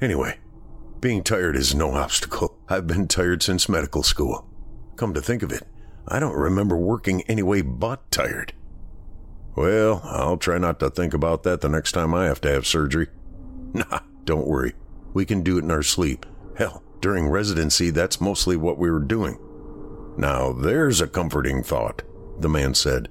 Anyway, 0.00 0.38
being 0.98 1.22
tired 1.22 1.54
is 1.54 1.74
no 1.74 1.90
obstacle. 1.94 2.58
I've 2.70 2.86
been 2.86 3.08
tired 3.08 3.42
since 3.42 3.68
medical 3.68 4.02
school. 4.02 4.48
Come 4.96 5.12
to 5.12 5.20
think 5.20 5.42
of 5.42 5.52
it, 5.52 5.64
I 6.08 6.18
don't 6.18 6.34
remember 6.34 6.78
working 6.78 7.20
any 7.28 7.42
way 7.42 7.60
but 7.60 8.10
tired. 8.10 8.54
Well, 9.54 10.00
I'll 10.02 10.38
try 10.38 10.56
not 10.56 10.80
to 10.80 10.88
think 10.88 11.12
about 11.12 11.42
that 11.42 11.60
the 11.60 11.68
next 11.68 11.92
time 11.92 12.14
I 12.14 12.24
have 12.24 12.40
to 12.40 12.50
have 12.50 12.66
surgery. 12.66 13.08
Nah, 13.74 13.98
don't 14.24 14.46
worry. 14.46 14.72
We 15.12 15.26
can 15.26 15.42
do 15.42 15.58
it 15.58 15.64
in 15.64 15.70
our 15.70 15.82
sleep. 15.82 16.24
Hell, 16.56 16.82
during 17.02 17.28
residency, 17.28 17.90
that's 17.90 18.18
mostly 18.18 18.56
what 18.56 18.78
we 18.78 18.90
were 18.90 19.00
doing. 19.00 19.38
Now, 20.16 20.52
there's 20.52 21.00
a 21.00 21.06
comforting 21.06 21.62
thought, 21.62 22.02
the 22.40 22.48
man 22.48 22.74
said. 22.74 23.08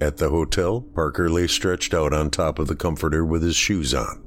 At 0.00 0.18
the 0.18 0.28
hotel, 0.28 0.80
Parker 0.80 1.30
lay 1.30 1.46
stretched 1.46 1.94
out 1.94 2.12
on 2.12 2.30
top 2.30 2.58
of 2.58 2.66
the 2.66 2.76
comforter 2.76 3.24
with 3.24 3.42
his 3.42 3.56
shoes 3.56 3.94
on, 3.94 4.22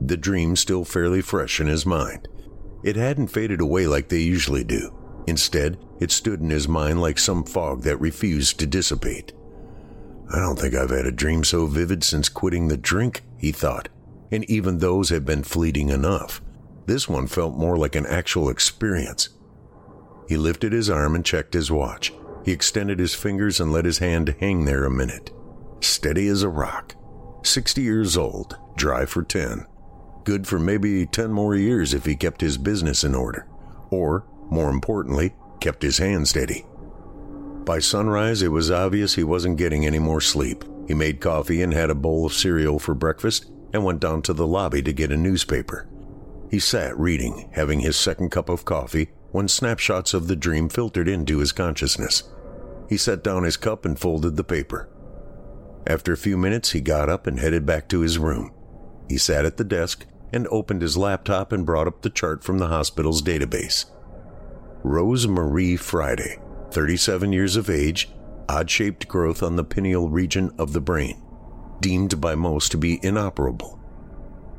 the 0.00 0.16
dream 0.16 0.56
still 0.56 0.84
fairly 0.84 1.20
fresh 1.20 1.60
in 1.60 1.68
his 1.68 1.86
mind. 1.86 2.28
It 2.82 2.96
hadn't 2.96 3.28
faded 3.28 3.60
away 3.60 3.86
like 3.86 4.08
they 4.08 4.18
usually 4.18 4.64
do. 4.64 4.96
Instead, 5.26 5.78
it 6.00 6.10
stood 6.10 6.40
in 6.40 6.50
his 6.50 6.66
mind 6.66 7.00
like 7.00 7.18
some 7.18 7.44
fog 7.44 7.82
that 7.82 8.00
refused 8.00 8.58
to 8.58 8.66
dissipate. 8.66 9.32
I 10.34 10.40
don't 10.40 10.58
think 10.58 10.74
I've 10.74 10.90
had 10.90 11.06
a 11.06 11.12
dream 11.12 11.44
so 11.44 11.66
vivid 11.66 12.02
since 12.02 12.28
quitting 12.28 12.66
the 12.66 12.76
drink, 12.76 13.22
he 13.38 13.52
thought, 13.52 13.88
and 14.32 14.48
even 14.50 14.78
those 14.78 15.10
have 15.10 15.24
been 15.24 15.44
fleeting 15.44 15.90
enough. 15.90 16.40
This 16.86 17.08
one 17.08 17.28
felt 17.28 17.54
more 17.54 17.76
like 17.76 17.94
an 17.94 18.06
actual 18.06 18.48
experience. 18.48 19.28
He 20.32 20.38
lifted 20.38 20.72
his 20.72 20.88
arm 20.88 21.14
and 21.14 21.22
checked 21.22 21.52
his 21.52 21.70
watch. 21.70 22.10
He 22.42 22.52
extended 22.52 22.98
his 22.98 23.14
fingers 23.14 23.60
and 23.60 23.70
let 23.70 23.84
his 23.84 23.98
hand 23.98 24.34
hang 24.40 24.64
there 24.64 24.86
a 24.86 24.90
minute. 24.90 25.30
Steady 25.80 26.26
as 26.28 26.42
a 26.42 26.48
rock. 26.48 26.94
60 27.42 27.82
years 27.82 28.16
old, 28.16 28.56
dry 28.74 29.04
for 29.04 29.22
10. 29.22 29.66
Good 30.24 30.46
for 30.46 30.58
maybe 30.58 31.04
10 31.04 31.30
more 31.30 31.54
years 31.54 31.92
if 31.92 32.06
he 32.06 32.16
kept 32.16 32.40
his 32.40 32.56
business 32.56 33.04
in 33.04 33.14
order. 33.14 33.46
Or, 33.90 34.24
more 34.50 34.70
importantly, 34.70 35.34
kept 35.60 35.82
his 35.82 35.98
hand 35.98 36.26
steady. 36.26 36.64
By 37.66 37.80
sunrise, 37.80 38.40
it 38.40 38.52
was 38.52 38.70
obvious 38.70 39.16
he 39.16 39.24
wasn't 39.24 39.58
getting 39.58 39.84
any 39.84 39.98
more 39.98 40.22
sleep. 40.22 40.64
He 40.88 40.94
made 40.94 41.20
coffee 41.20 41.60
and 41.60 41.74
had 41.74 41.90
a 41.90 41.94
bowl 41.94 42.24
of 42.24 42.32
cereal 42.32 42.78
for 42.78 42.94
breakfast 42.94 43.50
and 43.74 43.84
went 43.84 44.00
down 44.00 44.22
to 44.22 44.32
the 44.32 44.46
lobby 44.46 44.80
to 44.80 44.94
get 44.94 45.12
a 45.12 45.16
newspaper. 45.18 45.90
He 46.50 46.58
sat 46.58 46.98
reading, 46.98 47.50
having 47.52 47.80
his 47.80 47.96
second 47.96 48.30
cup 48.30 48.48
of 48.48 48.64
coffee, 48.64 49.10
when 49.32 49.48
snapshots 49.48 50.14
of 50.14 50.28
the 50.28 50.36
dream 50.36 50.68
filtered 50.68 51.08
into 51.08 51.38
his 51.38 51.52
consciousness. 51.52 52.22
He 52.88 52.96
set 52.96 53.24
down 53.24 53.44
his 53.44 53.56
cup 53.56 53.84
and 53.84 53.98
folded 53.98 54.36
the 54.36 54.44
paper. 54.44 54.88
After 55.86 56.12
a 56.12 56.18
few 56.18 56.36
minutes, 56.36 56.70
he 56.70 56.80
got 56.80 57.08
up 57.08 57.26
and 57.26 57.40
headed 57.40 57.66
back 57.66 57.88
to 57.88 58.00
his 58.00 58.18
room. 58.18 58.52
He 59.08 59.18
sat 59.18 59.44
at 59.44 59.56
the 59.56 59.64
desk 59.64 60.06
and 60.32 60.46
opened 60.50 60.82
his 60.82 60.96
laptop 60.96 61.52
and 61.52 61.66
brought 61.66 61.86
up 61.86 62.02
the 62.02 62.10
chart 62.10 62.44
from 62.44 62.58
the 62.58 62.68
hospital's 62.68 63.22
database. 63.22 63.86
Rose 64.82 65.26
Marie 65.26 65.76
Friday, 65.76 66.38
37 66.70 67.32
years 67.32 67.56
of 67.56 67.70
age, 67.70 68.10
odd 68.48 68.70
shaped 68.70 69.08
growth 69.08 69.42
on 69.42 69.56
the 69.56 69.64
pineal 69.64 70.08
region 70.08 70.50
of 70.58 70.72
the 70.72 70.80
brain, 70.80 71.22
deemed 71.80 72.20
by 72.20 72.34
most 72.34 72.70
to 72.72 72.78
be 72.78 73.00
inoperable. 73.02 73.78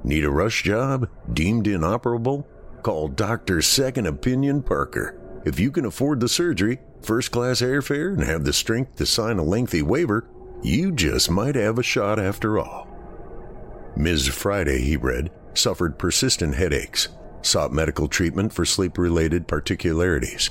Need 0.04 0.26
a 0.26 0.30
rush 0.30 0.64
job? 0.64 1.10
Deemed 1.32 1.68
inoperable? 1.68 2.48
Call 2.84 3.08
Dr. 3.08 3.62
Second 3.62 4.08
Opinion 4.08 4.62
Parker. 4.62 5.18
If 5.46 5.58
you 5.58 5.72
can 5.72 5.86
afford 5.86 6.20
the 6.20 6.28
surgery, 6.28 6.80
first 7.02 7.32
class 7.32 7.62
airfare, 7.62 8.14
and 8.14 8.24
have 8.26 8.44
the 8.44 8.52
strength 8.52 8.98
to 8.98 9.06
sign 9.06 9.40
a 9.40 9.44
lengthy 9.44 9.82
waiver, 9.82 10.28
you 10.62 10.92
just 10.92 11.32
might 11.32 11.56
have 11.56 11.80
a 11.80 11.84
shot 11.84 12.20
after 12.20 12.60
all. 12.60 12.90
Ms. 13.96 14.28
Friday, 14.28 14.82
he 14.82 14.98
read, 14.98 15.32
suffered 15.54 15.98
persistent 15.98 16.56
headaches, 16.56 17.08
sought 17.42 17.72
medical 17.72 18.10
treatment 18.10 18.52
for 18.52 18.66
sleep 18.66 18.98
related 18.98 19.48
particularities. 19.48 20.50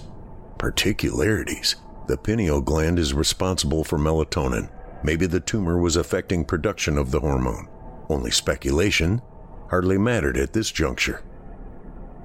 Particularities? 0.56 1.76
The 2.08 2.16
pineal 2.16 2.62
gland 2.62 2.98
is 2.98 3.12
responsible 3.12 3.84
for 3.84 3.98
melatonin. 3.98 4.70
Maybe 5.04 5.26
the 5.26 5.40
tumor 5.40 5.78
was 5.78 5.96
affecting 5.96 6.46
production 6.46 6.96
of 6.96 7.10
the 7.10 7.20
hormone. 7.20 7.68
Only 8.08 8.30
speculation 8.30 9.20
hardly 9.68 9.98
mattered 9.98 10.38
at 10.38 10.54
this 10.54 10.70
juncture. 10.70 11.22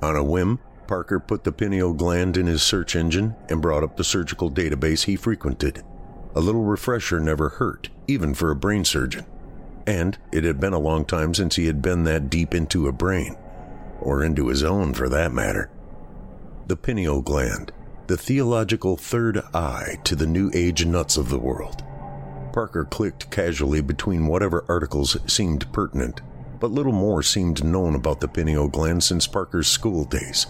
On 0.01 0.15
a 0.15 0.23
whim, 0.23 0.59
Parker 0.87 1.19
put 1.19 1.43
the 1.43 1.51
pineal 1.51 1.93
gland 1.93 2.37
in 2.37 2.47
his 2.47 2.63
search 2.63 2.95
engine 2.95 3.35
and 3.49 3.61
brought 3.61 3.83
up 3.83 3.97
the 3.97 4.03
surgical 4.03 4.49
database 4.49 5.03
he 5.05 5.15
frequented. 5.15 5.83
A 6.35 6.39
little 6.39 6.63
refresher 6.63 7.19
never 7.19 7.49
hurt, 7.49 7.89
even 8.07 8.33
for 8.33 8.51
a 8.51 8.55
brain 8.55 8.85
surgeon. 8.85 9.25
And 9.85 10.17
it 10.31 10.43
had 10.43 10.59
been 10.59 10.73
a 10.73 10.79
long 10.79 11.05
time 11.05 11.33
since 11.33 11.55
he 11.55 11.65
had 11.65 11.81
been 11.81 12.03
that 12.03 12.29
deep 12.29 12.53
into 12.53 12.87
a 12.87 12.91
brain, 12.91 13.35
or 13.99 14.23
into 14.23 14.47
his 14.47 14.63
own 14.63 14.93
for 14.93 15.09
that 15.09 15.33
matter. 15.33 15.69
The 16.67 16.77
pineal 16.77 17.21
gland, 17.21 17.71
the 18.07 18.17
theological 18.17 18.97
third 18.97 19.41
eye 19.53 19.99
to 20.03 20.15
the 20.15 20.27
new 20.27 20.51
age 20.53 20.85
nuts 20.85 21.17
of 21.17 21.29
the 21.29 21.39
world. 21.39 21.83
Parker 22.53 22.85
clicked 22.85 23.29
casually 23.31 23.81
between 23.81 24.27
whatever 24.27 24.65
articles 24.67 25.17
seemed 25.25 25.71
pertinent, 25.73 26.21
but 26.59 26.71
little 26.71 26.91
more 26.91 27.21
seemed 27.21 27.63
known 27.63 27.95
about 27.95 28.19
the 28.19 28.27
pineal 28.27 28.67
gland 28.67 29.03
since 29.03 29.27
Parker's 29.27 29.67
school 29.67 30.05
days. 30.05 30.47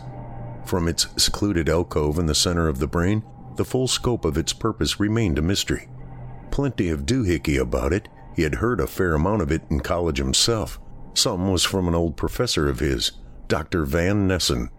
From 0.66 0.88
its 0.88 1.08
secluded 1.18 1.70
alcove 1.70 2.20
in 2.20 2.26
the 2.26 2.36
center 2.36 2.68
of 2.68 2.80
the 2.80 2.88
brain, 2.88 3.24
the 3.56 3.66
full 3.66 3.88
scope 3.88 4.26
of 4.26 4.38
its 4.38 4.54
purpose 4.54 5.00
remained 5.00 5.40
a 5.40 5.42
mystery. 5.42 5.90
Plenty 6.52 6.90
of 6.90 7.06
doohickey 7.06 7.60
about 7.60 7.94
it. 7.94 8.08
He 8.36 8.44
had 8.44 8.56
heard 8.56 8.80
a 8.80 8.88
fair 8.88 9.16
amount 9.16 9.42
of 9.42 9.52
it 9.52 9.64
in 9.70 9.80
college 9.80 10.18
himself. 10.18 10.80
Some 11.14 11.52
was 11.52 11.64
from 11.64 11.88
an 11.88 11.96
old 11.96 12.18
professor 12.18 12.70
of 12.70 12.80
his, 12.80 13.14
Dr. 13.48 13.86
Van 13.86 14.28
Nessen. 14.28 14.70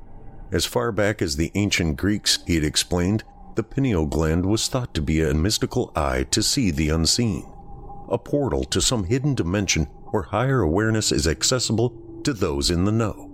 As 0.52 0.64
far 0.64 0.92
back 0.92 1.20
as 1.20 1.36
the 1.36 1.50
ancient 1.54 1.96
Greeks, 1.96 2.38
he 2.46 2.54
had 2.54 2.64
explained, 2.64 3.24
the 3.56 3.62
pineal 3.62 4.06
gland 4.06 4.46
was 4.46 4.68
thought 4.68 4.94
to 4.94 5.02
be 5.02 5.20
a 5.20 5.34
mystical 5.34 5.90
eye 5.96 6.24
to 6.30 6.42
see 6.42 6.70
the 6.70 6.90
unseen, 6.90 7.44
a 8.08 8.16
portal 8.16 8.64
to 8.64 8.80
some 8.80 9.04
hidden 9.04 9.34
dimension 9.34 9.88
where 10.10 10.24
higher 10.24 10.60
awareness 10.60 11.12
is 11.12 11.26
accessible 11.26 12.20
to 12.24 12.32
those 12.32 12.70
in 12.70 12.84
the 12.84 12.92
know. 12.92 13.30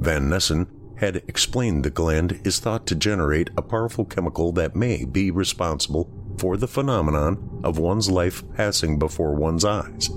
Van 0.00 0.28
Nessen 0.28 0.66
had 0.96 1.16
explained 1.16 1.84
the 1.84 1.90
gland 1.90 2.40
is 2.44 2.58
thought 2.58 2.86
to 2.86 2.94
generate 2.94 3.50
a 3.56 3.62
powerful 3.62 4.04
chemical 4.04 4.52
that 4.52 4.76
may 4.76 5.04
be 5.04 5.30
responsible 5.30 6.10
for 6.38 6.56
the 6.56 6.68
phenomenon 6.68 7.60
of 7.64 7.78
one's 7.78 8.10
life 8.10 8.42
passing 8.54 8.98
before 8.98 9.34
one's 9.34 9.64
eyes. 9.64 10.10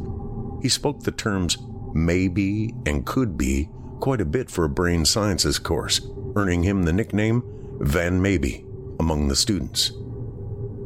He 0.62 0.70
spoke 0.70 1.04
the 1.04 1.12
terms 1.12 1.58
maybe 1.94 2.74
and 2.86 3.06
could 3.06 3.38
be 3.38 3.70
quite 4.00 4.22
a 4.22 4.26
bit 4.26 4.50
for 4.50 4.66
a 4.66 4.70
brain 4.70 5.06
sciences 5.06 5.60
course, 5.60 6.02
earning 6.36 6.64
him 6.64 6.84
the 6.84 6.94
nickname 6.94 7.44
Van 7.80 8.22
Maybe 8.22 8.66
among 9.00 9.28
the 9.28 9.36
students. 9.36 9.92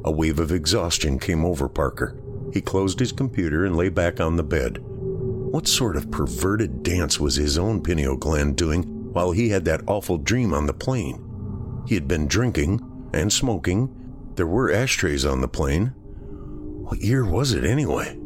A 0.05 0.11
wave 0.11 0.39
of 0.39 0.51
exhaustion 0.51 1.19
came 1.19 1.43
over 1.43 1.67
Parker. 1.67 2.17
He 2.53 2.61
closed 2.61 2.99
his 2.99 3.11
computer 3.11 3.65
and 3.65 3.75
lay 3.75 3.89
back 3.89 4.19
on 4.19 4.35
the 4.35 4.43
bed. 4.43 4.79
What 4.79 5.67
sort 5.67 5.95
of 5.95 6.11
perverted 6.11 6.83
dance 6.83 7.19
was 7.19 7.35
his 7.35 7.57
own 7.57 7.81
pineal 7.81 8.17
gland 8.17 8.55
doing 8.55 8.83
while 9.13 9.31
he 9.31 9.49
had 9.49 9.65
that 9.65 9.83
awful 9.87 10.17
dream 10.17 10.53
on 10.53 10.65
the 10.65 10.73
plane. 10.73 11.23
He 11.87 11.95
had 11.95 12.07
been 12.07 12.27
drinking 12.27 12.81
and 13.13 13.31
smoking. 13.31 13.89
There 14.35 14.47
were 14.47 14.71
ashtrays 14.71 15.25
on 15.25 15.41
the 15.41 15.47
plane. 15.47 15.87
What 16.87 17.01
year 17.01 17.25
was 17.25 17.53
it 17.53 17.63
anyway? 17.63 18.17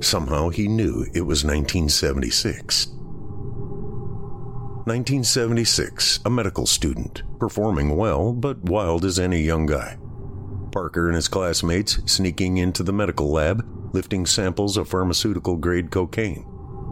Somehow 0.00 0.48
he 0.48 0.68
knew 0.68 1.06
it 1.12 1.22
was 1.22 1.44
1976. 1.44 2.88
1976, 4.86 6.20
a 6.24 6.30
medical 6.30 6.64
student, 6.64 7.22
performing 7.38 7.94
well, 7.94 8.32
but 8.32 8.62
wild 8.64 9.04
as 9.04 9.18
any 9.18 9.42
young 9.42 9.66
guy. 9.66 9.98
Parker 10.70 11.06
and 11.06 11.16
his 11.16 11.28
classmates 11.28 12.00
sneaking 12.10 12.58
into 12.58 12.82
the 12.82 12.92
medical 12.92 13.30
lab, 13.30 13.66
lifting 13.92 14.26
samples 14.26 14.76
of 14.76 14.88
pharmaceutical 14.88 15.56
grade 15.56 15.90
cocaine, 15.90 16.46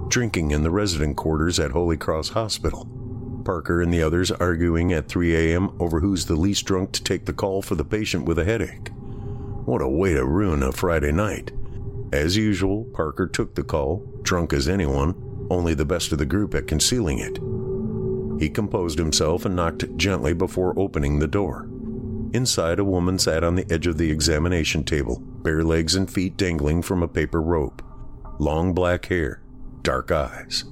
drinking 0.09 0.51
in 0.51 0.63
the 0.63 0.71
resident 0.71 1.17
quarters 1.17 1.59
at 1.59 1.73
Holy 1.73 1.97
Cross 1.97 2.31
Hospital, 2.31 2.89
Parker 3.45 3.81
and 3.81 3.95
the 3.95 4.03
others 4.03 4.31
arguing 4.31 4.93
at 4.93 5.09
3 5.09 5.35
a.m. 5.35 5.77
over 5.79 6.01
who's 6.01 6.27
the 6.27 6.35
least 6.35 6.65
drunk 6.65 6.93
to 6.93 7.03
take 7.03 7.27
the 7.27 7.33
call 7.33 7.63
for 7.63 7.77
the 7.77 7.85
patient 7.85 8.25
with 8.25 8.39
a 8.39 8.45
headache. 8.45 8.91
What 9.65 9.83
a 9.83 9.89
way 9.89 10.15
to 10.15 10.25
ruin 10.25 10.63
a 10.63 10.73
Friday 10.73 11.13
night. 11.13 11.53
As 12.13 12.37
usual, 12.37 12.85
Parker 12.93 13.27
took 13.27 13.55
the 13.55 13.63
call, 13.63 14.05
drunk 14.23 14.53
as 14.53 14.69
anyone, 14.69 15.47
only 15.51 15.75
the 15.75 15.85
best 15.85 16.13
of 16.13 16.19
the 16.19 16.27
group 16.27 16.55
at 16.55 16.67
concealing 16.67 17.19
it. 17.19 17.39
He 18.41 18.51
composed 18.51 18.99
himself 18.99 19.45
and 19.45 19.57
knocked 19.57 19.97
gently 19.97 20.33
before 20.33 20.79
opening 20.79 21.19
the 21.19 21.29
door. 21.29 21.69
Inside, 22.33 22.79
a 22.79 22.85
woman 22.85 23.19
sat 23.19 23.45
on 23.45 23.55
the 23.55 23.71
edge 23.71 23.87
of 23.87 23.99
the 23.99 24.11
examination 24.11 24.85
table, 24.85 25.21
bare 25.21 25.63
legs 25.63 25.95
and 25.95 26.11
feet 26.11 26.37
dangling 26.37 26.83
from 26.83 27.03
a 27.03 27.09
paper 27.09 27.41
rope. 27.41 27.83
Long 28.39 28.75
black 28.75 29.07
hair, 29.07 29.43
dark 29.83 30.11
eyes. 30.11 30.65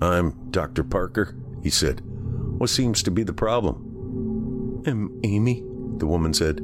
I'm 0.00 0.50
Dr. 0.50 0.82
Parker, 0.84 1.36
he 1.62 1.70
said. 1.70 2.00
What 2.58 2.70
seems 2.70 3.02
to 3.04 3.10
be 3.10 3.22
the 3.22 3.32
problem? 3.32 4.82
I'm 4.86 5.20
Amy, 5.22 5.62
the 5.98 6.06
woman 6.06 6.34
said. 6.34 6.60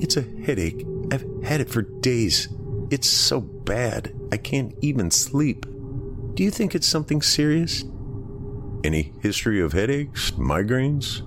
It's 0.00 0.16
a 0.16 0.22
headache. 0.44 0.86
I've 1.12 1.24
had 1.42 1.60
it 1.60 1.70
for 1.70 1.82
days. 1.82 2.48
It's 2.90 3.08
so 3.08 3.40
bad, 3.40 4.14
I 4.32 4.36
can't 4.36 4.74
even 4.80 5.10
sleep. 5.10 5.66
Do 6.34 6.42
you 6.42 6.50
think 6.50 6.74
it's 6.74 6.86
something 6.86 7.22
serious? 7.22 7.84
Any 8.82 9.12
history 9.20 9.60
of 9.60 9.72
headaches, 9.72 10.30
migraines? 10.32 11.22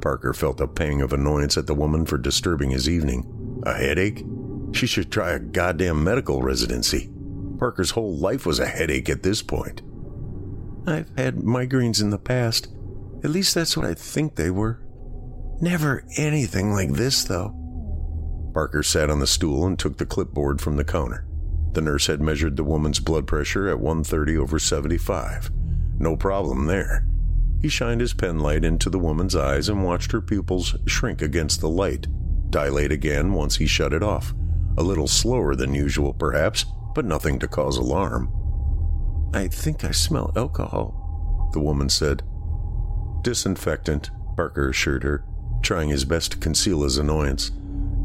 Parker 0.00 0.32
felt 0.32 0.60
a 0.60 0.68
pang 0.68 1.02
of 1.02 1.12
annoyance 1.12 1.56
at 1.56 1.66
the 1.66 1.74
woman 1.74 2.06
for 2.06 2.18
disturbing 2.18 2.70
his 2.70 2.88
evening. 2.88 3.62
A 3.64 3.74
headache? 3.74 4.24
She 4.72 4.86
should 4.86 5.10
try 5.10 5.32
a 5.32 5.38
goddamn 5.38 6.04
medical 6.04 6.42
residency. 6.42 7.10
Parker's 7.58 7.90
whole 7.90 8.16
life 8.16 8.46
was 8.46 8.58
a 8.58 8.66
headache 8.66 9.08
at 9.08 9.22
this 9.22 9.42
point. 9.42 9.82
I've 10.86 11.10
had 11.16 11.36
migraines 11.36 12.00
in 12.00 12.10
the 12.10 12.18
past. 12.18 12.68
At 13.24 13.30
least 13.30 13.54
that's 13.54 13.76
what 13.76 13.86
I 13.86 13.94
think 13.94 14.36
they 14.36 14.50
were. 14.50 14.80
Never 15.60 16.04
anything 16.16 16.72
like 16.72 16.92
this, 16.92 17.24
though. 17.24 17.54
Parker 18.54 18.82
sat 18.82 19.10
on 19.10 19.18
the 19.18 19.26
stool 19.26 19.66
and 19.66 19.78
took 19.78 19.98
the 19.98 20.06
clipboard 20.06 20.60
from 20.60 20.76
the 20.76 20.84
counter. 20.84 21.26
The 21.72 21.80
nurse 21.80 22.06
had 22.06 22.20
measured 22.20 22.56
the 22.56 22.64
woman's 22.64 23.00
blood 23.00 23.26
pressure 23.26 23.68
at 23.68 23.80
130 23.80 24.38
over 24.38 24.58
75. 24.58 25.50
No 25.98 26.16
problem 26.16 26.66
there. 26.66 27.06
He 27.60 27.68
shined 27.68 28.00
his 28.00 28.14
penlight 28.14 28.64
into 28.64 28.88
the 28.88 28.98
woman's 28.98 29.34
eyes 29.34 29.68
and 29.68 29.84
watched 29.84 30.12
her 30.12 30.20
pupils 30.20 30.76
shrink 30.86 31.22
against 31.22 31.60
the 31.60 31.68
light, 31.68 32.06
dilate 32.50 32.92
again 32.92 33.32
once 33.32 33.56
he 33.56 33.66
shut 33.66 33.92
it 33.92 34.02
off. 34.02 34.32
A 34.76 34.82
little 34.82 35.08
slower 35.08 35.56
than 35.56 35.74
usual, 35.74 36.14
perhaps, 36.14 36.64
but 36.94 37.04
nothing 37.04 37.38
to 37.40 37.48
cause 37.48 37.76
alarm. 37.76 38.32
I 39.34 39.48
think 39.48 39.84
I 39.84 39.90
smell 39.90 40.32
alcohol, 40.36 41.50
the 41.52 41.60
woman 41.60 41.88
said. 41.88 42.22
Disinfectant, 43.22 44.10
Parker 44.36 44.70
assured 44.70 45.02
her, 45.02 45.24
trying 45.62 45.88
his 45.88 46.04
best 46.04 46.32
to 46.32 46.38
conceal 46.38 46.82
his 46.82 46.96
annoyance. 46.96 47.50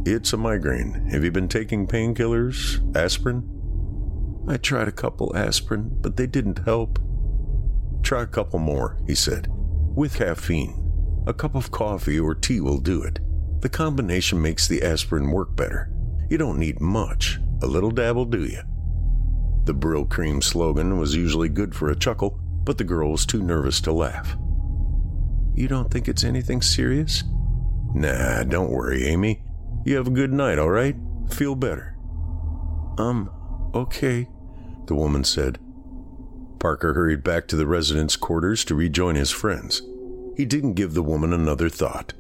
It's 0.06 0.34
a 0.34 0.38
migraine. 0.38 1.08
Have 1.12 1.24
you 1.24 1.32
been 1.32 1.48
taking 1.48 1.88
painkillers? 1.88 2.96
Aspirin? 2.96 3.48
I 4.48 4.58
tried 4.58 4.88
a 4.88 4.92
couple 4.92 5.36
aspirin, 5.36 5.96
but 6.02 6.18
they 6.18 6.28
didn't 6.28 6.66
help. 6.66 7.00
Try 8.04 8.24
a 8.24 8.28
couple 8.28 8.60
more, 8.60 8.98
he 9.08 9.16
said. 9.16 9.48
With 9.96 10.18
caffeine. 10.18 11.24
A 11.26 11.34
cup 11.34 11.56
of 11.56 11.72
coffee 11.72 12.20
or 12.20 12.36
tea 12.36 12.60
will 12.60 12.80
do 12.80 13.02
it. 13.02 13.20
The 13.62 13.70
combination 13.70 14.42
makes 14.42 14.68
the 14.68 14.84
aspirin 14.84 15.32
work 15.32 15.56
better. 15.56 15.90
You 16.30 16.38
don't 16.38 16.60
need 16.60 16.82
much. 16.82 17.40
A 17.62 17.66
little 17.68 17.92
dab 17.92 18.18
will 18.18 18.26
do 18.26 18.44
you. 18.44 18.62
The 19.64 19.74
Brylcreem 19.74 20.44
slogan 20.44 21.00
was 21.00 21.16
usually 21.16 21.48
good 21.48 21.74
for 21.74 21.90
a 21.90 21.96
chuckle, 21.96 22.38
but 22.66 22.78
the 22.78 22.84
girl 22.84 23.12
was 23.12 23.26
too 23.26 23.42
nervous 23.42 23.80
to 23.82 23.94
laugh. 23.94 24.36
You 25.56 25.70
don't 25.70 25.90
think 25.90 26.10
it's 26.10 26.26
anything 26.26 26.62
serious? 26.62 27.24
Nah, 27.94 28.44
don't 28.44 28.72
worry, 28.72 29.06
Amy. 29.06 29.44
You 29.86 29.96
have 29.96 30.08
a 30.08 30.12
good 30.12 30.34
night, 30.34 30.60
all 30.60 30.70
right? 30.70 30.96
Feel 31.30 31.56
better. 31.56 31.96
Um, 32.98 33.30
okay, 33.74 34.28
the 34.88 34.96
woman 34.96 35.24
said. 35.24 35.60
Parker 36.64 36.94
hurried 36.94 37.26
back 37.26 37.46
to 37.50 37.58
the 37.58 37.68
residence 37.68 38.16
quarters 38.16 38.64
to 38.64 38.74
rejoin 38.74 39.16
his 39.16 39.32
friends. 39.32 39.82
He 40.38 40.46
didn't 40.46 40.76
give 40.76 40.94
the 40.94 41.04
woman 41.04 41.34
another 41.34 41.68
thought. 41.68 42.14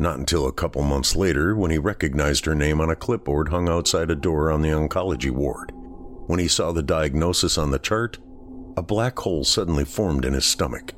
Not 0.00 0.18
until 0.18 0.48
a 0.48 0.52
couple 0.52 0.82
months 0.82 1.14
later 1.14 1.54
when 1.54 1.70
he 1.70 1.78
recognized 1.78 2.44
her 2.46 2.56
name 2.56 2.80
on 2.80 2.90
a 2.90 2.96
clipboard 2.96 3.50
hung 3.50 3.68
outside 3.68 4.10
a 4.10 4.16
door 4.16 4.50
on 4.50 4.62
the 4.62 4.70
oncology 4.70 5.30
ward. 5.30 5.70
When 6.26 6.40
he 6.40 6.48
saw 6.48 6.72
the 6.72 6.82
diagnosis 6.82 7.56
on 7.56 7.70
the 7.70 7.78
chart, 7.78 8.18
a 8.76 8.82
black 8.82 9.16
hole 9.20 9.44
suddenly 9.44 9.84
formed 9.84 10.24
in 10.24 10.32
his 10.32 10.44
stomach. 10.44 10.94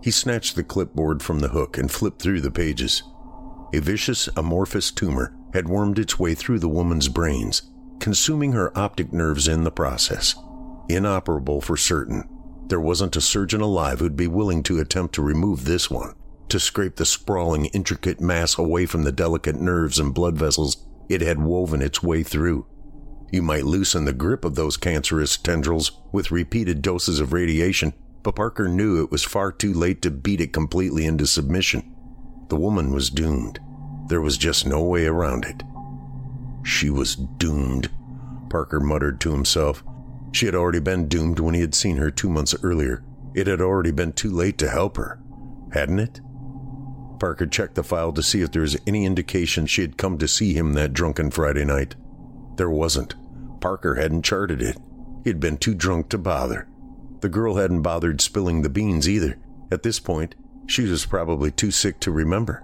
He 0.00 0.12
snatched 0.12 0.54
the 0.54 0.62
clipboard 0.62 1.24
from 1.24 1.40
the 1.40 1.48
hook 1.48 1.76
and 1.76 1.90
flipped 1.90 2.22
through 2.22 2.42
the 2.42 2.52
pages. 2.52 3.02
A 3.74 3.80
vicious 3.80 4.28
amorphous 4.36 4.92
tumor 4.92 5.36
had 5.54 5.68
wormed 5.68 5.98
its 5.98 6.20
way 6.20 6.36
through 6.36 6.60
the 6.60 6.68
woman's 6.68 7.08
brains, 7.08 7.62
consuming 7.98 8.52
her 8.52 8.70
optic 8.78 9.12
nerves 9.12 9.48
in 9.48 9.64
the 9.64 9.72
process. 9.72 10.36
Inoperable 10.88 11.60
for 11.60 11.76
certain. 11.76 12.28
There 12.68 12.80
wasn't 12.80 13.16
a 13.16 13.20
surgeon 13.20 13.60
alive 13.60 14.00
who'd 14.00 14.16
be 14.16 14.26
willing 14.26 14.62
to 14.64 14.78
attempt 14.80 15.14
to 15.14 15.22
remove 15.22 15.64
this 15.64 15.90
one, 15.90 16.14
to 16.48 16.60
scrape 16.60 16.96
the 16.96 17.06
sprawling, 17.06 17.66
intricate 17.66 18.20
mass 18.20 18.58
away 18.58 18.86
from 18.86 19.04
the 19.04 19.12
delicate 19.12 19.56
nerves 19.56 19.98
and 19.98 20.14
blood 20.14 20.36
vessels 20.36 20.86
it 21.08 21.20
had 21.20 21.40
woven 21.40 21.82
its 21.82 22.02
way 22.02 22.22
through. 22.22 22.66
You 23.30 23.42
might 23.42 23.64
loosen 23.64 24.04
the 24.04 24.12
grip 24.12 24.44
of 24.44 24.54
those 24.54 24.76
cancerous 24.76 25.36
tendrils 25.36 25.92
with 26.12 26.30
repeated 26.30 26.82
doses 26.82 27.20
of 27.20 27.32
radiation, 27.32 27.92
but 28.22 28.36
Parker 28.36 28.68
knew 28.68 29.02
it 29.02 29.10
was 29.10 29.22
far 29.22 29.52
too 29.52 29.72
late 29.72 30.02
to 30.02 30.10
beat 30.10 30.40
it 30.40 30.52
completely 30.52 31.06
into 31.06 31.26
submission. 31.26 31.94
The 32.48 32.56
woman 32.56 32.92
was 32.92 33.10
doomed. 33.10 33.58
There 34.08 34.20
was 34.20 34.38
just 34.38 34.66
no 34.66 34.82
way 34.82 35.06
around 35.06 35.44
it. 35.44 35.62
She 36.64 36.90
was 36.90 37.16
doomed, 37.16 37.90
Parker 38.48 38.80
muttered 38.80 39.20
to 39.22 39.32
himself. 39.32 39.84
She 40.32 40.46
had 40.46 40.54
already 40.54 40.80
been 40.80 41.08
doomed 41.08 41.38
when 41.38 41.54
he 41.54 41.60
had 41.60 41.74
seen 41.74 41.96
her 41.96 42.10
two 42.10 42.28
months 42.28 42.54
earlier. 42.62 43.02
It 43.34 43.46
had 43.46 43.60
already 43.60 43.90
been 43.90 44.12
too 44.12 44.30
late 44.30 44.58
to 44.58 44.68
help 44.68 44.96
her, 44.96 45.20
hadn't 45.72 45.98
it? 45.98 46.20
Parker 47.18 47.46
checked 47.46 47.74
the 47.74 47.82
file 47.82 48.12
to 48.12 48.22
see 48.22 48.42
if 48.42 48.52
there 48.52 48.62
was 48.62 48.76
any 48.86 49.04
indication 49.04 49.66
she 49.66 49.82
had 49.82 49.96
come 49.96 50.18
to 50.18 50.28
see 50.28 50.52
him 50.52 50.74
that 50.74 50.92
drunken 50.92 51.30
Friday 51.30 51.64
night. 51.64 51.94
There 52.56 52.70
wasn't. 52.70 53.14
Parker 53.60 53.94
hadn't 53.94 54.24
charted 54.24 54.60
it. 54.60 54.76
He'd 55.24 55.40
been 55.40 55.56
too 55.56 55.74
drunk 55.74 56.08
to 56.10 56.18
bother. 56.18 56.68
The 57.20 57.28
girl 57.28 57.56
hadn't 57.56 57.82
bothered 57.82 58.20
spilling 58.20 58.62
the 58.62 58.68
beans 58.68 59.08
either. 59.08 59.38
At 59.70 59.82
this 59.82 59.98
point, 59.98 60.34
she 60.66 60.82
was 60.82 61.06
probably 61.06 61.50
too 61.50 61.70
sick 61.70 62.00
to 62.00 62.10
remember. 62.10 62.62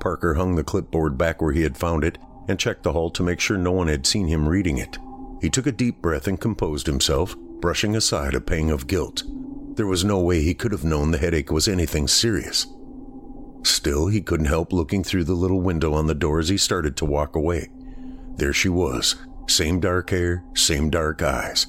Parker 0.00 0.34
hung 0.34 0.56
the 0.56 0.64
clipboard 0.64 1.16
back 1.16 1.40
where 1.40 1.52
he 1.52 1.62
had 1.62 1.76
found 1.76 2.04
it 2.04 2.18
and 2.48 2.58
checked 2.58 2.82
the 2.82 2.92
hall 2.92 3.10
to 3.10 3.22
make 3.22 3.40
sure 3.40 3.56
no 3.56 3.72
one 3.72 3.88
had 3.88 4.06
seen 4.06 4.26
him 4.26 4.48
reading 4.48 4.78
it. 4.78 4.98
He 5.44 5.50
took 5.50 5.66
a 5.66 5.72
deep 5.72 6.00
breath 6.00 6.26
and 6.26 6.40
composed 6.40 6.86
himself, 6.86 7.36
brushing 7.60 7.94
aside 7.94 8.32
a 8.32 8.40
pang 8.40 8.70
of 8.70 8.86
guilt. 8.86 9.24
There 9.74 9.86
was 9.86 10.02
no 10.02 10.18
way 10.18 10.40
he 10.40 10.54
could 10.54 10.72
have 10.72 10.84
known 10.84 11.10
the 11.10 11.18
headache 11.18 11.52
was 11.52 11.68
anything 11.68 12.08
serious. 12.08 12.66
Still, 13.62 14.06
he 14.06 14.22
couldn't 14.22 14.46
help 14.46 14.72
looking 14.72 15.04
through 15.04 15.24
the 15.24 15.34
little 15.34 15.60
window 15.60 15.92
on 15.92 16.06
the 16.06 16.14
door 16.14 16.38
as 16.38 16.48
he 16.48 16.56
started 16.56 16.96
to 16.96 17.04
walk 17.04 17.36
away. 17.36 17.68
There 18.36 18.54
she 18.54 18.70
was, 18.70 19.16
same 19.46 19.80
dark 19.80 20.08
hair, 20.08 20.42
same 20.54 20.88
dark 20.88 21.20
eyes. 21.20 21.66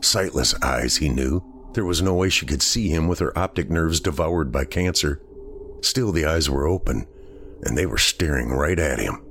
Sightless 0.00 0.60
eyes, 0.60 0.96
he 0.96 1.08
knew. 1.08 1.40
There 1.74 1.84
was 1.84 2.02
no 2.02 2.14
way 2.14 2.30
she 2.30 2.46
could 2.46 2.62
see 2.62 2.88
him 2.88 3.06
with 3.06 3.20
her 3.20 3.38
optic 3.38 3.70
nerves 3.70 4.00
devoured 4.00 4.50
by 4.50 4.64
cancer. 4.64 5.22
Still, 5.82 6.10
the 6.10 6.24
eyes 6.24 6.50
were 6.50 6.66
open, 6.66 7.06
and 7.62 7.78
they 7.78 7.86
were 7.86 7.96
staring 7.96 8.48
right 8.48 8.80
at 8.80 8.98
him. 8.98 9.24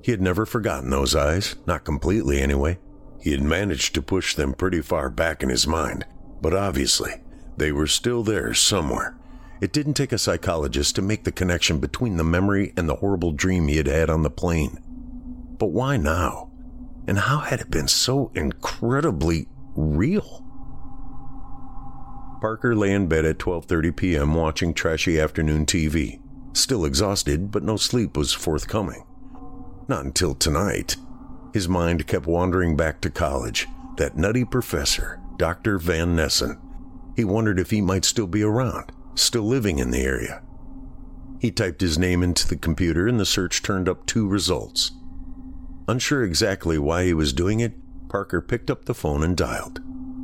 He 0.00 0.12
had 0.12 0.22
never 0.22 0.46
forgotten 0.46 0.90
those 0.90 1.16
eyes, 1.16 1.56
not 1.66 1.84
completely 1.84 2.40
anyway. 2.40 2.78
He 3.24 3.30
had 3.30 3.42
managed 3.42 3.94
to 3.94 4.02
push 4.02 4.34
them 4.34 4.52
pretty 4.52 4.82
far 4.82 5.08
back 5.08 5.42
in 5.42 5.48
his 5.48 5.66
mind, 5.66 6.04
but 6.42 6.52
obviously, 6.52 7.22
they 7.56 7.72
were 7.72 7.86
still 7.86 8.22
there 8.22 8.52
somewhere. 8.52 9.16
It 9.62 9.72
didn't 9.72 9.94
take 9.94 10.12
a 10.12 10.18
psychologist 10.18 10.94
to 10.96 11.02
make 11.02 11.24
the 11.24 11.32
connection 11.32 11.78
between 11.78 12.18
the 12.18 12.22
memory 12.22 12.74
and 12.76 12.86
the 12.86 12.96
horrible 12.96 13.32
dream 13.32 13.66
he 13.68 13.78
had 13.78 13.86
had 13.86 14.10
on 14.10 14.24
the 14.24 14.30
plane. 14.30 14.78
But 15.58 15.68
why 15.68 15.96
now? 15.96 16.50
And 17.06 17.20
how 17.20 17.38
had 17.38 17.60
it 17.60 17.70
been 17.70 17.88
so 17.88 18.30
incredibly 18.34 19.48
real? 19.74 20.44
Parker 22.42 22.76
lay 22.76 22.92
in 22.92 23.06
bed 23.06 23.24
at 23.24 23.38
12:30 23.38 23.96
p.m. 23.96 24.34
watching 24.34 24.74
trashy 24.74 25.18
afternoon 25.18 25.64
TV. 25.64 26.20
Still 26.52 26.84
exhausted, 26.84 27.50
but 27.50 27.62
no 27.62 27.78
sleep 27.78 28.18
was 28.18 28.34
forthcoming. 28.34 29.02
Not 29.88 30.04
until 30.04 30.34
tonight. 30.34 30.96
His 31.54 31.68
mind 31.68 32.08
kept 32.08 32.26
wandering 32.26 32.76
back 32.76 33.00
to 33.02 33.10
college, 33.10 33.68
that 33.96 34.16
nutty 34.16 34.44
professor, 34.44 35.20
Dr. 35.36 35.78
Van 35.78 36.16
Nessen. 36.16 36.58
He 37.14 37.22
wondered 37.22 37.60
if 37.60 37.70
he 37.70 37.80
might 37.80 38.04
still 38.04 38.26
be 38.26 38.42
around, 38.42 38.90
still 39.14 39.44
living 39.44 39.78
in 39.78 39.92
the 39.92 40.00
area. 40.00 40.42
He 41.38 41.52
typed 41.52 41.80
his 41.80 41.96
name 41.96 42.24
into 42.24 42.48
the 42.48 42.56
computer 42.56 43.06
and 43.06 43.20
the 43.20 43.24
search 43.24 43.62
turned 43.62 43.88
up 43.88 44.04
two 44.04 44.26
results. 44.26 44.90
Unsure 45.86 46.24
exactly 46.24 46.76
why 46.76 47.04
he 47.04 47.14
was 47.14 47.32
doing 47.32 47.60
it, 47.60 47.74
Parker 48.08 48.40
picked 48.40 48.68
up 48.68 48.86
the 48.86 48.92
phone 48.92 49.22
and 49.22 49.36
dialed. 49.36 49.78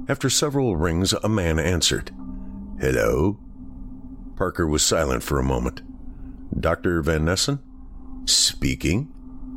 After 0.09 0.29
several 0.29 0.75
rings, 0.75 1.13
a 1.13 1.29
man 1.29 1.61
answered. 1.61 2.11
Hello? 2.81 3.39
Parker 4.35 4.67
was 4.67 4.83
silent 4.83 5.23
for 5.23 5.39
a 5.39 5.45
moment. 5.45 5.81
Dr. 6.61 7.01
Van 7.03 7.25
Nessen? 7.25 7.61
Speaking. 8.25 9.13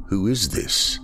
Who 0.10 0.28
is 0.28 0.50
this? 0.50 1.00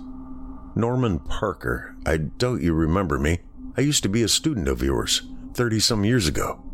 Norman 0.80 1.18
Parker. 1.18 1.94
I 2.06 2.16
doubt 2.16 2.62
you 2.62 2.72
remember 2.72 3.18
me. 3.18 3.40
I 3.76 3.82
used 3.82 4.02
to 4.02 4.08
be 4.08 4.22
a 4.22 4.28
student 4.28 4.66
of 4.66 4.82
yours, 4.82 5.22
30 5.52 5.78
some 5.78 6.04
years 6.04 6.26
ago. 6.26 6.64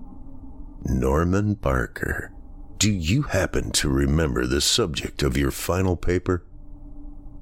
Norman 0.84 1.56
Parker. 1.56 2.32
Do 2.78 2.90
you 2.90 3.22
happen 3.22 3.72
to 3.72 3.88
remember 3.88 4.46
the 4.46 4.60
subject 4.60 5.24
of 5.24 5.36
your 5.36 5.50
final 5.50 5.96
paper? 5.96 6.44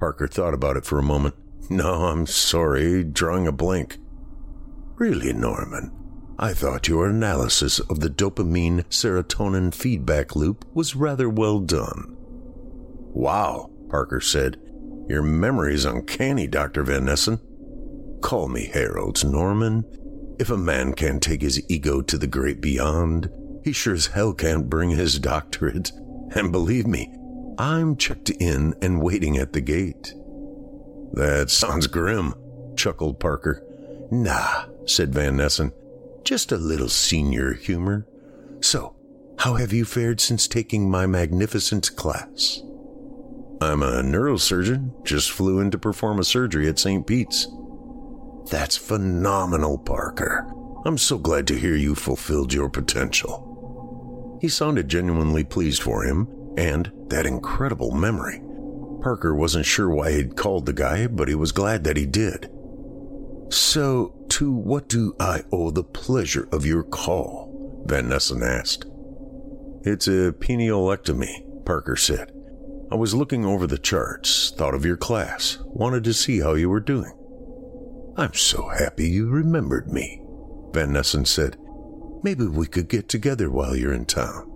Parker 0.01 0.27
thought 0.27 0.55
about 0.55 0.79
it 0.79 0.87
for 0.87 0.99
a 0.99 1.03
moment. 1.03 1.35
No, 1.69 2.07
I'm 2.07 2.27
sorry, 2.27 3.05
drawing 3.05 3.47
a 3.47 3.53
blank. 3.53 3.99
Really, 4.95 5.35
Norman? 5.35 5.93
I 6.39 6.55
thought 6.55 6.89
your 6.89 7.09
analysis 7.09 7.79
of 7.79 8.01
the 8.01 8.09
dopamine 8.09 8.85
serotonin 8.87 9.75
feedback 9.75 10.35
loop 10.35 10.65
was 10.73 10.97
rather 10.97 11.29
well 11.29 11.61
done. 11.61 12.17
Wow, 13.13 13.71
Parker 13.91 14.21
said. 14.21 14.59
Your 15.09 15.23
memory's 15.23 15.85
uncanny, 15.85 16.47
Dr. 16.47 16.83
Van 16.83 17.05
Nessen. 17.05 17.41
Call 18.23 18.49
me 18.49 18.71
Harold, 18.73 19.23
Norman. 19.25 19.85
If 20.39 20.51
a 20.51 20.57
man 20.57 20.95
can't 20.95 21.23
take 21.23 21.43
his 21.43 21.63
ego 21.71 22.01
to 22.03 22.17
the 22.17 22.27
great 22.27 22.61
beyond, 22.61 23.31
he 23.63 23.73
sure 23.73 23.95
as 23.95 24.07
hell 24.07 24.33
can't 24.33 24.69
bring 24.69 24.91
his 24.91 25.19
doctorate. 25.19 25.93
And 26.35 26.51
believe 26.51 26.87
me, 26.87 27.15
I'm 27.59 27.97
checked 27.97 28.31
in 28.31 28.75
and 28.83 29.03
waiting 29.03 29.37
at 29.37 29.53
the 29.53 29.61
gate. 29.61 30.15
That 31.13 31.51
sounds 31.51 31.87
grim, 31.87 32.35
chuckled 32.77 33.21
Parker. 33.21 33.63
Nah, 34.11 34.67
said 34.87 35.15
Van 35.15 35.37
Nessen. 35.37 35.73
Just 36.25 36.51
a 36.51 36.57
little 36.57 36.89
senior 36.89 37.53
humor. 37.53 38.07
So, 38.61 38.97
how 39.39 39.55
have 39.55 39.73
you 39.73 39.85
fared 39.85 40.21
since 40.21 40.49
taking 40.49 40.91
my 40.91 41.07
magnificent 41.07 41.95
class? 41.97 42.63
I'm 43.61 43.83
a 43.83 44.03
neurosurgeon, 44.03 45.05
just 45.05 45.31
flew 45.31 45.61
in 45.61 45.71
to 45.71 45.79
perform 45.79 46.19
a 46.19 46.25
surgery 46.25 46.69
at 46.69 46.79
St. 46.79 47.07
Pete's. 47.07 47.49
That's 48.51 48.77
phenomenal, 48.77 49.79
Parker. 49.79 50.53
I'm 50.85 50.99
so 50.99 51.17
glad 51.17 51.47
to 51.47 51.59
hear 51.59 51.77
you 51.77 51.95
fulfilled 51.95 52.53
your 52.53 52.69
potential. 52.69 54.39
He 54.41 54.49
sounded 54.49 54.89
genuinely 54.89 55.45
pleased 55.45 55.83
for 55.83 56.05
him, 56.05 56.29
and 56.59 56.93
that 57.09 57.27
incredible 57.27 57.93
memory. 57.93 58.43
Parker 59.03 59.35
wasn't 59.35 59.67
sure 59.67 59.89
why 59.89 60.13
he'd 60.13 60.37
called 60.37 60.67
the 60.67 60.73
guy, 60.73 61.07
but 61.07 61.29
he 61.29 61.35
was 61.35 61.53
glad 61.53 61.85
that 61.85 61.97
he 61.97 62.05
did. 62.07 62.51
So, 63.51 64.15
to 64.31 64.53
what 64.53 64.89
do 64.89 65.15
I 65.21 65.45
owe 65.53 65.71
the 65.71 65.85
pleasure 65.85 66.49
of 66.53 66.67
your 66.67 66.83
call? 66.83 67.85
Van 67.87 68.09
Nessen 68.09 68.43
asked. 68.43 68.87
It's 69.83 70.09
a 70.09 70.33
pinealectomy, 70.33 71.65
Parker 71.65 71.97
said. 71.97 72.34
I 72.95 72.97
was 72.97 73.13
looking 73.13 73.45
over 73.45 73.67
the 73.67 73.77
charts, 73.77 74.53
thought 74.53 74.73
of 74.73 74.85
your 74.85 74.97
class, 74.97 75.59
wanted 75.65 76.05
to 76.05 76.15
see 76.15 76.39
how 76.39 76.55
you 76.55 76.71
were 76.71 76.79
doing. 76.79 77.13
I'm 78.17 78.35
so 78.35 78.69
happy 78.69 79.09
you 79.09 79.29
remembered 79.29 79.93
me, 79.93 80.23
Van 80.73 80.93
Nessen 80.93 81.25
said. 81.25 81.57
Maybe 82.23 82.47
we 82.47 82.69
could 82.69 82.89
get 82.89 83.09
together 83.09 83.51
while 83.51 83.75
you're 83.75 83.93
in 83.93 84.05
town. 84.07 84.49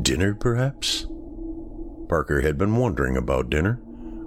Dinner, 0.00 0.34
perhaps? 0.34 1.06
Parker 2.08 2.40
had 2.40 2.56
been 2.56 2.76
wondering 2.76 3.18
about 3.18 3.50
dinner. 3.50 3.78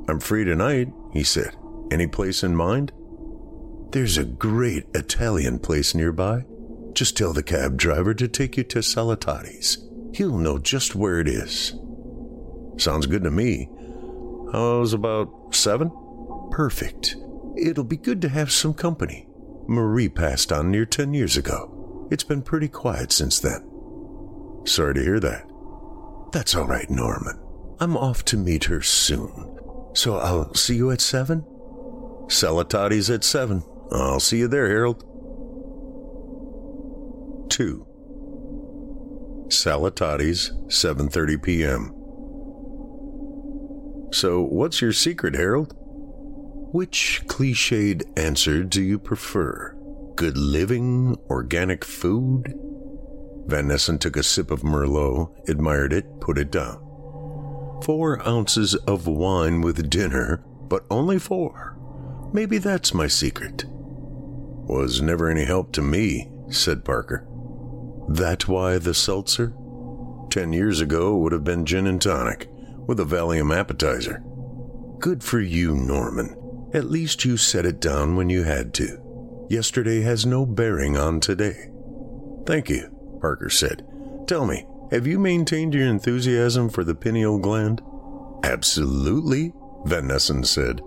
I'm 0.07 0.20
free 0.20 0.45
tonight, 0.45 0.93
he 1.11 1.24
said. 1.24 1.55
Any 1.89 2.05
place 2.05 2.43
in 2.43 2.55
mind? 2.55 2.91
There's 3.89 4.20
a 4.20 4.26
great 4.26 4.86
Italian 4.93 5.57
place 5.57 5.95
nearby. 5.95 6.45
Just 6.93 7.18
tell 7.18 7.34
the 7.34 7.41
cab 7.41 7.78
driver 7.78 8.13
to 8.13 8.28
take 8.28 8.57
you 8.57 8.63
to 8.66 8.84
Salatati's. 8.84 9.80
He'll 10.13 10.38
know 10.38 10.59
just 10.59 10.93
where 10.93 11.20
it 11.20 11.28
is. 11.28 11.74
Sounds 12.78 13.06
good 13.06 13.24
to 13.24 13.32
me. 13.32 13.70
I 14.54 14.78
was 14.80 14.94
about 14.94 15.54
seven? 15.56 15.92
Perfect. 16.52 17.16
It'll 17.58 17.84
be 17.84 17.98
good 17.98 18.22
to 18.22 18.30
have 18.30 18.52
some 18.52 18.74
company. 18.74 19.28
Marie 19.68 20.10
passed 20.10 20.52
on 20.52 20.72
near 20.72 20.86
ten 20.86 21.14
years 21.14 21.38
ago. 21.38 22.08
It's 22.12 22.24
been 22.24 22.42
pretty 22.42 22.68
quiet 22.68 23.12
since 23.12 23.40
then. 23.40 23.68
Sorry 24.66 24.94
to 24.94 25.04
hear 25.04 25.20
that. 25.20 25.50
That's 26.32 26.56
all 26.56 26.68
right, 26.68 26.90
Norman. 26.90 27.40
I'm 27.80 27.98
off 27.98 28.24
to 28.26 28.38
meet 28.38 28.66
her 28.66 28.82
soon. 28.82 29.58
So 29.94 30.18
I'll 30.18 30.54
see 30.54 30.76
you 30.76 30.92
at 30.92 31.02
seven? 31.02 31.42
Salatati's 32.28 33.10
at 33.10 33.24
seven. 33.24 33.64
I'll 33.92 34.20
see 34.20 34.40
you 34.40 34.48
there, 34.48 34.68
Harold. 34.68 35.04
2. 37.50 37.86
Salatati's, 39.48 40.52
7:30 40.68 41.42
p.m. 41.42 41.95
So, 44.16 44.43
what's 44.43 44.80
your 44.80 44.93
secret, 44.93 45.36
Harold? 45.36 45.74
Which 46.72 47.24
cliched 47.28 48.03
answer 48.18 48.63
do 48.63 48.82
you 48.82 48.97
prefer? 48.97 49.76
Good 50.16 50.38
living, 50.38 51.18
organic 51.30 51.84
food? 51.84 52.57
Van 53.47 53.68
Nessen 53.68 53.99
took 53.99 54.16
a 54.16 54.24
sip 54.24 54.51
of 54.51 54.61
Merlot, 54.61 55.49
admired 55.49 55.91
it, 55.91 56.22
put 56.22 56.38
it 56.38 56.49
down. 56.49 56.78
Four 57.84 58.26
ounces 58.26 58.74
of 58.88 59.05
wine 59.05 59.59
with 59.59 59.89
dinner, 59.89 60.41
but 60.70 60.86
only 60.89 61.20
four. 61.20 61.78
Maybe 62.32 62.57
that's 62.57 62.93
my 62.93 63.07
secret. 63.07 63.66
Was 63.68 65.01
never 65.01 65.30
any 65.30 65.43
help 65.43 65.74
to 65.74 65.82
me, 65.82 66.32
said 66.47 66.86
Parker. 66.86 67.28
That 68.07 68.47
why 68.47 68.78
the 68.78 68.93
seltzer? 68.93 69.53
Ten 70.30 70.53
years 70.53 70.80
ago 70.80 71.18
would 71.18 71.34
have 71.34 71.43
been 71.43 71.66
gin 71.66 71.86
and 71.86 72.01
tonic, 72.01 72.47
with 72.88 73.00
a 73.00 73.06
Valium 73.06 73.56
appetizer. 73.56 74.24
Good 75.00 75.24
for 75.24 75.40
you, 75.40 75.76
Norman. 75.76 76.36
At 76.74 76.86
least 76.86 77.26
you 77.26 77.38
set 77.38 77.66
it 77.66 77.80
down 77.80 78.16
when 78.16 78.30
you 78.30 78.44
had 78.44 78.74
to. 78.76 79.46
Yesterday 79.50 80.02
has 80.02 80.26
no 80.26 80.46
bearing 80.46 80.98
on 80.98 81.20
today. 81.20 81.70
Thank 82.46 82.70
you, 82.70 82.90
Parker 83.22 83.50
said. 83.50 83.86
Tell 84.28 84.46
me, 84.46 84.66
have 84.92 85.06
you 85.08 85.20
maintained 85.20 85.74
your 85.74 85.88
enthusiasm 85.88 86.70
for 86.70 86.84
the 86.84 86.96
pineal 86.96 87.38
gland? 87.40 87.82
Absolutely, 88.44 89.54
Van 89.86 90.08
Nessen 90.08 90.44
said. 90.44 90.82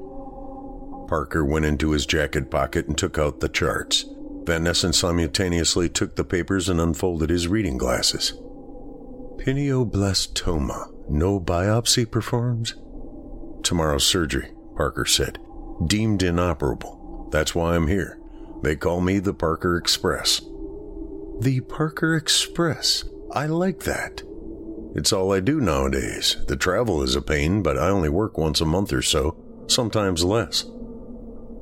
Parker 1.09 1.45
went 1.45 1.65
into 1.65 1.93
his 1.93 2.07
jacket 2.07 2.51
pocket 2.51 2.87
and 2.87 2.99
took 2.99 3.19
out 3.19 3.41
the 3.41 3.49
charts. 3.49 4.05
Van 4.45 4.65
Nessen 4.65 4.93
simultaneously 4.93 5.89
took 5.89 6.17
the 6.17 6.25
papers 6.25 6.69
and 6.69 6.81
unfolded 6.81 7.31
his 7.31 7.49
reading 7.49 7.79
glasses. 7.79 8.33
Pineoblastoma. 9.39 10.98
No 11.09 11.41
biopsy 11.41 12.11
performed? 12.11 12.75
Tomorrow's 13.63 14.07
surgery, 14.07 14.53
Parker 14.77 15.05
said. 15.05 15.39
Deemed 15.87 16.23
inoperable. 16.23 17.29
That's 17.33 17.55
why 17.55 17.75
I'm 17.75 17.87
here. 17.87 18.19
They 18.63 18.77
call 18.77 19.01
me 19.01 19.19
the 19.19 19.35
Parker 19.35 19.77
Express. 19.77 20.41
The 21.41 21.61
Parker 21.69 22.15
Express. 22.15 23.05
I 23.33 23.47
like 23.47 23.81
that. 23.81 24.23
It's 24.95 25.13
all 25.13 25.33
I 25.33 25.41
do 25.41 25.61
nowadays. 25.61 26.37
The 26.47 26.57
travel 26.57 27.03
is 27.03 27.15
a 27.15 27.23
pain, 27.23 27.63
but 27.63 27.79
I 27.79 27.89
only 27.89 28.09
work 28.09 28.37
once 28.37 28.61
a 28.61 28.67
month 28.67 28.93
or 28.93 29.03
so, 29.03 29.37
sometimes 29.67 30.25
less. 30.25 30.65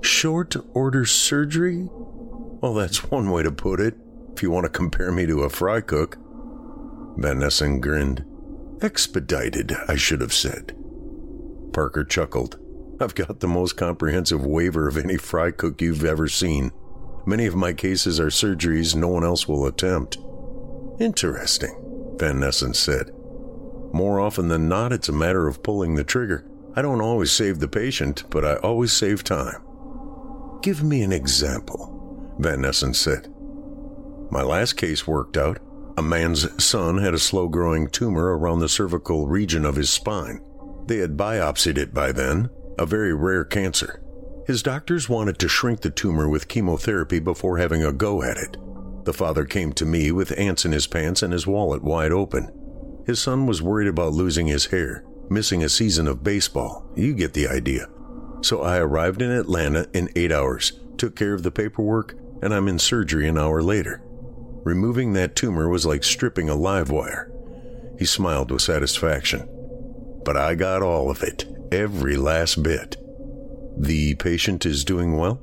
Short 0.00 0.56
order 0.74 1.04
surgery? 1.04 1.88
Well, 1.90 2.74
that's 2.74 3.10
one 3.10 3.30
way 3.30 3.42
to 3.42 3.52
put 3.52 3.80
it, 3.80 3.96
if 4.32 4.42
you 4.42 4.50
want 4.50 4.64
to 4.64 4.70
compare 4.70 5.12
me 5.12 5.26
to 5.26 5.42
a 5.42 5.50
fry 5.50 5.80
cook. 5.80 6.16
Van 7.16 7.80
grinned. 7.80 8.24
Expedited, 8.82 9.74
I 9.88 9.96
should 9.96 10.20
have 10.20 10.34
said. 10.34 10.76
Parker 11.72 12.04
chuckled. 12.04 12.58
I've 13.00 13.14
got 13.14 13.40
the 13.40 13.48
most 13.48 13.76
comprehensive 13.76 14.44
waiver 14.44 14.88
of 14.88 14.96
any 14.96 15.16
fry 15.16 15.50
cook 15.50 15.80
you've 15.80 16.04
ever 16.04 16.28
seen. 16.28 16.72
Many 17.26 17.46
of 17.46 17.54
my 17.54 17.72
cases 17.72 18.20
are 18.20 18.28
surgeries 18.28 18.94
no 18.94 19.08
one 19.08 19.24
else 19.24 19.48
will 19.48 19.66
attempt. 19.66 20.18
Interesting, 21.00 22.14
Van 22.18 22.38
Nessen 22.40 22.74
said. 22.74 23.12
More 23.92 24.20
often 24.20 24.48
than 24.48 24.68
not, 24.68 24.92
it's 24.92 25.08
a 25.08 25.12
matter 25.12 25.46
of 25.46 25.62
pulling 25.62 25.94
the 25.94 26.04
trigger. 26.04 26.46
I 26.74 26.82
don't 26.82 27.00
always 27.00 27.32
save 27.32 27.58
the 27.58 27.68
patient, 27.68 28.24
but 28.30 28.44
I 28.44 28.56
always 28.56 28.92
save 28.92 29.24
time. 29.24 29.62
Give 30.62 30.82
me 30.82 31.02
an 31.02 31.12
example, 31.12 32.34
Van 32.38 32.60
Nessen 32.60 32.94
said. 32.94 33.32
My 34.30 34.42
last 34.42 34.74
case 34.74 35.06
worked 35.06 35.36
out. 35.36 35.58
A 35.98 36.02
man's 36.02 36.62
son 36.62 36.98
had 36.98 37.14
a 37.14 37.18
slow 37.18 37.48
growing 37.48 37.88
tumor 37.88 38.36
around 38.36 38.58
the 38.58 38.68
cervical 38.68 39.26
region 39.26 39.64
of 39.64 39.76
his 39.76 39.88
spine. 39.88 40.42
They 40.86 40.98
had 40.98 41.16
biopsied 41.16 41.78
it 41.78 41.94
by 41.94 42.12
then, 42.12 42.50
a 42.78 42.84
very 42.84 43.14
rare 43.14 43.44
cancer. 43.44 44.02
His 44.46 44.62
doctors 44.62 45.08
wanted 45.08 45.38
to 45.38 45.48
shrink 45.48 45.80
the 45.80 45.90
tumor 45.90 46.28
with 46.28 46.48
chemotherapy 46.48 47.18
before 47.18 47.58
having 47.58 47.82
a 47.82 47.92
go 47.92 48.22
at 48.22 48.36
it. 48.36 48.56
The 49.04 49.14
father 49.14 49.44
came 49.44 49.72
to 49.72 49.86
me 49.86 50.12
with 50.12 50.38
ants 50.38 50.64
in 50.64 50.72
his 50.72 50.86
pants 50.86 51.22
and 51.22 51.32
his 51.32 51.46
wallet 51.46 51.82
wide 51.82 52.12
open. 52.12 52.52
His 53.06 53.18
son 53.18 53.46
was 53.46 53.62
worried 53.62 53.88
about 53.88 54.12
losing 54.12 54.48
his 54.48 54.66
hair, 54.66 55.04
missing 55.30 55.64
a 55.64 55.68
season 55.68 56.06
of 56.06 56.22
baseball. 56.22 56.86
You 56.94 57.14
get 57.14 57.32
the 57.32 57.48
idea. 57.48 57.88
So 58.42 58.62
I 58.62 58.78
arrived 58.78 59.22
in 59.22 59.30
Atlanta 59.30 59.88
in 59.94 60.10
eight 60.14 60.30
hours, 60.30 60.78
took 60.98 61.16
care 61.16 61.32
of 61.32 61.42
the 61.42 61.50
paperwork, 61.50 62.14
and 62.42 62.52
I'm 62.52 62.68
in 62.68 62.78
surgery 62.78 63.28
an 63.28 63.38
hour 63.38 63.62
later. 63.62 64.02
Removing 64.66 65.12
that 65.12 65.36
tumor 65.36 65.68
was 65.68 65.86
like 65.86 66.02
stripping 66.02 66.48
a 66.48 66.56
live 66.56 66.90
wire. 66.90 67.30
He 68.00 68.04
smiled 68.04 68.50
with 68.50 68.62
satisfaction. 68.62 69.48
But 70.24 70.36
I 70.36 70.56
got 70.56 70.82
all 70.82 71.08
of 71.08 71.22
it, 71.22 71.44
every 71.70 72.16
last 72.16 72.64
bit. 72.64 72.96
The 73.78 74.16
patient 74.16 74.66
is 74.66 74.84
doing 74.84 75.16
well? 75.16 75.40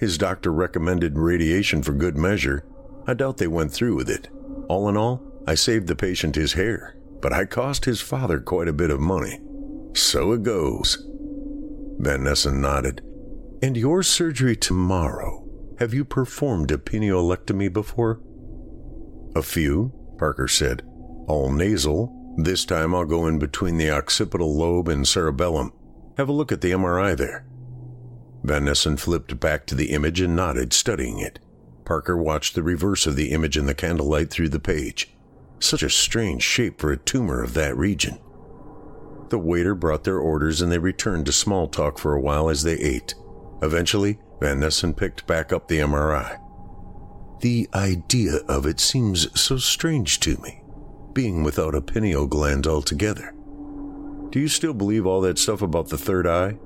His 0.00 0.16
doctor 0.16 0.50
recommended 0.50 1.18
radiation 1.18 1.82
for 1.82 1.92
good 1.92 2.16
measure. 2.16 2.64
I 3.06 3.12
doubt 3.12 3.36
they 3.36 3.46
went 3.46 3.74
through 3.74 3.94
with 3.94 4.08
it. 4.08 4.30
All 4.70 4.88
in 4.88 4.96
all, 4.96 5.22
I 5.46 5.54
saved 5.54 5.86
the 5.86 5.94
patient 5.94 6.34
his 6.34 6.54
hair, 6.54 6.96
but 7.20 7.34
I 7.34 7.44
cost 7.44 7.84
his 7.84 8.00
father 8.00 8.40
quite 8.40 8.68
a 8.68 8.72
bit 8.72 8.88
of 8.88 9.00
money. 9.00 9.38
So 9.92 10.32
it 10.32 10.42
goes. 10.42 11.06
Van 11.98 12.24
Nessen 12.24 12.62
nodded. 12.62 13.02
And 13.62 13.76
your 13.76 14.02
surgery 14.02 14.56
tomorrow. 14.56 15.46
Have 15.78 15.92
you 15.92 16.06
performed 16.06 16.70
a 16.70 16.78
pinealectomy 16.78 17.70
before? 17.70 18.22
A 19.36 19.42
few, 19.42 19.92
Parker 20.16 20.48
said. 20.48 20.82
All 21.28 21.52
nasal. 21.52 22.10
This 22.38 22.64
time 22.64 22.94
I'll 22.94 23.04
go 23.04 23.26
in 23.26 23.38
between 23.38 23.76
the 23.76 23.90
occipital 23.90 24.56
lobe 24.56 24.88
and 24.88 25.06
cerebellum. 25.06 25.74
Have 26.16 26.30
a 26.30 26.32
look 26.32 26.52
at 26.52 26.62
the 26.62 26.70
MRI 26.70 27.14
there. 27.14 27.44
Van 28.42 28.64
Nessen 28.64 28.96
flipped 28.96 29.38
back 29.38 29.66
to 29.66 29.74
the 29.74 29.92
image 29.92 30.22
and 30.22 30.34
nodded, 30.34 30.72
studying 30.72 31.18
it. 31.18 31.38
Parker 31.84 32.16
watched 32.16 32.54
the 32.54 32.62
reverse 32.62 33.06
of 33.06 33.14
the 33.14 33.30
image 33.32 33.58
in 33.58 33.66
the 33.66 33.74
candlelight 33.74 34.30
through 34.30 34.48
the 34.48 34.58
page. 34.58 35.14
Such 35.60 35.82
a 35.82 35.90
strange 35.90 36.42
shape 36.42 36.80
for 36.80 36.90
a 36.90 36.96
tumor 36.96 37.42
of 37.42 37.52
that 37.52 37.76
region. 37.76 38.18
The 39.28 39.38
waiter 39.38 39.74
brought 39.74 40.04
their 40.04 40.18
orders 40.18 40.62
and 40.62 40.72
they 40.72 40.78
returned 40.78 41.26
to 41.26 41.32
small 41.32 41.68
talk 41.68 41.98
for 41.98 42.14
a 42.14 42.20
while 42.22 42.48
as 42.48 42.62
they 42.62 42.76
ate. 42.76 43.14
Eventually, 43.60 44.18
Van 44.40 44.60
Nessen 44.60 44.94
picked 44.94 45.26
back 45.26 45.52
up 45.52 45.68
the 45.68 45.80
MRI. 45.80 46.40
The 47.40 47.68
idea 47.74 48.36
of 48.48 48.66
it 48.66 48.80
seems 48.80 49.28
so 49.38 49.58
strange 49.58 50.20
to 50.20 50.36
me, 50.38 50.62
being 51.12 51.42
without 51.42 51.74
a 51.74 51.82
pineal 51.82 52.26
gland 52.26 52.66
altogether. 52.66 53.34
Do 54.30 54.40
you 54.40 54.48
still 54.48 54.74
believe 54.74 55.06
all 55.06 55.20
that 55.22 55.38
stuff 55.38 55.62
about 55.62 55.88
the 55.88 55.98
third 55.98 56.26
eye? 56.26 56.58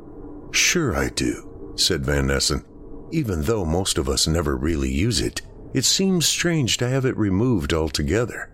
Sure, 0.53 0.97
I 0.97 1.09
do, 1.09 1.73
said 1.77 2.05
Van 2.05 2.29
Nessen. 2.29 2.65
Even 3.11 3.43
though 3.43 3.65
most 3.65 3.99
of 3.99 4.09
us 4.09 4.27
never 4.27 4.57
really 4.57 4.93
use 4.93 5.21
it, 5.21 5.43
it 5.75 5.85
seems 5.85 6.27
strange 6.27 6.77
to 6.79 6.89
have 6.89 7.05
it 7.05 7.17
removed 7.17 7.73
altogether. 7.73 8.53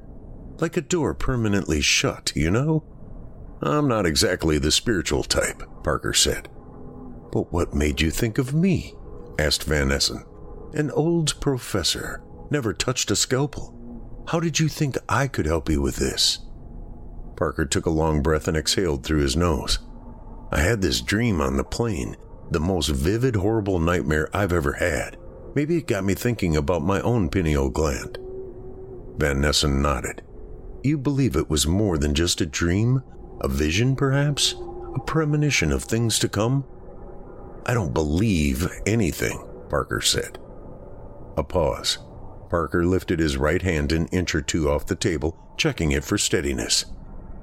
Like 0.58 0.76
a 0.76 0.82
door 0.82 1.14
permanently 1.14 1.80
shut, 1.80 2.32
you 2.34 2.50
know? 2.50 2.84
I'm 3.62 3.88
not 3.88 4.06
exactly 4.06 4.58
the 4.58 4.70
spiritual 4.70 5.22
type, 5.22 5.62
Parker 5.82 6.12
said. 6.12 6.48
But 7.32 7.52
what 7.52 7.74
made 7.74 8.00
you 8.00 8.10
think 8.10 8.38
of 8.38 8.54
me? 8.54 8.94
asked 9.38 9.64
Van 9.64 9.88
Nessen. 9.88 10.24
An 10.74 10.90
old 10.90 11.40
professor, 11.40 12.22
never 12.50 12.72
touched 12.72 13.10
a 13.10 13.16
scalpel. 13.16 13.72
How 14.28 14.40
did 14.40 14.58
you 14.58 14.68
think 14.68 14.98
I 15.08 15.28
could 15.28 15.46
help 15.46 15.68
you 15.68 15.80
with 15.80 15.96
this? 15.96 16.40
Parker 17.36 17.64
took 17.64 17.86
a 17.86 17.90
long 17.90 18.22
breath 18.22 18.48
and 18.48 18.56
exhaled 18.56 19.04
through 19.04 19.20
his 19.20 19.36
nose. 19.36 19.78
I 20.50 20.60
had 20.60 20.82
this 20.82 21.00
dream 21.00 21.40
on 21.40 21.56
the 21.56 21.64
plane, 21.64 22.16
the 22.50 22.60
most 22.60 22.88
vivid, 22.88 23.36
horrible 23.36 23.78
nightmare 23.78 24.28
I've 24.32 24.52
ever 24.52 24.74
had. 24.74 25.16
Maybe 25.54 25.76
it 25.76 25.86
got 25.86 26.04
me 26.04 26.14
thinking 26.14 26.56
about 26.56 26.82
my 26.82 27.00
own 27.00 27.28
pineal 27.28 27.70
gland. 27.70 28.18
Van 29.16 29.40
Nessen 29.40 29.80
nodded. 29.80 30.22
You 30.82 30.98
believe 30.98 31.36
it 31.36 31.50
was 31.50 31.66
more 31.66 31.98
than 31.98 32.14
just 32.14 32.40
a 32.40 32.46
dream? 32.46 33.02
A 33.40 33.48
vision, 33.48 33.96
perhaps? 33.96 34.54
A 34.94 35.00
premonition 35.00 35.72
of 35.72 35.84
things 35.84 36.18
to 36.20 36.28
come? 36.28 36.64
I 37.64 37.74
don't 37.74 37.94
believe 37.94 38.68
anything, 38.86 39.44
Parker 39.68 40.00
said. 40.00 40.38
A 41.36 41.44
pause. 41.44 41.98
Parker 42.48 42.84
lifted 42.84 43.18
his 43.18 43.36
right 43.36 43.62
hand 43.62 43.92
an 43.92 44.06
inch 44.08 44.34
or 44.34 44.40
two 44.40 44.70
off 44.70 44.86
the 44.86 44.94
table, 44.94 45.36
checking 45.56 45.92
it 45.92 46.04
for 46.04 46.16
steadiness. 46.16 46.86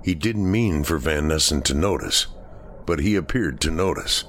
He 0.04 0.16
didn't 0.16 0.50
mean 0.50 0.84
for 0.84 0.98
Van 0.98 1.28
Nessen 1.28 1.62
to 1.64 1.74
notice, 1.74 2.28
but 2.86 3.00
he 3.00 3.16
appeared 3.16 3.62
to 3.62 3.72
notice. 3.72 4.26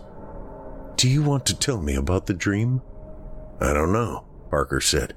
Do 0.96 1.08
you 1.08 1.22
want 1.22 1.46
to 1.46 1.58
tell 1.58 1.80
me 1.80 1.94
about 1.94 2.26
the 2.26 2.34
dream? 2.34 2.82
I 3.60 3.72
don't 3.72 3.92
know, 3.92 4.24
Parker 4.50 4.80
said. 4.80 5.14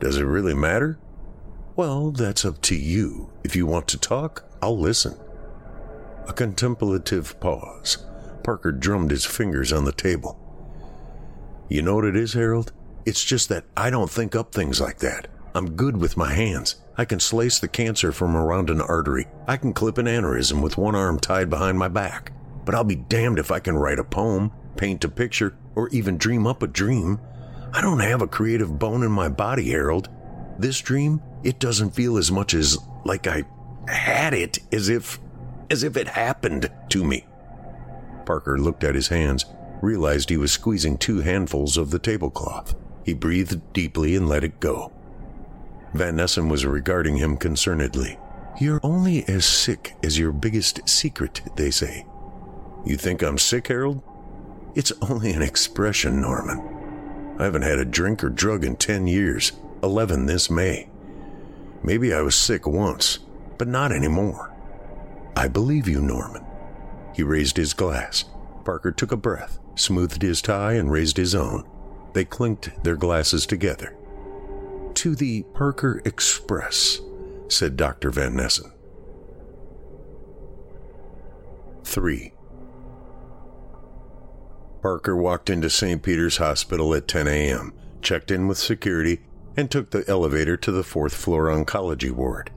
Does 0.00 0.16
it 0.16 0.24
really 0.24 0.54
matter? 0.54 0.98
Well, 1.76 2.10
that's 2.10 2.44
up 2.44 2.60
to 2.62 2.76
you. 2.76 3.30
If 3.44 3.54
you 3.54 3.66
want 3.66 3.88
to 3.88 3.98
talk, 3.98 4.44
I'll 4.62 4.78
listen. 4.78 5.18
A 6.26 6.32
contemplative 6.32 7.38
pause. 7.40 8.04
Parker 8.42 8.72
drummed 8.72 9.10
his 9.10 9.24
fingers 9.24 9.72
on 9.72 9.84
the 9.84 9.92
table. 9.92 10.38
You 11.68 11.82
know 11.82 11.96
what 11.96 12.04
it 12.04 12.16
is, 12.16 12.32
Harold? 12.32 12.72
It's 13.08 13.24
just 13.24 13.48
that 13.48 13.64
I 13.74 13.88
don't 13.88 14.10
think 14.10 14.36
up 14.36 14.52
things 14.52 14.82
like 14.82 14.98
that. 14.98 15.28
I'm 15.54 15.76
good 15.76 15.96
with 15.96 16.18
my 16.18 16.34
hands. 16.34 16.74
I 16.98 17.06
can 17.06 17.20
slice 17.20 17.58
the 17.58 17.66
cancer 17.66 18.12
from 18.12 18.36
around 18.36 18.68
an 18.68 18.82
artery. 18.82 19.26
I 19.46 19.56
can 19.56 19.72
clip 19.72 19.96
an 19.96 20.04
aneurysm 20.04 20.60
with 20.60 20.76
one 20.76 20.94
arm 20.94 21.18
tied 21.18 21.48
behind 21.48 21.78
my 21.78 21.88
back. 21.88 22.32
But 22.66 22.74
I'll 22.74 22.84
be 22.84 22.96
damned 22.96 23.38
if 23.38 23.50
I 23.50 23.60
can 23.60 23.78
write 23.78 23.98
a 23.98 24.04
poem, 24.04 24.52
paint 24.76 25.04
a 25.04 25.08
picture, 25.08 25.56
or 25.74 25.88
even 25.88 26.18
dream 26.18 26.46
up 26.46 26.62
a 26.62 26.66
dream. 26.66 27.18
I 27.72 27.80
don't 27.80 28.00
have 28.00 28.20
a 28.20 28.26
creative 28.26 28.78
bone 28.78 29.02
in 29.02 29.10
my 29.10 29.30
body, 29.30 29.70
Harold. 29.70 30.10
This 30.58 30.78
dream, 30.78 31.22
it 31.42 31.58
doesn't 31.58 31.94
feel 31.94 32.18
as 32.18 32.30
much 32.30 32.52
as 32.52 32.76
like 33.06 33.26
I 33.26 33.44
had 33.88 34.34
it 34.34 34.58
as 34.70 34.90
if 34.90 35.18
as 35.70 35.82
if 35.82 35.96
it 35.96 36.08
happened 36.08 36.70
to 36.90 37.04
me. 37.04 37.24
Parker 38.26 38.58
looked 38.58 38.84
at 38.84 38.94
his 38.94 39.08
hands, 39.08 39.46
realized 39.80 40.28
he 40.28 40.36
was 40.36 40.52
squeezing 40.52 40.98
two 40.98 41.20
handfuls 41.20 41.78
of 41.78 41.90
the 41.90 41.98
tablecloth. 41.98 42.74
He 43.08 43.14
breathed 43.14 43.72
deeply 43.72 44.14
and 44.16 44.28
let 44.28 44.44
it 44.44 44.60
go. 44.60 44.92
Van 45.94 46.16
Nessen 46.16 46.50
was 46.50 46.66
regarding 46.66 47.16
him 47.16 47.38
concernedly. 47.38 48.18
You're 48.60 48.80
only 48.82 49.26
as 49.26 49.46
sick 49.46 49.94
as 50.02 50.18
your 50.18 50.30
biggest 50.30 50.86
secret, 50.86 51.40
they 51.56 51.70
say. 51.70 52.04
You 52.84 52.98
think 52.98 53.22
I'm 53.22 53.38
sick, 53.38 53.68
Harold? 53.68 54.02
It's 54.74 54.92
only 55.00 55.32
an 55.32 55.40
expression, 55.40 56.20
Norman. 56.20 57.36
I 57.38 57.44
haven't 57.44 57.62
had 57.62 57.78
a 57.78 57.86
drink 57.86 58.22
or 58.22 58.28
drug 58.28 58.62
in 58.62 58.76
10 58.76 59.06
years, 59.06 59.52
11 59.82 60.26
this 60.26 60.50
May. 60.50 60.90
Maybe 61.82 62.12
I 62.12 62.20
was 62.20 62.34
sick 62.34 62.66
once, 62.66 63.20
but 63.56 63.68
not 63.68 63.90
anymore. 63.90 64.54
I 65.34 65.48
believe 65.48 65.88
you, 65.88 66.02
Norman. 66.02 66.44
He 67.14 67.22
raised 67.22 67.56
his 67.56 67.72
glass. 67.72 68.26
Parker 68.66 68.92
took 68.92 69.12
a 69.12 69.16
breath, 69.16 69.58
smoothed 69.76 70.20
his 70.20 70.42
tie, 70.42 70.74
and 70.74 70.92
raised 70.92 71.16
his 71.16 71.34
own. 71.34 71.66
They 72.18 72.24
clinked 72.24 72.82
their 72.82 72.96
glasses 72.96 73.46
together. 73.46 73.96
To 74.94 75.14
the 75.14 75.44
Parker 75.54 76.02
Express, 76.04 77.00
said 77.46 77.76
Dr. 77.76 78.10
Van 78.10 78.34
Nessen. 78.34 78.72
3. 81.84 82.32
Parker 84.82 85.14
walked 85.14 85.48
into 85.48 85.70
St. 85.70 86.02
Peter's 86.02 86.38
Hospital 86.38 86.92
at 86.92 87.06
10 87.06 87.28
a.m., 87.28 87.72
checked 88.02 88.32
in 88.32 88.48
with 88.48 88.58
security, 88.58 89.20
and 89.56 89.70
took 89.70 89.92
the 89.92 90.04
elevator 90.08 90.56
to 90.56 90.72
the 90.72 90.82
fourth 90.82 91.14
floor 91.14 91.44
oncology 91.44 92.10
ward. 92.10 92.50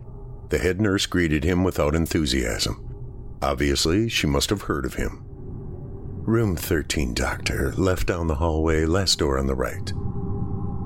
The 0.49 0.57
head 0.57 0.81
nurse 0.81 1.05
greeted 1.05 1.43
him 1.43 1.63
without 1.63 1.93
enthusiasm. 1.93 3.37
Obviously, 3.43 4.09
she 4.09 4.25
must 4.25 4.49
have 4.49 4.63
heard 4.63 4.85
of 4.85 4.95
him. 4.95 5.23
Room 6.23 6.55
13, 6.55 7.15
Doctor, 7.15 7.73
left 7.73 8.05
down 8.05 8.27
the 8.27 8.35
hallway, 8.35 8.85
last 8.85 9.17
door 9.17 9.39
on 9.39 9.47
the 9.47 9.55
right. 9.55 9.91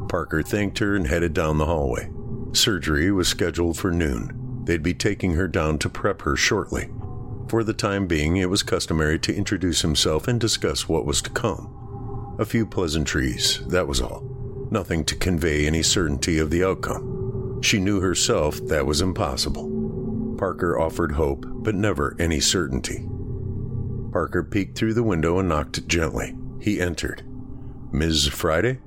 Parker 0.08 0.42
thanked 0.42 0.80
her 0.80 0.96
and 0.96 1.08
headed 1.08 1.34
down 1.34 1.58
the 1.58 1.66
hallway. 1.66 2.10
Surgery 2.54 3.12
was 3.12 3.28
scheduled 3.28 3.78
for 3.78 3.92
noon. 3.92 4.62
They'd 4.64 4.82
be 4.82 4.94
taking 4.94 5.34
her 5.34 5.50
down 5.50 5.78
to 5.80 5.90
prep 5.90 6.22
her 6.22 6.38
shortly. 6.38 6.90
For 7.50 7.66
the 7.66 7.74
time 7.74 8.08
being, 8.08 8.38
it 8.38 8.50
was 8.50 8.64
customary 8.64 9.20
to 9.20 9.36
introduce 9.36 9.82
himself 9.82 10.30
and 10.30 10.40
discuss 10.40 10.88
what 10.88 11.06
was 11.06 11.22
to 11.24 11.30
come. 11.30 12.36
A 12.40 12.46
few 12.46 12.66
pleasantries, 12.66 13.60
that 13.68 13.90
was 13.90 14.00
all. 14.00 14.24
Nothing 14.72 15.04
to 15.04 15.16
convey 15.18 15.68
any 15.68 15.84
certainty 15.84 16.38
of 16.40 16.50
the 16.50 16.64
outcome. 16.64 17.62
She 17.62 17.80
knew 17.80 18.00
herself 18.00 18.66
that 18.68 18.86
was 18.86 19.02
impossible. 19.02 20.36
Parker 20.38 20.80
offered 20.80 21.12
hope, 21.12 21.46
but 21.46 21.76
never 21.76 22.16
any 22.20 22.40
certainty. 22.40 23.10
Parker 24.16 24.44
peeked 24.44 24.78
through 24.78 24.94
the 24.94 25.04
window 25.04 25.40
and 25.40 25.50
knocked 25.50 25.90
gently. 25.90 26.38
He 26.62 26.80
entered. 26.80 27.22
Ms. 27.92 28.28
Friday? 28.28 28.80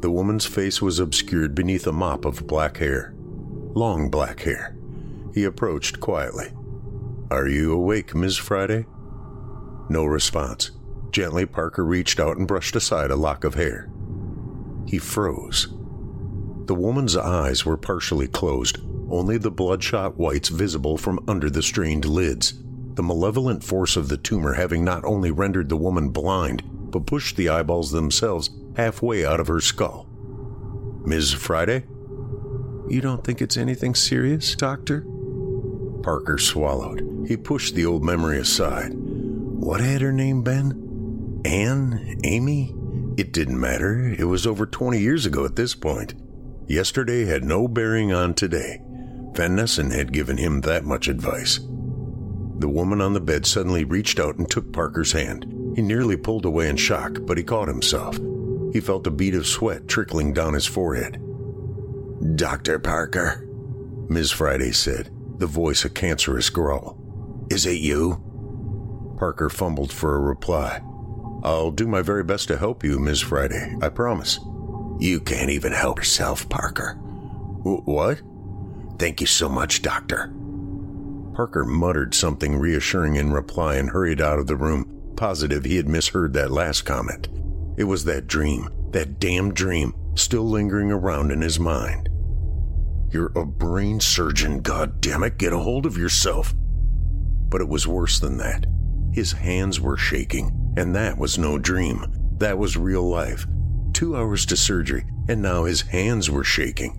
The 0.00 0.10
woman's 0.10 0.46
face 0.46 0.80
was 0.80 0.98
obscured 0.98 1.54
beneath 1.54 1.86
a 1.86 1.92
mop 1.92 2.24
of 2.24 2.46
black 2.46 2.78
hair. 2.78 3.12
Long 3.74 4.08
black 4.08 4.40
hair. 4.40 4.74
He 5.34 5.44
approached 5.44 6.00
quietly. 6.00 6.46
Are 7.30 7.46
you 7.46 7.74
awake, 7.74 8.14
Ms. 8.14 8.38
Friday? 8.38 8.86
No 9.90 10.06
response. 10.06 10.70
Gently, 11.10 11.44
Parker 11.44 11.84
reached 11.84 12.18
out 12.18 12.38
and 12.38 12.48
brushed 12.48 12.74
aside 12.74 13.10
a 13.10 13.16
lock 13.16 13.44
of 13.44 13.52
hair. 13.52 13.90
He 14.86 14.96
froze. 14.96 15.68
The 16.64 16.74
woman's 16.74 17.18
eyes 17.18 17.66
were 17.66 17.76
partially 17.76 18.28
closed, 18.28 18.78
only 19.10 19.36
the 19.36 19.50
bloodshot 19.50 20.16
whites 20.16 20.48
visible 20.48 20.96
from 20.96 21.22
under 21.28 21.50
the 21.50 21.62
strained 21.62 22.06
lids. 22.06 22.54
The 22.94 23.02
malevolent 23.02 23.64
force 23.64 23.96
of 23.96 24.08
the 24.08 24.16
tumor 24.16 24.54
having 24.54 24.84
not 24.84 25.04
only 25.04 25.30
rendered 25.30 25.68
the 25.68 25.76
woman 25.76 26.10
blind, 26.10 26.62
but 26.90 27.06
pushed 27.06 27.36
the 27.36 27.48
eyeballs 27.48 27.90
themselves 27.90 28.50
halfway 28.76 29.24
out 29.24 29.40
of 29.40 29.48
her 29.48 29.60
skull. 29.60 30.06
Ms. 31.04 31.32
Friday? 31.32 31.84
You 32.88 33.00
don't 33.00 33.24
think 33.24 33.40
it's 33.40 33.56
anything 33.56 33.94
serious, 33.94 34.54
Doctor? 34.54 35.06
Parker 36.02 36.36
swallowed. 36.36 37.26
He 37.26 37.36
pushed 37.36 37.74
the 37.74 37.86
old 37.86 38.04
memory 38.04 38.38
aside. 38.38 38.92
What 38.94 39.80
had 39.80 40.02
her 40.02 40.12
name 40.12 40.42
been? 40.42 41.40
Anne? 41.44 42.20
Amy? 42.24 42.74
It 43.16 43.32
didn't 43.32 43.60
matter. 43.60 44.14
It 44.18 44.24
was 44.24 44.46
over 44.46 44.66
20 44.66 44.98
years 44.98 45.24
ago 45.24 45.44
at 45.44 45.56
this 45.56 45.74
point. 45.74 46.14
Yesterday 46.66 47.24
had 47.24 47.44
no 47.44 47.68
bearing 47.68 48.12
on 48.12 48.34
today. 48.34 48.82
Van 49.32 49.56
Nessen 49.56 49.90
had 49.90 50.12
given 50.12 50.36
him 50.36 50.60
that 50.60 50.84
much 50.84 51.08
advice. 51.08 51.60
The 52.62 52.68
woman 52.68 53.00
on 53.00 53.12
the 53.12 53.20
bed 53.20 53.44
suddenly 53.44 53.82
reached 53.82 54.20
out 54.20 54.36
and 54.36 54.48
took 54.48 54.72
Parker's 54.72 55.10
hand. 55.10 55.72
He 55.74 55.82
nearly 55.82 56.16
pulled 56.16 56.44
away 56.44 56.68
in 56.68 56.76
shock, 56.76 57.18
but 57.22 57.36
he 57.36 57.42
caught 57.42 57.66
himself. 57.66 58.16
He 58.72 58.78
felt 58.78 59.04
a 59.08 59.10
bead 59.10 59.34
of 59.34 59.48
sweat 59.48 59.88
trickling 59.88 60.32
down 60.32 60.54
his 60.54 60.64
forehead. 60.64 61.20
Dr. 62.36 62.78
Parker, 62.78 63.48
Ms. 64.08 64.30
Friday 64.30 64.70
said, 64.70 65.10
the 65.38 65.46
voice 65.48 65.84
a 65.84 65.90
cancerous 65.90 66.50
growl. 66.50 66.96
Is 67.50 67.66
it 67.66 67.80
you? 67.80 68.22
Parker 69.18 69.50
fumbled 69.50 69.92
for 69.92 70.14
a 70.14 70.20
reply. 70.20 70.80
I'll 71.42 71.72
do 71.72 71.88
my 71.88 72.00
very 72.00 72.22
best 72.22 72.46
to 72.46 72.58
help 72.58 72.84
you, 72.84 73.00
Ms. 73.00 73.22
Friday, 73.22 73.74
I 73.82 73.88
promise. 73.88 74.38
You 75.00 75.18
can't 75.18 75.50
even 75.50 75.72
help 75.72 75.98
yourself, 75.98 76.48
Parker. 76.48 76.94
W- 77.64 77.82
what? 77.86 78.22
Thank 79.00 79.20
you 79.20 79.26
so 79.26 79.48
much, 79.48 79.82
Doctor. 79.82 80.32
Parker 81.34 81.64
muttered 81.64 82.14
something 82.14 82.58
reassuring 82.58 83.16
in 83.16 83.32
reply 83.32 83.76
and 83.76 83.90
hurried 83.90 84.20
out 84.20 84.38
of 84.38 84.46
the 84.46 84.56
room, 84.56 85.14
positive 85.16 85.64
he 85.64 85.76
had 85.76 85.88
misheard 85.88 86.32
that 86.34 86.50
last 86.50 86.82
comment. 86.82 87.28
It 87.76 87.84
was 87.84 88.04
that 88.04 88.26
dream, 88.26 88.68
that 88.90 89.18
damn 89.18 89.54
dream, 89.54 89.94
still 90.14 90.48
lingering 90.48 90.92
around 90.92 91.30
in 91.30 91.40
his 91.40 91.58
mind. 91.58 92.08
You're 93.10 93.32
a 93.36 93.46
brain 93.46 94.00
surgeon, 94.00 94.62
goddammit, 94.62 95.38
get 95.38 95.52
a 95.52 95.58
hold 95.58 95.86
of 95.86 95.96
yourself. 95.96 96.54
But 97.48 97.60
it 97.60 97.68
was 97.68 97.86
worse 97.86 98.20
than 98.20 98.38
that. 98.38 98.66
His 99.12 99.32
hands 99.32 99.80
were 99.80 99.96
shaking, 99.96 100.74
and 100.76 100.94
that 100.94 101.18
was 101.18 101.38
no 101.38 101.58
dream. 101.58 102.06
That 102.38 102.58
was 102.58 102.76
real 102.76 103.08
life. 103.08 103.46
Two 103.92 104.16
hours 104.16 104.46
to 104.46 104.56
surgery, 104.56 105.04
and 105.28 105.42
now 105.42 105.64
his 105.64 105.82
hands 105.82 106.30
were 106.30 106.44
shaking. 106.44 106.92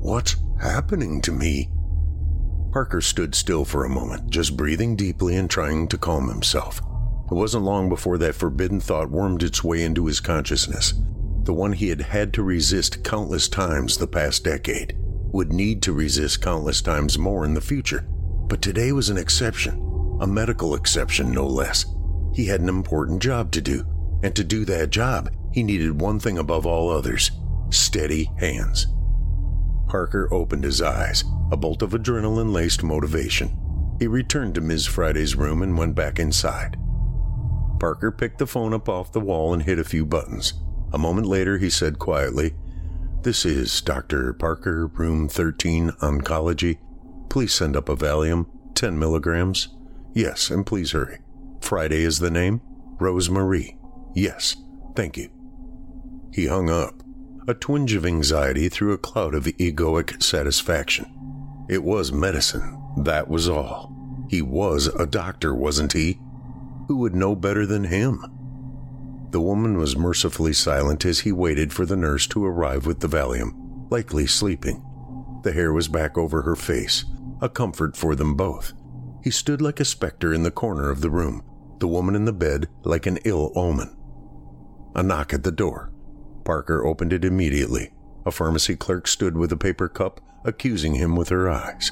What's 0.00 0.36
happening 0.60 1.20
to 1.22 1.32
me? 1.32 1.70
Parker 2.74 3.00
stood 3.00 3.36
still 3.36 3.64
for 3.64 3.84
a 3.84 3.88
moment, 3.88 4.30
just 4.30 4.56
breathing 4.56 4.96
deeply 4.96 5.36
and 5.36 5.48
trying 5.48 5.86
to 5.86 5.96
calm 5.96 6.28
himself. 6.28 6.78
It 7.30 7.34
wasn't 7.34 7.62
long 7.62 7.88
before 7.88 8.18
that 8.18 8.34
forbidden 8.34 8.80
thought 8.80 9.12
wormed 9.12 9.44
its 9.44 9.62
way 9.62 9.84
into 9.84 10.06
his 10.06 10.18
consciousness. 10.18 10.92
The 11.44 11.52
one 11.52 11.74
he 11.74 11.90
had 11.90 12.00
had 12.00 12.34
to 12.34 12.42
resist 12.42 13.04
countless 13.04 13.46
times 13.46 13.96
the 13.96 14.08
past 14.08 14.42
decade, 14.42 14.96
would 14.98 15.52
need 15.52 15.82
to 15.82 15.92
resist 15.92 16.42
countless 16.42 16.82
times 16.82 17.16
more 17.16 17.44
in 17.44 17.54
the 17.54 17.60
future. 17.60 18.08
But 18.48 18.60
today 18.60 18.90
was 18.90 19.08
an 19.08 19.18
exception, 19.18 20.18
a 20.20 20.26
medical 20.26 20.74
exception 20.74 21.30
no 21.30 21.46
less. 21.46 21.86
He 22.34 22.46
had 22.46 22.60
an 22.60 22.68
important 22.68 23.22
job 23.22 23.52
to 23.52 23.60
do, 23.60 23.86
and 24.24 24.34
to 24.34 24.42
do 24.42 24.64
that 24.64 24.90
job, 24.90 25.30
he 25.52 25.62
needed 25.62 26.00
one 26.00 26.18
thing 26.18 26.38
above 26.38 26.66
all 26.66 26.90
others 26.90 27.30
steady 27.70 28.28
hands. 28.40 28.88
Parker 29.86 30.32
opened 30.32 30.64
his 30.64 30.82
eyes, 30.82 31.24
a 31.50 31.56
bolt 31.56 31.82
of 31.82 31.90
adrenaline 31.90 32.52
laced 32.52 32.82
motivation. 32.82 33.56
He 33.98 34.06
returned 34.06 34.54
to 34.56 34.60
Ms. 34.60 34.86
Friday's 34.86 35.36
room 35.36 35.62
and 35.62 35.78
went 35.78 35.94
back 35.94 36.18
inside. 36.18 36.76
Parker 37.78 38.10
picked 38.10 38.38
the 38.38 38.46
phone 38.46 38.72
up 38.72 38.88
off 38.88 39.12
the 39.12 39.20
wall 39.20 39.52
and 39.52 39.62
hit 39.62 39.78
a 39.78 39.84
few 39.84 40.04
buttons. 40.06 40.54
A 40.92 40.98
moment 40.98 41.26
later, 41.26 41.58
he 41.58 41.70
said 41.70 41.98
quietly, 41.98 42.54
This 43.22 43.44
is 43.44 43.80
Dr. 43.80 44.32
Parker, 44.32 44.86
room 44.86 45.28
13, 45.28 45.90
oncology. 46.00 46.78
Please 47.28 47.52
send 47.52 47.76
up 47.76 47.88
a 47.88 47.96
Valium, 47.96 48.46
10 48.74 48.98
milligrams. 48.98 49.68
Yes, 50.14 50.50
and 50.50 50.64
please 50.64 50.92
hurry. 50.92 51.18
Friday 51.60 52.02
is 52.02 52.20
the 52.20 52.30
name? 52.30 52.60
Rose 52.98 53.28
Marie. 53.28 53.76
Yes, 54.14 54.56
thank 54.94 55.16
you. 55.16 55.30
He 56.32 56.46
hung 56.46 56.70
up, 56.70 57.02
a 57.46 57.54
twinge 57.54 57.94
of 57.94 58.06
anxiety 58.06 58.68
through 58.68 58.92
a 58.92 58.98
cloud 58.98 59.34
of 59.34 59.44
egoic 59.44 60.22
satisfaction. 60.22 61.06
It 61.68 61.82
was 61.82 62.12
medicine, 62.12 62.80
that 62.98 63.28
was 63.28 63.48
all. 63.48 63.94
He 64.30 64.40
was 64.40 64.86
a 64.86 65.06
doctor, 65.06 65.54
wasn't 65.54 65.92
he? 65.92 66.18
Who 66.88 66.96
would 66.98 67.14
know 67.14 67.34
better 67.34 67.66
than 67.66 67.84
him? 67.84 68.24
The 69.30 69.40
woman 69.40 69.76
was 69.76 69.96
mercifully 69.96 70.52
silent 70.52 71.04
as 71.04 71.20
he 71.20 71.32
waited 71.32 71.72
for 71.72 71.84
the 71.84 71.96
nurse 71.96 72.26
to 72.28 72.44
arrive 72.44 72.86
with 72.86 73.00
the 73.00 73.08
Valium, 73.08 73.90
likely 73.90 74.26
sleeping. 74.26 74.82
The 75.42 75.52
hair 75.52 75.72
was 75.72 75.88
back 75.88 76.16
over 76.16 76.42
her 76.42 76.56
face, 76.56 77.04
a 77.40 77.48
comfort 77.48 77.96
for 77.96 78.14
them 78.14 78.36
both. 78.36 78.72
He 79.22 79.30
stood 79.30 79.60
like 79.60 79.80
a 79.80 79.84
specter 79.84 80.32
in 80.32 80.42
the 80.42 80.50
corner 80.50 80.90
of 80.90 81.00
the 81.00 81.10
room, 81.10 81.42
the 81.78 81.88
woman 81.88 82.14
in 82.14 82.24
the 82.24 82.32
bed 82.32 82.68
like 82.84 83.06
an 83.06 83.18
ill 83.24 83.52
omen. 83.54 83.96
A 84.94 85.02
knock 85.02 85.34
at 85.34 85.42
the 85.42 85.52
door. 85.52 85.93
Parker 86.44 86.84
opened 86.84 87.12
it 87.12 87.24
immediately. 87.24 87.90
A 88.26 88.30
pharmacy 88.30 88.76
clerk 88.76 89.06
stood 89.06 89.36
with 89.36 89.52
a 89.52 89.56
paper 89.56 89.88
cup, 89.88 90.20
accusing 90.44 90.94
him 90.94 91.16
with 91.16 91.28
her 91.30 91.48
eyes. 91.50 91.90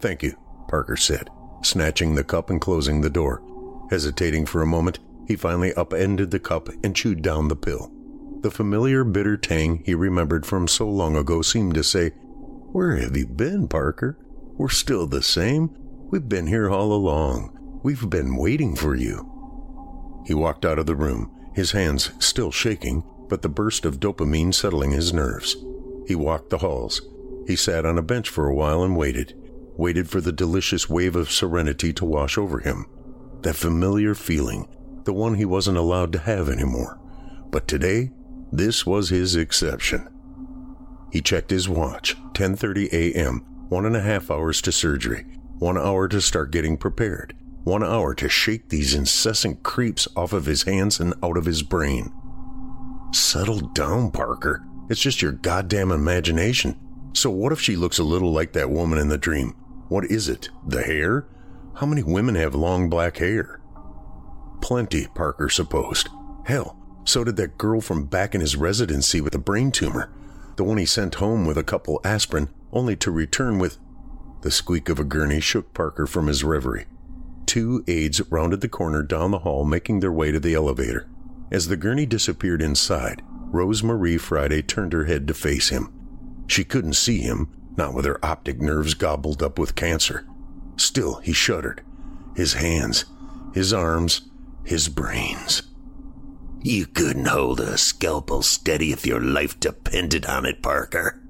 Thank 0.00 0.22
you, 0.22 0.36
Parker 0.68 0.96
said, 0.96 1.28
snatching 1.62 2.14
the 2.14 2.24
cup 2.24 2.50
and 2.50 2.60
closing 2.60 3.00
the 3.00 3.10
door. 3.10 3.42
Hesitating 3.90 4.46
for 4.46 4.62
a 4.62 4.66
moment, 4.66 4.98
he 5.26 5.36
finally 5.36 5.74
upended 5.74 6.30
the 6.30 6.40
cup 6.40 6.68
and 6.82 6.96
chewed 6.96 7.22
down 7.22 7.48
the 7.48 7.56
pill. 7.56 7.92
The 8.40 8.50
familiar 8.50 9.04
bitter 9.04 9.36
tang 9.36 9.82
he 9.84 9.94
remembered 9.94 10.46
from 10.46 10.66
so 10.66 10.88
long 10.88 11.16
ago 11.16 11.42
seemed 11.42 11.74
to 11.74 11.84
say, 11.84 12.10
Where 12.10 12.96
have 12.96 13.16
you 13.16 13.26
been, 13.26 13.68
Parker? 13.68 14.18
We're 14.56 14.70
still 14.70 15.06
the 15.06 15.22
same. 15.22 15.76
We've 16.10 16.28
been 16.28 16.46
here 16.46 16.70
all 16.70 16.92
along. 16.92 17.80
We've 17.82 18.08
been 18.08 18.36
waiting 18.36 18.76
for 18.76 18.94
you. 18.94 19.26
He 20.26 20.34
walked 20.34 20.64
out 20.64 20.78
of 20.78 20.86
the 20.86 20.96
room, 20.96 21.30
his 21.54 21.72
hands 21.72 22.12
still 22.18 22.50
shaking, 22.50 23.04
but 23.30 23.40
the 23.40 23.48
burst 23.48 23.86
of 23.86 24.00
dopamine 24.00 24.52
settling 24.52 24.90
his 24.90 25.14
nerves. 25.14 25.56
He 26.06 26.14
walked 26.14 26.50
the 26.50 26.58
halls. 26.58 27.00
He 27.46 27.56
sat 27.56 27.86
on 27.86 27.96
a 27.96 28.02
bench 28.02 28.28
for 28.28 28.46
a 28.46 28.54
while 28.54 28.82
and 28.82 28.96
waited, 28.96 29.34
waited 29.76 30.10
for 30.10 30.20
the 30.20 30.32
delicious 30.32 30.90
wave 30.90 31.16
of 31.16 31.30
serenity 31.30 31.92
to 31.94 32.04
wash 32.04 32.36
over 32.36 32.58
him. 32.58 32.86
That 33.42 33.56
familiar 33.56 34.14
feeling, 34.14 34.68
the 35.04 35.12
one 35.12 35.36
he 35.36 35.44
wasn't 35.44 35.78
allowed 35.78 36.12
to 36.12 36.18
have 36.18 36.48
anymore. 36.48 37.00
But 37.50 37.66
today, 37.66 38.10
this 38.52 38.84
was 38.84 39.08
his 39.08 39.36
exception. 39.36 40.08
He 41.12 41.22
checked 41.22 41.50
his 41.50 41.68
watch, 41.68 42.16
10:30 42.34 42.92
a.m., 42.92 43.38
one 43.68 43.86
and 43.86 43.96
a 43.96 44.00
half 44.00 44.30
hours 44.30 44.60
to 44.62 44.72
surgery, 44.72 45.24
one 45.58 45.78
hour 45.78 46.08
to 46.08 46.20
start 46.20 46.50
getting 46.50 46.76
prepared, 46.76 47.34
one 47.62 47.84
hour 47.84 48.14
to 48.14 48.28
shake 48.28 48.68
these 48.68 48.94
incessant 48.94 49.62
creeps 49.62 50.08
off 50.16 50.32
of 50.32 50.46
his 50.46 50.64
hands 50.64 50.98
and 50.98 51.14
out 51.22 51.36
of 51.36 51.44
his 51.44 51.62
brain. 51.62 52.12
Settle 53.12 53.60
down, 53.60 54.12
Parker. 54.12 54.64
It's 54.88 55.00
just 55.00 55.20
your 55.20 55.32
goddamn 55.32 55.90
imagination. 55.90 56.78
So 57.12 57.28
what 57.28 57.52
if 57.52 57.60
she 57.60 57.74
looks 57.74 57.98
a 57.98 58.04
little 58.04 58.32
like 58.32 58.52
that 58.52 58.70
woman 58.70 58.98
in 58.98 59.08
the 59.08 59.18
dream? 59.18 59.50
What 59.88 60.04
is 60.04 60.28
it? 60.28 60.48
The 60.66 60.82
hair? 60.82 61.26
How 61.74 61.86
many 61.86 62.04
women 62.04 62.36
have 62.36 62.54
long 62.54 62.88
black 62.88 63.16
hair? 63.16 63.60
Plenty, 64.60 65.08
Parker 65.08 65.48
supposed. 65.48 66.08
Hell, 66.44 66.76
so 67.04 67.24
did 67.24 67.36
that 67.36 67.58
girl 67.58 67.80
from 67.80 68.06
back 68.06 68.34
in 68.34 68.40
his 68.40 68.54
residency 68.54 69.20
with 69.20 69.32
the 69.32 69.38
brain 69.38 69.72
tumor. 69.72 70.12
The 70.56 70.64
one 70.64 70.78
he 70.78 70.86
sent 70.86 71.16
home 71.16 71.46
with 71.46 71.58
a 71.58 71.64
couple 71.64 72.00
aspirin, 72.04 72.48
only 72.72 72.94
to 72.96 73.10
return 73.10 73.58
with. 73.58 73.78
The 74.42 74.52
squeak 74.52 74.88
of 74.88 75.00
a 75.00 75.04
gurney 75.04 75.40
shook 75.40 75.74
Parker 75.74 76.06
from 76.06 76.28
his 76.28 76.44
reverie. 76.44 76.86
Two 77.46 77.82
aides 77.88 78.20
rounded 78.30 78.60
the 78.60 78.68
corner 78.68 79.02
down 79.02 79.32
the 79.32 79.40
hall, 79.40 79.64
making 79.64 79.98
their 79.98 80.12
way 80.12 80.30
to 80.30 80.38
the 80.38 80.54
elevator. 80.54 81.08
As 81.50 81.66
the 81.66 81.76
gurney 81.76 82.06
disappeared 82.06 82.62
inside, 82.62 83.22
Rose 83.52 83.82
Marie 83.82 84.18
Friday 84.18 84.62
turned 84.62 84.92
her 84.92 85.04
head 85.04 85.26
to 85.28 85.34
face 85.34 85.70
him. 85.70 85.92
She 86.46 86.64
couldn't 86.64 86.94
see 86.94 87.20
him, 87.20 87.48
not 87.76 87.94
with 87.94 88.04
her 88.04 88.24
optic 88.24 88.60
nerves 88.60 88.94
gobbled 88.94 89.42
up 89.42 89.58
with 89.58 89.74
cancer. 89.74 90.26
Still, 90.76 91.16
he 91.16 91.32
shuddered. 91.32 91.82
His 92.36 92.54
hands, 92.54 93.04
his 93.52 93.72
arms, 93.72 94.22
his 94.64 94.88
brains. 94.88 95.62
You 96.62 96.86
couldn't 96.86 97.26
hold 97.26 97.58
a 97.60 97.78
scalpel 97.78 98.42
steady 98.42 98.92
if 98.92 99.06
your 99.06 99.20
life 99.20 99.58
depended 99.58 100.26
on 100.26 100.46
it, 100.46 100.62
Parker. 100.62 101.20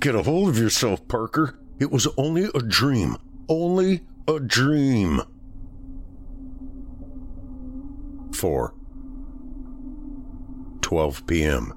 Get 0.00 0.14
a 0.14 0.22
hold 0.22 0.48
of 0.48 0.58
yourself, 0.58 1.06
Parker. 1.08 1.58
It 1.78 1.90
was 1.90 2.08
only 2.16 2.48
a 2.54 2.60
dream. 2.60 3.16
Only 3.48 4.00
a 4.26 4.40
dream. 4.40 5.22
4. 8.32 8.74
12 10.90 11.24
p.m. 11.28 11.72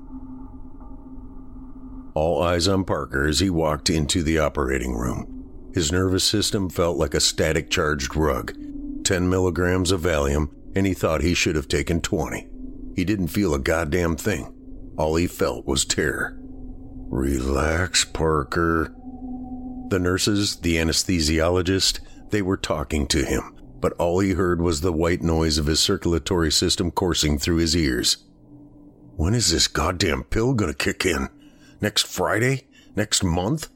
All 2.15 2.41
eyes 2.41 2.67
on 2.67 2.83
Parker 2.83 3.27
as 3.27 3.41
he 3.41 3.49
walked 3.51 3.91
into 3.91 4.23
the 4.23 4.39
operating 4.39 4.95
room. 4.95 5.69
His 5.71 5.91
nervous 5.91 6.23
system 6.23 6.67
felt 6.67 6.97
like 6.97 7.13
a 7.13 7.19
static 7.19 7.69
charged 7.69 8.15
rug. 8.15 8.57
10 9.03 9.29
milligrams 9.29 9.91
of 9.91 10.01
Valium, 10.01 10.49
and 10.75 10.87
he 10.87 10.95
thought 10.95 11.21
he 11.21 11.35
should 11.35 11.55
have 11.55 11.67
taken 11.67 12.01
20. 12.01 12.47
He 12.95 13.05
didn't 13.05 13.27
feel 13.27 13.53
a 13.53 13.59
goddamn 13.59 14.15
thing. 14.15 14.51
All 14.97 15.15
he 15.15 15.27
felt 15.27 15.67
was 15.67 15.85
terror. 15.85 16.35
Relax, 16.41 18.05
Parker. 18.05 18.95
The 19.89 19.99
nurses, 19.99 20.55
the 20.55 20.77
anesthesiologist, 20.77 21.99
they 22.31 22.41
were 22.41 22.57
talking 22.57 23.05
to 23.09 23.23
him, 23.23 23.55
but 23.79 23.93
all 23.99 24.21
he 24.21 24.31
heard 24.31 24.59
was 24.59 24.81
the 24.81 24.91
white 24.91 25.21
noise 25.21 25.59
of 25.59 25.67
his 25.67 25.79
circulatory 25.79 26.51
system 26.51 26.89
coursing 26.89 27.37
through 27.37 27.57
his 27.57 27.77
ears. 27.77 28.17
When 29.15 29.35
is 29.35 29.51
this 29.51 29.67
goddamn 29.67 30.23
pill 30.23 30.53
gonna 30.53 30.73
kick 30.73 31.05
in? 31.05 31.29
Next 31.81 32.07
Friday? 32.07 32.67
Next 32.95 33.23
month? 33.23 33.69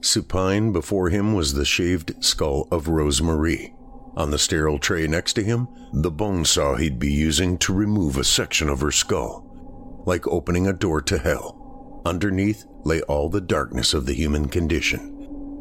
Supine 0.00 0.72
before 0.72 1.10
him 1.10 1.34
was 1.34 1.52
the 1.52 1.64
shaved 1.64 2.24
skull 2.24 2.66
of 2.70 2.88
Rose 2.88 3.20
Marie. 3.20 3.74
On 4.16 4.30
the 4.30 4.38
sterile 4.38 4.78
tray 4.78 5.06
next 5.06 5.34
to 5.34 5.44
him, 5.44 5.68
the 5.92 6.10
bone 6.10 6.44
saw 6.44 6.76
he'd 6.76 6.98
be 6.98 7.12
using 7.12 7.58
to 7.58 7.74
remove 7.74 8.16
a 8.16 8.24
section 8.24 8.68
of 8.68 8.80
her 8.80 8.90
skull. 8.90 10.02
Like 10.06 10.26
opening 10.26 10.66
a 10.66 10.72
door 10.72 11.02
to 11.02 11.18
hell. 11.18 12.02
Underneath 12.06 12.64
lay 12.84 13.02
all 13.02 13.28
the 13.28 13.40
darkness 13.40 13.92
of 13.92 14.06
the 14.06 14.14
human 14.14 14.48
condition. 14.48 15.14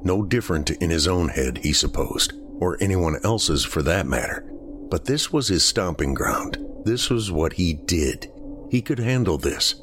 No 0.03 0.23
different 0.23 0.71
in 0.71 0.89
his 0.89 1.07
own 1.07 1.29
head, 1.29 1.57
he 1.57 1.73
supposed, 1.73 2.33
or 2.59 2.77
anyone 2.79 3.17
else's 3.23 3.65
for 3.65 3.81
that 3.81 4.07
matter. 4.07 4.49
But 4.89 5.05
this 5.05 5.33
was 5.33 5.49
his 5.49 5.65
stomping 5.65 6.13
ground. 6.13 6.57
This 6.85 7.09
was 7.09 7.29
what 7.31 7.53
he 7.53 7.73
did. 7.73 8.31
He 8.69 8.81
could 8.81 8.99
handle 8.99 9.37
this. 9.37 9.75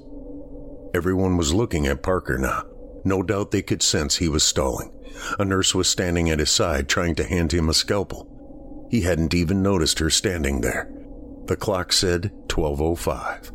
Everyone 0.94 1.36
was 1.36 1.54
looking 1.54 1.86
at 1.86 2.02
Parker 2.02 2.38
now 2.38 2.64
no 3.04 3.22
doubt 3.22 3.50
they 3.50 3.62
could 3.62 3.82
sense 3.82 4.16
he 4.16 4.28
was 4.28 4.42
stalling. 4.42 4.90
A 5.38 5.44
nurse 5.44 5.74
was 5.74 5.88
standing 5.88 6.30
at 6.30 6.38
his 6.38 6.50
side 6.50 6.88
trying 6.88 7.14
to 7.16 7.24
hand 7.24 7.52
him 7.52 7.68
a 7.68 7.74
scalpel. 7.74 8.86
He 8.90 9.02
hadn't 9.02 9.34
even 9.34 9.62
noticed 9.62 9.98
her 9.98 10.10
standing 10.10 10.62
there. 10.62 10.90
The 11.46 11.56
clock 11.56 11.92
said 11.92 12.32
1205. 12.52 13.52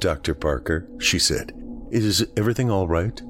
Dr. 0.00 0.34
Parker, 0.34 0.88
she 1.00 1.18
said, 1.18 1.52
is 1.90 2.26
everything 2.36 2.70
all 2.70 2.86
right? 2.86 3.20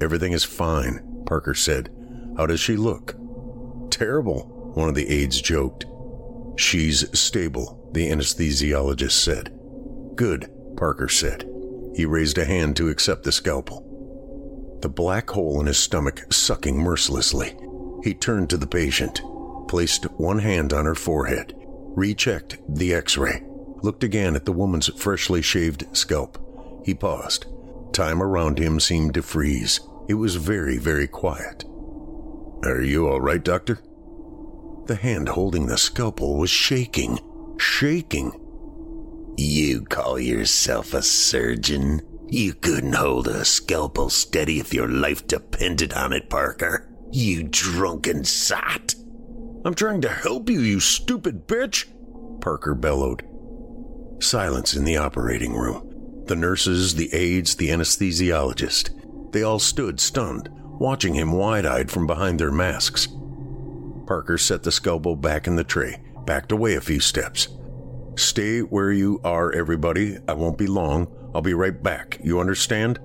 Everything 0.00 0.32
is 0.32 0.44
fine, 0.44 1.22
Parker 1.26 1.54
said. 1.54 1.90
How 2.36 2.46
does 2.46 2.58
she 2.58 2.76
look? 2.76 3.14
Terrible, 3.90 4.72
one 4.74 4.88
of 4.88 4.94
the 4.94 5.08
aides 5.08 5.40
joked. 5.40 5.84
She's 6.56 7.06
stable, 7.18 7.88
the 7.92 8.10
anesthesiologist 8.10 9.12
said. 9.12 9.59
Good, 10.14 10.50
Parker 10.76 11.08
said. 11.08 11.48
He 11.94 12.04
raised 12.06 12.38
a 12.38 12.44
hand 12.44 12.76
to 12.76 12.88
accept 12.88 13.24
the 13.24 13.32
scalpel. 13.32 13.86
the 14.80 14.88
black 14.88 15.28
hole 15.30 15.60
in 15.60 15.66
his 15.66 15.78
stomach 15.78 16.24
sucking 16.32 16.78
mercilessly. 16.78 17.56
He 18.02 18.14
turned 18.14 18.50
to 18.50 18.56
the 18.56 18.66
patient, 18.66 19.22
placed 19.68 20.04
one 20.12 20.38
hand 20.38 20.72
on 20.72 20.86
her 20.86 20.94
forehead, 20.94 21.54
rechecked 21.56 22.58
the 22.68 22.94
x 22.94 23.16
ray, 23.16 23.42
looked 23.82 24.04
again 24.04 24.34
at 24.36 24.44
the 24.44 24.52
woman's 24.52 24.88
freshly 25.00 25.42
shaved 25.42 25.84
scalp. 25.96 26.38
He 26.84 26.94
paused. 26.94 27.46
Time 27.92 28.22
around 28.22 28.58
him 28.58 28.80
seemed 28.80 29.14
to 29.14 29.22
freeze. 29.22 29.80
It 30.08 30.14
was 30.14 30.36
very, 30.36 30.78
very 30.78 31.06
quiet. 31.08 31.64
Are 32.64 32.80
you 32.80 33.08
all 33.08 33.20
right, 33.20 33.42
Doctor? 33.42 33.80
The 34.86 34.96
hand 34.96 35.28
holding 35.30 35.66
the 35.66 35.78
scalpel 35.78 36.36
was 36.38 36.50
shaking. 36.50 37.18
Shaking. 37.58 38.39
You 39.40 39.80
call 39.86 40.18
yourself 40.18 40.92
a 40.92 41.00
surgeon? 41.00 42.02
You 42.28 42.52
couldn't 42.52 42.92
hold 42.92 43.26
a 43.26 43.46
scalpel 43.46 44.10
steady 44.10 44.60
if 44.60 44.74
your 44.74 44.86
life 44.86 45.26
depended 45.26 45.94
on 45.94 46.12
it, 46.12 46.28
Parker. 46.28 46.86
You 47.10 47.44
drunken 47.44 48.24
sot. 48.24 48.94
I'm 49.64 49.72
trying 49.72 50.02
to 50.02 50.10
help 50.10 50.50
you, 50.50 50.60
you 50.60 50.78
stupid 50.78 51.48
bitch, 51.48 51.86
Parker 52.42 52.74
bellowed. 52.74 53.26
Silence 54.22 54.74
in 54.74 54.84
the 54.84 54.98
operating 54.98 55.54
room. 55.54 56.22
The 56.26 56.36
nurses, 56.36 56.96
the 56.96 57.08
aides, 57.14 57.56
the 57.56 57.70
anesthesiologist. 57.70 59.32
They 59.32 59.42
all 59.42 59.58
stood 59.58 60.00
stunned, 60.00 60.50
watching 60.52 61.14
him 61.14 61.32
wide 61.32 61.64
eyed 61.64 61.90
from 61.90 62.06
behind 62.06 62.38
their 62.38 62.52
masks. 62.52 63.08
Parker 64.06 64.36
set 64.36 64.64
the 64.64 64.70
scalpel 64.70 65.16
back 65.16 65.46
in 65.46 65.56
the 65.56 65.64
tray, 65.64 66.02
backed 66.26 66.52
away 66.52 66.74
a 66.74 66.80
few 66.82 67.00
steps. 67.00 67.48
Stay 68.20 68.60
where 68.60 68.92
you 68.92 69.18
are, 69.24 69.50
everybody. 69.50 70.18
I 70.28 70.34
won't 70.34 70.58
be 70.58 70.66
long. 70.66 71.08
I'll 71.34 71.40
be 71.40 71.54
right 71.54 71.82
back. 71.82 72.18
You 72.22 72.38
understand? 72.38 72.98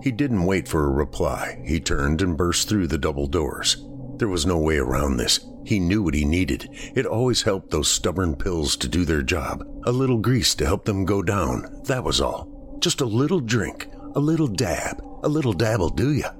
He 0.00 0.12
didn't 0.12 0.44
wait 0.44 0.68
for 0.68 0.84
a 0.84 0.92
reply. 0.92 1.60
He 1.66 1.80
turned 1.80 2.22
and 2.22 2.36
burst 2.36 2.68
through 2.68 2.86
the 2.86 2.98
double 2.98 3.26
doors. 3.26 3.84
There 4.18 4.28
was 4.28 4.46
no 4.46 4.58
way 4.58 4.76
around 4.76 5.16
this. 5.16 5.40
He 5.66 5.80
knew 5.80 6.04
what 6.04 6.14
he 6.14 6.24
needed. 6.24 6.68
It 6.94 7.04
always 7.04 7.42
helped 7.42 7.70
those 7.70 7.90
stubborn 7.90 8.36
pills 8.36 8.76
to 8.76 8.88
do 8.88 9.04
their 9.04 9.22
job. 9.22 9.66
A 9.86 9.92
little 9.92 10.18
grease 10.18 10.54
to 10.54 10.66
help 10.66 10.84
them 10.84 11.04
go 11.04 11.20
down. 11.22 11.82
That 11.86 12.04
was 12.04 12.20
all. 12.20 12.78
Just 12.78 13.00
a 13.00 13.04
little 13.04 13.40
drink, 13.40 13.88
a 14.14 14.20
little 14.20 14.46
dab. 14.46 15.02
A 15.24 15.28
little 15.28 15.52
dab'll 15.52 15.90
do 15.90 16.12
ya. 16.12 16.30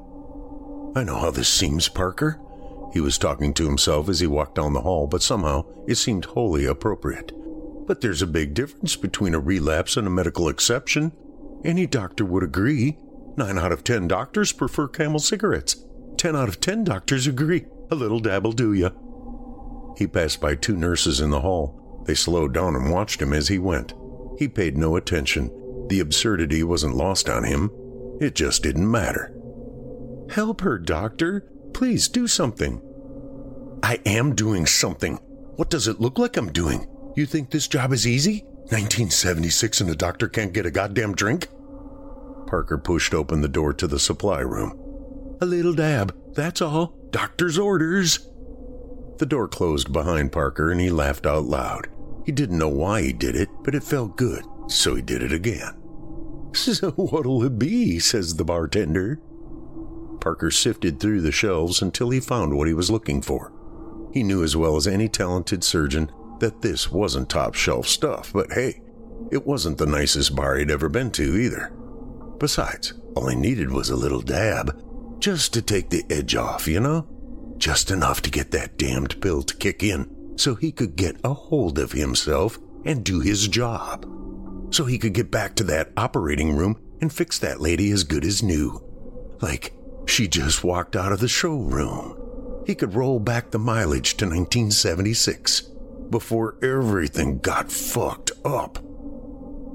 I 0.95 1.03
know 1.03 1.19
how 1.19 1.33
this 1.33 1.49
seems, 1.49 1.89
Parker. 1.89 2.41
He 2.93 3.01
was 3.01 3.19
talking 3.19 3.53
to 3.55 3.67
himself 3.67 4.09
as 4.09 4.21
he 4.21 4.29
walked 4.29 4.55
down 4.55 4.73
the 4.73 4.83
hall, 4.83 5.09
but 5.09 5.23
somehow 5.23 5.65
it 5.89 5.97
seemed 5.97 6.27
wholly 6.27 6.65
appropriate. 6.65 7.33
But 7.87 8.01
there's 8.01 8.23
a 8.23 8.27
big 8.27 8.55
difference 8.55 8.97
between 8.97 9.35
a 9.35 9.41
relapse 9.41 9.97
and 9.97 10.07
a 10.07 10.11
medical 10.11 10.49
exception. 10.49 11.13
Any 11.65 11.87
doctor 11.87 12.25
would 12.25 12.43
agree. 12.43 12.99
Nine 13.37 13.59
out 13.59 13.73
of 13.73 13.85
ten 13.85 14.09
doctors 14.09 14.53
prefer 14.53 14.89
camel 14.89 15.19
cigarettes. 15.19 15.85
Ten 16.17 16.37
out 16.37 16.49
of 16.49 16.61
ten 16.61 16.85
doctors 16.85 17.27
agree. 17.27 17.67
A 17.91 17.95
little 17.95 18.21
dab'll 18.21 18.53
do 18.53 18.73
ya. 18.73 18.91
He 19.97 20.07
passed 20.07 20.41
by 20.41 20.55
two 20.55 20.77
nurses 20.77 21.21
in 21.21 21.31
the 21.31 21.41
hall. 21.41 22.03
They 22.07 22.15
slowed 22.15 22.55
down 22.55 22.75
and 22.75 22.91
watched 22.91 23.21
him 23.21 23.33
as 23.33 23.49
he 23.49 23.59
went. 23.59 23.95
He 24.39 24.49
paid 24.49 24.77
no 24.77 24.97
attention. 24.97 25.51
The 25.89 26.01
absurdity 26.01 26.63
wasn't 26.63 26.97
lost 26.97 27.29
on 27.29 27.45
him. 27.45 27.71
It 28.21 28.35
just 28.35 28.63
didn't 28.63 28.91
matter. 28.91 29.35
Help 30.31 30.61
her, 30.63 30.79
doctor. 30.79 31.51
Please 31.75 32.09
do 32.09 32.27
something. 32.27 32.81
I 33.83 34.01
am 34.07 34.35
doing 34.35 34.67
something. 34.67 35.17
What 35.57 35.71
does 35.71 35.89
it 35.89 36.01
look 36.01 36.19
like 36.19 36.37
I'm 36.37 36.53
doing? 36.53 36.87
You 37.15 37.27
think 37.27 37.51
this 37.51 37.69
job 37.69 37.93
is 37.93 38.07
easy? 38.07 38.43
1976 38.71 39.83
and 39.83 39.91
a 39.91 39.95
doctor 39.95 40.29
can't 40.29 40.53
get 40.53 40.65
a 40.65 40.71
goddamn 40.71 41.15
drink? 41.15 41.49
Parker 42.47 42.79
pushed 42.79 43.13
open 43.13 43.43
the 43.43 43.49
door 43.49 43.75
to 43.75 43.87
the 43.87 43.99
supply 43.99 44.41
room. 44.41 44.79
A 45.41 45.47
little 45.47 45.75
dab, 45.75 46.17
that's 46.35 46.63
all. 46.63 46.95
Doctor's 47.11 47.59
orders. 47.59 48.31
The 49.19 49.27
door 49.27 49.47
closed 49.47 49.93
behind 49.93 50.33
Parker 50.33 50.71
and 50.71 50.81
he 50.81 50.89
laughed 50.89 51.27
out 51.27 51.45
loud. 51.45 51.89
He 52.25 52.33
didn't 52.33 52.59
know 52.59 52.69
why 52.69 53.03
he 53.03 53.13
did 53.13 53.37
it, 53.37 53.49
but 53.63 53.75
it 53.75 53.85
felt 53.85 54.17
good, 54.17 54.45
so 54.69 54.95
he 54.95 55.03
did 55.03 55.23
it 55.23 55.33
again. 55.33 55.79
So 56.55 56.91
what'll 56.93 57.43
it 57.45 57.59
be? 57.59 57.99
says 57.99 58.37
the 58.37 58.45
bartender. 58.45 59.19
Parker 60.21 60.51
sifted 60.51 61.01
through 61.01 61.23
the 61.23 61.33
shelves 61.33 61.81
until 61.81 62.11
he 62.11 62.21
found 62.21 62.57
what 62.57 62.69
he 62.69 62.75
was 62.75 62.91
looking 62.91 63.23
for. 63.23 63.53
He 64.13 64.23
knew 64.23 64.45
as 64.45 64.55
well 64.55 64.77
as 64.77 64.87
any 64.87 65.09
talented 65.09 65.65
surgeon 65.65 66.13
that 66.43 66.61
this 66.61 66.91
wasn't 66.91 67.31
top 67.31 67.55
shelf 67.55 67.87
stuff, 67.87 68.33
but 68.33 68.53
hey, 68.53 68.83
it 69.31 69.47
wasn't 69.47 69.79
the 69.79 69.87
nicest 69.87 70.35
bar 70.35 70.57
he'd 70.57 70.73
ever 70.73 70.89
been 70.89 71.13
to 71.13 71.37
either. 71.37 71.73
Besides, 72.39 72.95
all 73.15 73.29
he 73.29 73.37
needed 73.37 73.71
was 73.71 73.91
a 73.91 73.97
little 73.97 74.21
dab, 74.21 74.85
just 75.21 75.55
to 75.55 75.63
take 75.63 75.89
the 75.89 76.05
edge 76.11 76.35
off, 76.35 76.67
you 76.67 76.81
know? 76.81 77.07
Just 77.59 77.93
enough 77.93 78.23
to 78.23 78.31
get 78.31 78.51
that 78.51 78.77
damned 78.77 79.21
pill 79.21 79.43
to 79.45 79.57
kick 79.57 79.85
in 79.85 80.35
so 80.37 80.57
he 80.57 80.73
could 80.73 80.97
get 80.97 81.21
a 81.23 81.33
hold 81.33 81.79
of 81.79 81.93
himself 81.93 82.59
and 82.85 83.05
do 83.05 83.21
his 83.21 83.47
job. 83.47 84.05
So 84.71 84.85
he 84.85 84.99
could 84.99 85.13
get 85.13 85.31
back 85.31 85.55
to 85.57 85.65
that 85.65 85.93
operating 85.97 86.57
room 86.57 86.77
and 87.01 87.13
fix 87.13 87.39
that 87.39 87.61
lady 87.61 87.93
as 87.93 88.03
good 88.03 88.25
as 88.25 88.43
new. 88.43 88.83
Like 89.41 89.75
she 90.07 90.27
just 90.27 90.65
walked 90.65 90.97
out 90.97 91.13
of 91.13 91.21
the 91.21 91.29
showroom. 91.29 92.19
He 92.67 92.75
could 92.75 92.95
roll 92.95 93.21
back 93.21 93.53
the 93.53 93.61
mileage 93.61 94.17
to 94.17 94.25
1976 94.25 95.72
before 96.13 96.55
everything 96.63 97.39
got 97.39 97.73
fucked 97.73 98.31
up. 98.45 98.79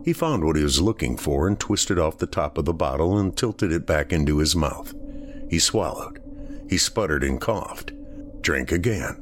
He 0.06 0.14
found 0.14 0.46
what 0.46 0.56
he 0.56 0.64
was 0.64 0.80
looking 0.80 1.18
for 1.18 1.50
and 1.50 1.60
twisted 1.60 2.00
off 2.00 2.18
the 2.18 2.26
top 2.28 2.58
of 2.58 2.64
the 2.64 2.74
bottle 2.74 3.18
and 3.18 3.36
tilted 3.36 3.74
it 3.74 3.86
back 3.86 4.14
into 4.14 4.38
his 4.38 4.56
mouth. 4.56 4.94
He 5.50 5.60
swallowed. 5.60 6.22
He 6.70 6.78
sputtered 6.78 7.26
and 7.26 7.42
coughed. 7.42 7.92
Drank 8.42 8.72
again. 8.72 9.22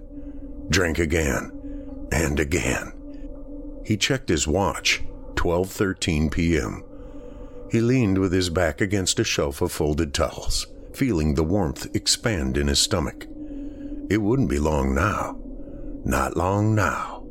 Drank 0.70 1.00
again. 1.00 1.52
And 2.12 2.40
again. 2.40 2.94
He 3.84 3.98
checked 3.98 4.30
his 4.30 4.48
watch. 4.48 5.04
12:13 5.34 6.32
p.m. 6.32 6.84
He 7.72 7.82
leaned 7.82 8.20
with 8.20 8.32
his 8.32 8.52
back 8.52 8.80
against 8.80 9.20
a 9.20 9.24
shelf 9.24 9.62
of 9.62 9.72
folded 9.72 10.14
towels, 10.14 10.68
feeling 10.94 11.34
the 11.34 11.44
warmth 11.44 11.96
expand 11.96 12.58
in 12.58 12.68
his 12.68 12.80
stomach. 12.80 13.26
It 14.10 14.22
wouldn't 14.22 14.50
be 14.50 14.60
long 14.60 14.94
now. 14.94 15.40
Not 16.06 16.38
long 16.38 16.76
now. 16.76 17.26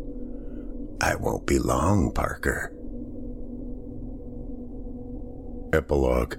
I 1.00 1.14
won't 1.14 1.46
be 1.46 1.60
long, 1.60 2.10
Parker. 2.12 2.72
Epilogue 5.72 6.34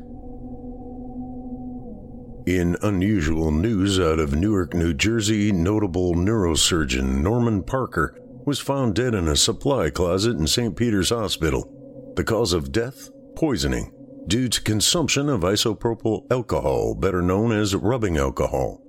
In 2.46 2.76
unusual 2.82 3.52
news 3.52 4.02
out 4.02 4.20
of 4.20 4.36
Newark, 4.36 4.74
New 4.74 4.94
Jersey, 4.94 5.54
notable 5.54 6.14
neurosurgeon 6.14 7.22
Norman 7.22 7.64
Parker 7.64 8.20
was 8.46 8.60
found 8.60 8.96
dead 8.96 9.16
in 9.16 9.30
a 9.30 9.38
supply 9.38 9.90
closet 9.90 10.36
in 10.36 10.46
St. 10.46 10.76
Peter's 10.76 11.12
Hospital. 11.12 11.72
The 12.18 12.26
cause 12.26 12.52
of 12.52 12.74
death? 12.74 13.12
Poisoning, 13.38 13.94
due 14.28 14.50
to 14.50 14.62
consumption 14.62 15.30
of 15.30 15.42
isopropyl 15.42 16.30
alcohol, 16.30 16.96
better 16.96 17.22
known 17.22 17.54
as 17.54 17.74
rubbing 17.76 18.18
alcohol. 18.18 18.85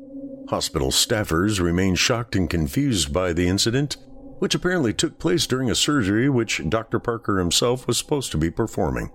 Hospital 0.48 0.90
staffers 0.90 1.60
remain 1.60 1.96
shocked 1.96 2.36
and 2.36 2.48
confused 2.48 3.12
by 3.12 3.32
the 3.32 3.48
incident, 3.48 3.96
which 4.38 4.54
apparently 4.54 4.92
took 4.92 5.18
place 5.18 5.46
during 5.46 5.70
a 5.70 5.74
surgery 5.74 6.28
which 6.28 6.62
Dr. 6.68 6.98
Parker 7.00 7.38
himself 7.38 7.86
was 7.86 7.98
supposed 7.98 8.30
to 8.32 8.38
be 8.38 8.50
performing. 8.50 9.10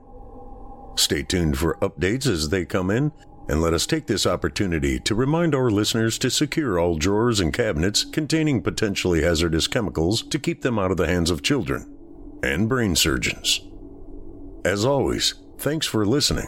Stay 0.95 1.23
tuned 1.23 1.57
for 1.57 1.77
updates 1.77 2.27
as 2.27 2.49
they 2.49 2.65
come 2.65 2.91
in, 2.91 3.11
and 3.47 3.61
let 3.61 3.73
us 3.73 3.85
take 3.85 4.07
this 4.07 4.25
opportunity 4.25 4.99
to 4.99 5.15
remind 5.15 5.55
our 5.55 5.69
listeners 5.69 6.17
to 6.19 6.29
secure 6.29 6.77
all 6.77 6.95
drawers 6.95 7.39
and 7.39 7.53
cabinets 7.53 8.03
containing 8.03 8.61
potentially 8.61 9.21
hazardous 9.21 9.67
chemicals 9.67 10.21
to 10.21 10.39
keep 10.39 10.61
them 10.61 10.77
out 10.77 10.91
of 10.91 10.97
the 10.97 11.07
hands 11.07 11.29
of 11.29 11.41
children 11.41 11.97
and 12.43 12.67
brain 12.67 12.95
surgeons. 12.95 13.61
As 14.65 14.85
always, 14.85 15.35
thanks 15.57 15.87
for 15.87 16.05
listening. 16.05 16.47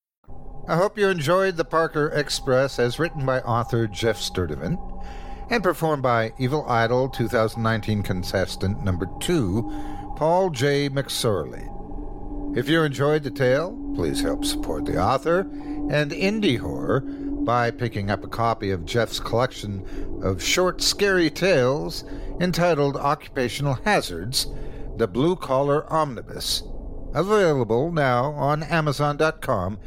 I 0.67 0.75
hope 0.75 0.97
you 0.97 1.09
enjoyed 1.09 1.57
the 1.57 1.65
Parker 1.65 2.09
Express 2.09 2.77
as 2.77 2.99
written 2.99 3.25
by 3.25 3.39
author 3.41 3.87
Jeff 3.87 4.17
Sturdivant 4.17 4.77
and 5.49 5.63
performed 5.63 6.03
by 6.03 6.33
Evil 6.37 6.65
Idol 6.69 7.09
2019 7.09 8.03
contestant 8.03 8.83
number 8.83 9.07
two, 9.19 9.63
Paul 10.15 10.51
J. 10.51 10.87
McSorley. 10.87 11.67
If 12.55 12.69
you 12.69 12.83
enjoyed 12.83 13.23
the 13.23 13.31
tale, 13.31 13.75
please 13.95 14.21
help 14.21 14.45
support 14.45 14.85
the 14.85 15.01
author 15.01 15.39
and 15.89 16.11
indie 16.11 16.59
horror 16.59 17.01
by 17.01 17.71
picking 17.71 18.11
up 18.11 18.23
a 18.23 18.29
copy 18.29 18.69
of 18.69 18.85
Jeff's 18.85 19.19
collection 19.19 19.83
of 20.21 20.43
short, 20.43 20.81
scary 20.81 21.31
tales 21.31 22.03
entitled 22.39 22.97
Occupational 22.97 23.79
Hazards 23.83 24.45
The 24.97 25.07
Blue 25.07 25.35
Collar 25.35 25.91
Omnibus, 25.91 26.63
available 27.15 27.91
now 27.91 28.25
on 28.33 28.61
Amazon.com, 28.61 29.79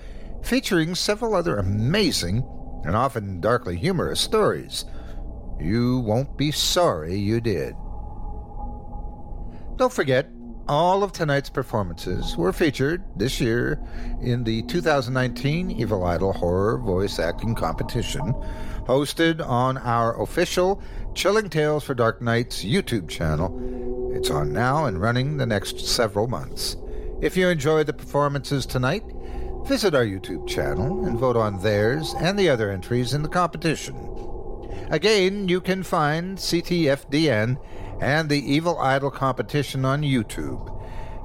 featuring 0.44 0.94
several 0.94 1.34
other 1.34 1.56
amazing 1.56 2.46
and 2.84 2.94
often 2.94 3.40
darkly 3.40 3.76
humorous 3.76 4.20
stories. 4.20 4.84
You 5.58 6.00
won't 6.00 6.36
be 6.36 6.50
sorry 6.50 7.16
you 7.16 7.40
did. 7.40 7.74
Don't 9.76 9.92
forget, 9.92 10.28
all 10.68 11.02
of 11.02 11.12
tonight's 11.12 11.50
performances 11.50 12.36
were 12.36 12.52
featured 12.52 13.02
this 13.16 13.40
year 13.40 13.80
in 14.22 14.44
the 14.44 14.62
2019 14.62 15.70
Evil 15.70 16.04
Idol 16.04 16.32
Horror 16.32 16.78
Voice 16.78 17.18
Acting 17.18 17.54
Competition, 17.54 18.32
hosted 18.86 19.46
on 19.46 19.78
our 19.78 20.20
official 20.22 20.82
Chilling 21.14 21.48
Tales 21.50 21.84
for 21.84 21.94
Dark 21.94 22.22
Nights 22.22 22.64
YouTube 22.64 23.08
channel. 23.08 24.10
It's 24.14 24.30
on 24.30 24.52
now 24.52 24.84
and 24.86 25.00
running 25.00 25.36
the 25.36 25.46
next 25.46 25.80
several 25.80 26.28
months. 26.28 26.76
If 27.20 27.36
you 27.36 27.48
enjoyed 27.48 27.86
the 27.86 27.92
performances 27.92 28.66
tonight, 28.66 29.04
visit 29.66 29.94
our 29.94 30.04
YouTube 30.04 30.46
channel 30.46 31.06
and 31.06 31.18
vote 31.18 31.36
on 31.36 31.62
theirs 31.62 32.14
and 32.20 32.38
the 32.38 32.48
other 32.50 32.70
entries 32.70 33.14
in 33.14 33.22
the 33.22 33.28
competition. 33.28 33.96
Again, 34.90 35.48
you 35.48 35.60
can 35.60 35.82
find 35.82 36.36
CTFDN 36.36 37.56
and 38.00 38.28
the 38.28 38.52
Evil 38.52 38.78
Idol 38.78 39.10
competition 39.10 39.84
on 39.84 40.02
YouTube. 40.02 40.70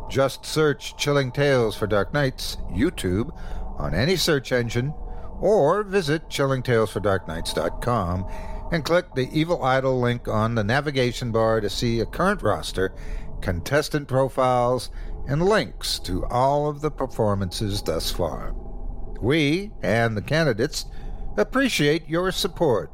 Just 0.10 0.46
search 0.46 0.96
Chilling 0.98 1.32
Tales 1.32 1.76
for 1.76 1.86
Dark 1.86 2.14
Nights 2.14 2.58
YouTube 2.72 3.38
on 3.78 3.94
any 3.94 4.16
search 4.16 4.52
engine 4.52 4.94
or 5.40 5.84
visit 5.84 6.30
chillingtalesfordarknights.com 6.30 8.26
and 8.72 8.86
click 8.86 9.14
the 9.16 9.30
Evil 9.32 9.64
Idol 9.64 10.00
link 10.00 10.28
on 10.28 10.56
the 10.56 10.64
navigation 10.64 11.32
bar 11.32 11.60
to 11.60 11.70
see 11.70 12.00
a 12.00 12.06
current 12.06 12.42
roster, 12.42 12.94
contestant 13.42 14.08
profiles, 14.08 14.90
and 15.30 15.46
links 15.46 16.00
to 16.00 16.26
all 16.26 16.68
of 16.68 16.82
the 16.82 16.90
performances 16.90 17.84
thus 17.84 18.12
far. 18.12 18.56
We 19.22 19.72
and 19.84 20.18
the 20.18 20.24
candidates 20.24 20.86
appreciate 21.38 22.10
your 22.10 22.32
support. 22.32 22.92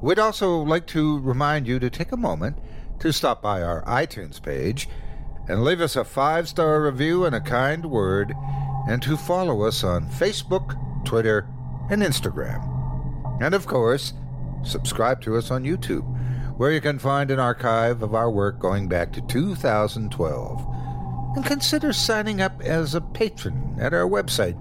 We'd 0.00 0.20
also 0.20 0.58
like 0.58 0.86
to 0.88 1.18
remind 1.18 1.66
you 1.66 1.80
to 1.80 1.90
take 1.90 2.12
a 2.12 2.16
moment 2.16 2.58
to 3.00 3.12
stop 3.12 3.42
by 3.42 3.62
our 3.62 3.84
iTunes 3.84 4.40
page 4.40 4.88
and 5.48 5.64
leave 5.64 5.80
us 5.80 5.96
a 5.96 6.04
five 6.04 6.48
star 6.48 6.82
review 6.84 7.24
and 7.24 7.34
a 7.34 7.40
kind 7.40 7.86
word, 7.86 8.32
and 8.88 9.02
to 9.02 9.16
follow 9.16 9.62
us 9.62 9.82
on 9.82 10.08
Facebook, 10.08 10.76
Twitter, 11.04 11.48
and 11.90 12.00
Instagram. 12.00 13.42
And 13.42 13.54
of 13.54 13.66
course, 13.66 14.12
subscribe 14.62 15.20
to 15.22 15.36
us 15.36 15.50
on 15.50 15.64
YouTube, 15.64 16.06
where 16.56 16.70
you 16.70 16.80
can 16.80 17.00
find 17.00 17.32
an 17.32 17.40
archive 17.40 18.04
of 18.04 18.14
our 18.14 18.30
work 18.30 18.60
going 18.60 18.86
back 18.86 19.12
to 19.14 19.20
2012. 19.22 20.71
And 21.34 21.44
consider 21.44 21.92
signing 21.92 22.40
up 22.40 22.60
as 22.62 22.94
a 22.94 23.00
patron 23.00 23.76
at 23.80 23.94
our 23.94 24.08
website, 24.08 24.58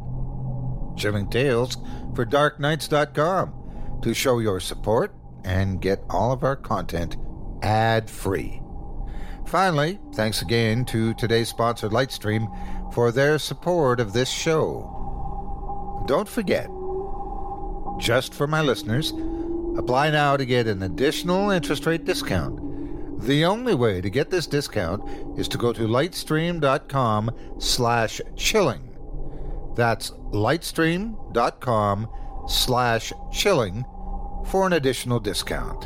Chilling 0.98 1.30
Tales 1.30 1.77
for 2.15 2.26
DarkNights.com, 2.26 3.99
to 4.02 4.14
show 4.14 4.39
your 4.39 4.60
support 4.60 5.14
and 5.43 5.81
get 5.81 6.03
all 6.10 6.31
of 6.31 6.43
our 6.43 6.56
content 6.56 7.18
ad 7.61 8.10
free. 8.10 8.61
Finally, 9.45 9.99
thanks 10.14 10.41
again 10.41 10.85
to 10.85 11.14
today's 11.15 11.49
sponsor, 11.49 11.89
Lightstream, 11.89 12.48
for 12.93 13.11
their 13.11 13.38
support 13.38 13.99
of 13.99 14.14
this 14.14 14.30
show. 14.30 16.03
Don't 16.07 16.27
forget, 16.27 16.69
just 17.99 18.34
for 18.34 18.48
my 18.48 18.61
listeners, 18.61 19.11
apply 19.77 20.10
now 20.10 20.38
to 20.38 20.45
get 20.45 20.68
an 20.68 20.84
additional 20.84 21.49
interest 21.49 21.85
rate 21.85 22.06
discount. 22.06 22.70
The 23.22 23.45
only 23.45 23.76
way 23.76 24.02
to 24.02 24.10
get 24.10 24.31
this 24.31 24.48
discount 24.48 25.38
is 25.38 25.48
to 25.49 25.57
go 25.57 25.72
to 25.73 25.88
lightstream.com 25.88 27.31
slash 27.60 28.19
chilling. 28.35 28.98
That's 29.76 30.11
lightstream.com 30.11 32.10
slash 32.48 33.14
chilling 33.31 33.85
for 34.48 34.65
an 34.65 34.73
additional 34.73 35.19
discount. 35.19 35.85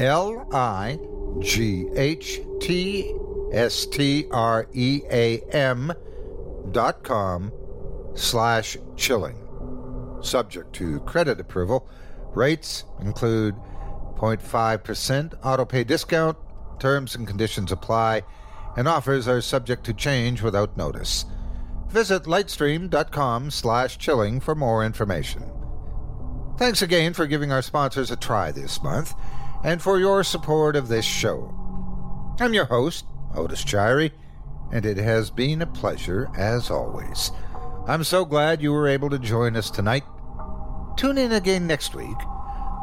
L 0.00 0.46
I 0.52 0.98
G 1.40 1.88
H 1.96 2.40
T 2.60 3.14
S 3.52 3.86
T 3.86 4.26
R 4.30 4.68
E 4.74 5.02
A 5.10 5.40
M 5.52 5.92
dot 6.70 7.02
com 7.02 7.50
slash 8.14 8.76
chilling. 8.96 9.38
Subject 10.20 10.72
to 10.74 11.00
credit 11.00 11.40
approval, 11.40 11.88
rates 12.34 12.84
include 13.00 13.56
0.5% 14.16 15.40
autopay 15.40 15.84
discount, 15.84 16.36
terms 16.82 17.14
and 17.14 17.28
conditions 17.28 17.70
apply, 17.70 18.22
and 18.76 18.88
offers 18.88 19.28
are 19.28 19.40
subject 19.40 19.84
to 19.84 19.94
change 19.94 20.42
without 20.42 20.76
notice. 20.76 21.24
Visit 21.88 22.24
lightstream.com 22.24 23.52
slash 23.52 23.98
chilling 23.98 24.40
for 24.40 24.56
more 24.56 24.84
information. 24.84 25.48
Thanks 26.58 26.82
again 26.82 27.14
for 27.14 27.28
giving 27.28 27.52
our 27.52 27.62
sponsors 27.62 28.10
a 28.10 28.16
try 28.16 28.50
this 28.50 28.82
month 28.82 29.14
and 29.62 29.80
for 29.80 30.00
your 30.00 30.24
support 30.24 30.74
of 30.74 30.88
this 30.88 31.04
show. 31.04 31.54
I'm 32.40 32.52
your 32.52 32.64
host, 32.64 33.04
Otis 33.36 33.64
Jiry, 33.64 34.10
and 34.72 34.84
it 34.84 34.96
has 34.96 35.30
been 35.30 35.62
a 35.62 35.66
pleasure 35.66 36.28
as 36.36 36.68
always. 36.68 37.30
I'm 37.86 38.02
so 38.02 38.24
glad 38.24 38.60
you 38.60 38.72
were 38.72 38.88
able 38.88 39.10
to 39.10 39.20
join 39.20 39.54
us 39.54 39.70
tonight. 39.70 40.02
Tune 40.96 41.18
in 41.18 41.30
again 41.30 41.68
next 41.68 41.94
week 41.94 42.18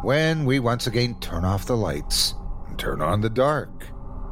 when 0.04 0.46
we 0.46 0.60
once 0.60 0.88
again 0.88 1.20
turn 1.20 1.44
off 1.44 1.66
the 1.66 1.76
lights 1.76 2.34
turn 2.80 3.02
on 3.02 3.22
the 3.22 3.30
dark. 3.30 3.70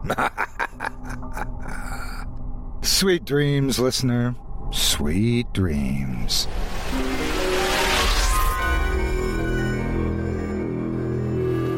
Sweet 2.82 3.26
dreams, 3.26 3.78
listener. 3.78 4.36
Sweet 4.72 5.52
dreams. 5.54 6.48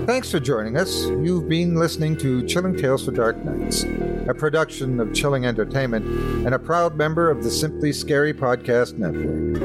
Thanks 0.09 0.31
for 0.31 0.39
joining 0.39 0.75
us. 0.75 1.05
You've 1.05 1.47
been 1.47 1.75
listening 1.75 2.17
to 2.17 2.43
Chilling 2.47 2.75
Tales 2.75 3.05
for 3.05 3.11
Dark 3.11 3.37
Nights, 3.45 3.83
a 4.27 4.33
production 4.33 4.99
of 4.99 5.13
Chilling 5.13 5.45
Entertainment 5.45 6.03
and 6.47 6.55
a 6.55 6.57
proud 6.57 6.95
member 6.95 7.29
of 7.29 7.43
the 7.43 7.51
Simply 7.51 7.93
Scary 7.93 8.33
Podcast 8.33 8.97
Network. 8.97 9.61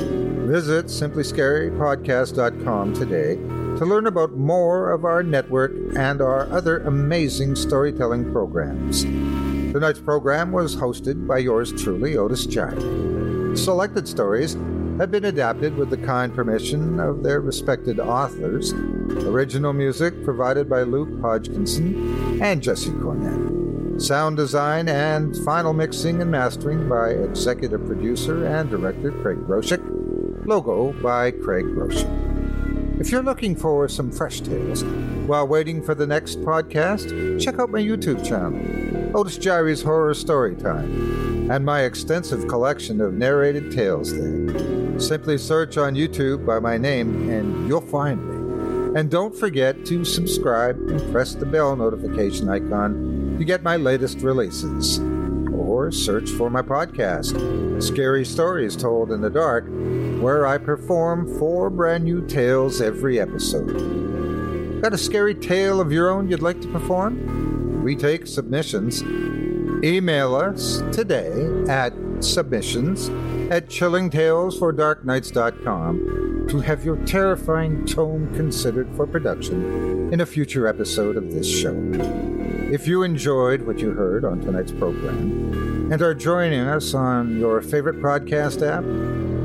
Visit 0.46 0.88
simplyscarypodcast.com 0.88 2.92
today 2.92 3.36
to 3.36 3.86
learn 3.86 4.06
about 4.06 4.32
more 4.32 4.90
of 4.90 5.06
our 5.06 5.22
network 5.22 5.72
and 5.96 6.20
our 6.20 6.42
other 6.52 6.80
amazing 6.80 7.56
storytelling 7.56 8.30
programs. 8.30 9.04
Tonight's 9.72 10.00
program 10.00 10.52
was 10.52 10.76
hosted 10.76 11.26
by 11.26 11.38
yours 11.38 11.72
truly, 11.72 12.18
Otis 12.18 12.46
Jiry. 12.46 13.56
Selected 13.56 14.06
stories 14.06 14.58
have 14.98 15.10
been 15.10 15.24
adapted 15.24 15.76
with 15.76 15.90
the 15.90 15.96
kind 15.96 16.32
permission 16.34 17.00
of 17.00 17.22
their 17.22 17.40
respected 17.40 17.98
authors. 17.98 18.72
Original 18.72 19.72
music 19.72 20.22
provided 20.24 20.68
by 20.68 20.82
Luke 20.82 21.20
Hodgkinson 21.20 22.40
and 22.40 22.62
Jesse 22.62 22.90
Cornett. 22.90 24.00
Sound 24.00 24.36
design 24.36 24.88
and 24.88 25.36
final 25.44 25.72
mixing 25.72 26.22
and 26.22 26.30
mastering 26.30 26.88
by 26.88 27.10
executive 27.10 27.84
producer 27.86 28.46
and 28.46 28.70
director 28.70 29.10
Craig 29.10 29.38
Groshek. 29.38 29.82
Logo 30.46 30.92
by 31.02 31.32
Craig 31.32 31.64
Groshek. 31.64 33.00
If 33.00 33.10
you're 33.10 33.22
looking 33.22 33.56
for 33.56 33.88
some 33.88 34.12
fresh 34.12 34.40
tales 34.40 34.84
while 35.26 35.48
waiting 35.48 35.82
for 35.82 35.96
the 35.96 36.06
next 36.06 36.40
podcast, 36.42 37.42
check 37.42 37.58
out 37.58 37.70
my 37.70 37.80
YouTube 37.80 38.24
channel, 38.24 39.16
Otis 39.16 39.38
Jiry's 39.38 39.82
Horror 39.82 40.14
Storytime, 40.14 41.50
and 41.50 41.64
my 41.64 41.82
extensive 41.82 42.46
collection 42.46 43.00
of 43.00 43.14
narrated 43.14 43.72
tales 43.72 44.12
there. 44.12 44.83
Simply 44.98 45.38
search 45.38 45.76
on 45.76 45.94
YouTube 45.94 46.46
by 46.46 46.58
my 46.58 46.78
name 46.78 47.28
and 47.28 47.68
you'll 47.68 47.80
find 47.80 48.24
me. 48.24 49.00
And 49.00 49.10
don't 49.10 49.34
forget 49.34 49.84
to 49.86 50.04
subscribe 50.04 50.76
and 50.76 51.12
press 51.12 51.34
the 51.34 51.46
bell 51.46 51.74
notification 51.74 52.48
icon 52.48 53.36
to 53.38 53.44
get 53.44 53.62
my 53.62 53.76
latest 53.76 54.20
releases. 54.20 55.00
Or 55.52 55.90
search 55.90 56.30
for 56.30 56.48
my 56.48 56.62
podcast, 56.62 57.82
Scary 57.82 58.24
Stories 58.24 58.76
Told 58.76 59.10
in 59.10 59.20
the 59.20 59.30
Dark, 59.30 59.64
where 60.20 60.46
I 60.46 60.58
perform 60.58 61.38
four 61.38 61.70
brand 61.70 62.04
new 62.04 62.24
tales 62.26 62.80
every 62.80 63.18
episode. 63.18 64.80
Got 64.80 64.92
a 64.92 64.98
scary 64.98 65.34
tale 65.34 65.80
of 65.80 65.90
your 65.90 66.10
own 66.10 66.28
you'd 66.28 66.42
like 66.42 66.60
to 66.60 66.68
perform? 66.68 67.82
We 67.82 67.96
take 67.96 68.26
submissions. 68.26 69.02
Email 69.82 70.36
us 70.36 70.82
today 70.92 71.32
at 71.68 71.92
submissions 72.24 73.08
at 73.50 73.68
chillingtalesfordarknights.com 73.68 76.46
to 76.48 76.60
have 76.60 76.84
your 76.84 76.96
terrifying 77.04 77.84
tome 77.86 78.32
considered 78.34 78.88
for 78.94 79.06
production 79.06 80.12
in 80.12 80.20
a 80.20 80.26
future 80.26 80.66
episode 80.66 81.16
of 81.16 81.32
this 81.32 81.48
show. 81.48 81.74
If 82.72 82.86
you 82.86 83.02
enjoyed 83.02 83.62
what 83.62 83.78
you 83.78 83.92
heard 83.92 84.24
on 84.24 84.40
tonight's 84.40 84.72
program 84.72 85.92
and 85.92 86.02
are 86.02 86.14
joining 86.14 86.60
us 86.60 86.94
on 86.94 87.38
your 87.38 87.60
favorite 87.60 88.00
podcast 88.00 88.66
app, 88.66 88.84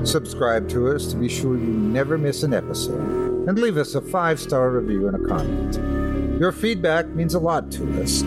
subscribe 0.07 0.69
to 0.69 0.95
us 0.95 1.11
to 1.11 1.18
be 1.18 1.30
sure 1.30 1.57
you 1.57 1.68
never 1.68 2.18
miss 2.18 2.43
an 2.43 2.53
episode 2.53 3.47
and 3.47 3.60
leave 3.60 3.77
us 3.77 3.95
a 3.95 4.01
five 4.01 4.39
star 4.39 4.72
review 4.72 5.07
and 5.07 5.15
a 5.15 5.27
comment. 5.27 6.39
Your 6.39 6.51
feedback 6.51 7.07
means 7.07 7.34
a 7.34 7.39
lot 7.39 7.72
to 7.72 8.01
us. 8.01 8.23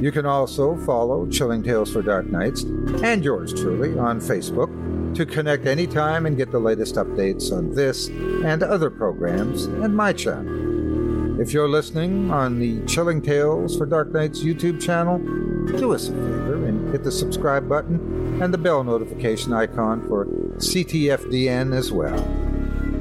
You 0.00 0.12
can 0.12 0.26
also 0.26 0.76
follow 0.86 1.26
Chilling 1.26 1.64
Tales 1.64 1.92
for 1.92 2.02
Dark 2.02 2.26
Nights 2.26 2.62
and 3.02 3.24
yours 3.24 3.52
truly 3.52 3.98
on 3.98 4.20
Facebook 4.20 4.68
to 5.16 5.26
connect 5.26 5.66
anytime 5.66 6.24
and 6.26 6.36
get 6.36 6.52
the 6.52 6.60
latest 6.60 6.94
updates 6.94 7.50
on 7.50 7.74
this 7.74 8.06
and 8.06 8.62
other 8.62 8.90
programs 8.90 9.64
and 9.64 9.96
my 9.96 10.12
channel. 10.12 11.40
If 11.40 11.52
you're 11.52 11.68
listening 11.68 12.30
on 12.30 12.60
the 12.60 12.84
Chilling 12.86 13.20
Tales 13.20 13.76
for 13.76 13.86
Dark 13.86 14.12
Nights 14.12 14.40
YouTube 14.40 14.80
channel, 14.80 15.18
do 15.78 15.92
us 15.92 16.08
a 16.08 16.12
favor 16.12 16.64
and 16.66 16.92
hit 16.92 17.02
the 17.02 17.10
subscribe 17.10 17.68
button 17.68 18.40
and 18.40 18.54
the 18.54 18.58
bell 18.58 18.84
notification 18.84 19.52
icon 19.52 20.06
for 20.06 20.26
CTFDN 20.58 21.74
as 21.74 21.90
well. 21.90 22.24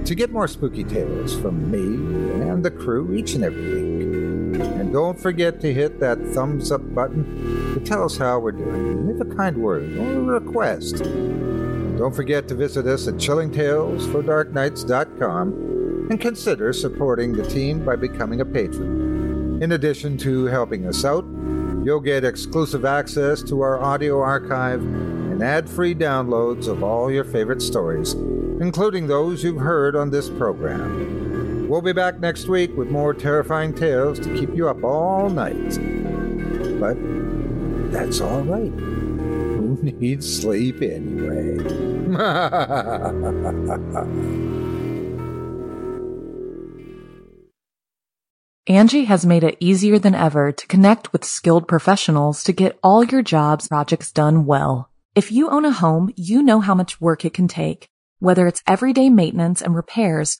To 0.06 0.15
get 0.15 0.32
more 0.32 0.48
spooky 0.48 0.84
tales 0.84 1.36
from 1.36 1.69
me 1.69 2.41
and 2.49 2.64
the 2.64 2.72
crew 2.72 3.14
each 3.14 3.34
and 3.34 3.44
every 3.44 3.84
week. 3.84 3.97
And 4.88 4.93
don't 4.93 5.19
forget 5.19 5.59
to 5.59 5.73
hit 5.73 5.99
that 5.99 6.18
thumbs 6.27 6.72
up 6.72 6.95
button 6.95 7.73
to 7.73 7.81
tell 7.81 8.05
us 8.05 8.15
how 8.15 8.39
we're 8.39 8.53
doing. 8.53 9.05
Leave 9.05 9.19
a 9.19 9.26
kind 9.35 9.57
word 9.57 9.97
or 9.97 10.14
a 10.14 10.39
request. 10.39 11.03
Don't 11.97 12.15
forget 12.15 12.47
to 12.47 12.55
visit 12.55 12.88
us 12.88 13.05
at 13.05 13.15
chillingtalesfordarknights.com 13.15 16.07
and 16.09 16.22
consider 16.22 16.72
supporting 16.72 17.34
the 17.34 17.45
team 17.45 17.84
by 17.84 17.97
becoming 17.97 18.39
a 18.39 18.45
patron. 18.45 19.61
In 19.61 19.73
addition 19.73 20.18
to 20.19 20.45
helping 20.45 20.88
us 20.88 21.03
out, 21.03 21.26
you'll 21.84 21.99
get 21.99 22.23
exclusive 22.23 22.85
access 22.85 23.43
to 23.43 23.59
our 23.59 23.84
audio 23.84 24.22
archive 24.22 24.81
and 24.81 25.43
ad 25.43 25.69
free 25.69 25.95
downloads 25.95 26.69
of 26.69 26.81
all 26.81 27.11
your 27.11 27.26
favorite 27.26 27.61
stories, 27.61 28.14
including 28.14 29.07
those 29.07 29.43
you've 29.43 29.59
heard 29.59 29.97
on 29.97 30.11
this 30.11 30.30
program. 30.30 31.27
We'll 31.68 31.81
be 31.81 31.91
back 31.91 32.22
next 32.22 32.48
week 32.48 32.77
with 32.77 32.89
more 32.89 33.14
terrifying 33.14 33.73
tales 33.73 34.19
to 34.19 34.34
keep 34.34 34.56
you 34.56 34.69
up 34.69 34.81
all 34.85 35.30
night. 35.30 35.77
But 36.80 36.95
that's 37.91 38.22
all 38.22 38.41
right. 38.44 38.72
Who 38.72 39.77
needs 39.84 40.41
sleep 40.41 40.81
anyway? 40.81 41.57
Angi 48.69 49.06
has 49.06 49.26
made 49.26 49.44
it 49.44 49.57
easier 49.60 49.99
than 49.99 50.15
ever 50.15 50.53
to 50.53 50.68
connect 50.68 51.11
with 51.11 51.26
skilled 51.26 51.68
professionals 51.68 52.45
to 52.45 52.53
get 52.53 52.80
all 52.81 53.03
your 53.03 53.22
jobs 53.22 53.68
projects 53.68 54.14
done 54.14 54.45
well. 54.45 54.89
If 55.15 55.34
you 55.34 55.49
own 55.49 55.65
a 55.65 55.72
home, 55.72 56.14
you 56.15 56.41
know 56.41 56.61
how 56.61 56.76
much 56.76 57.02
work 57.02 57.26
it 57.26 57.34
can 57.34 57.49
take, 57.49 57.89
whether 58.19 58.48
it's 58.48 58.64
everyday 58.68 59.10
maintenance 59.10 59.61
and 59.61 59.76
repairs 59.76 60.39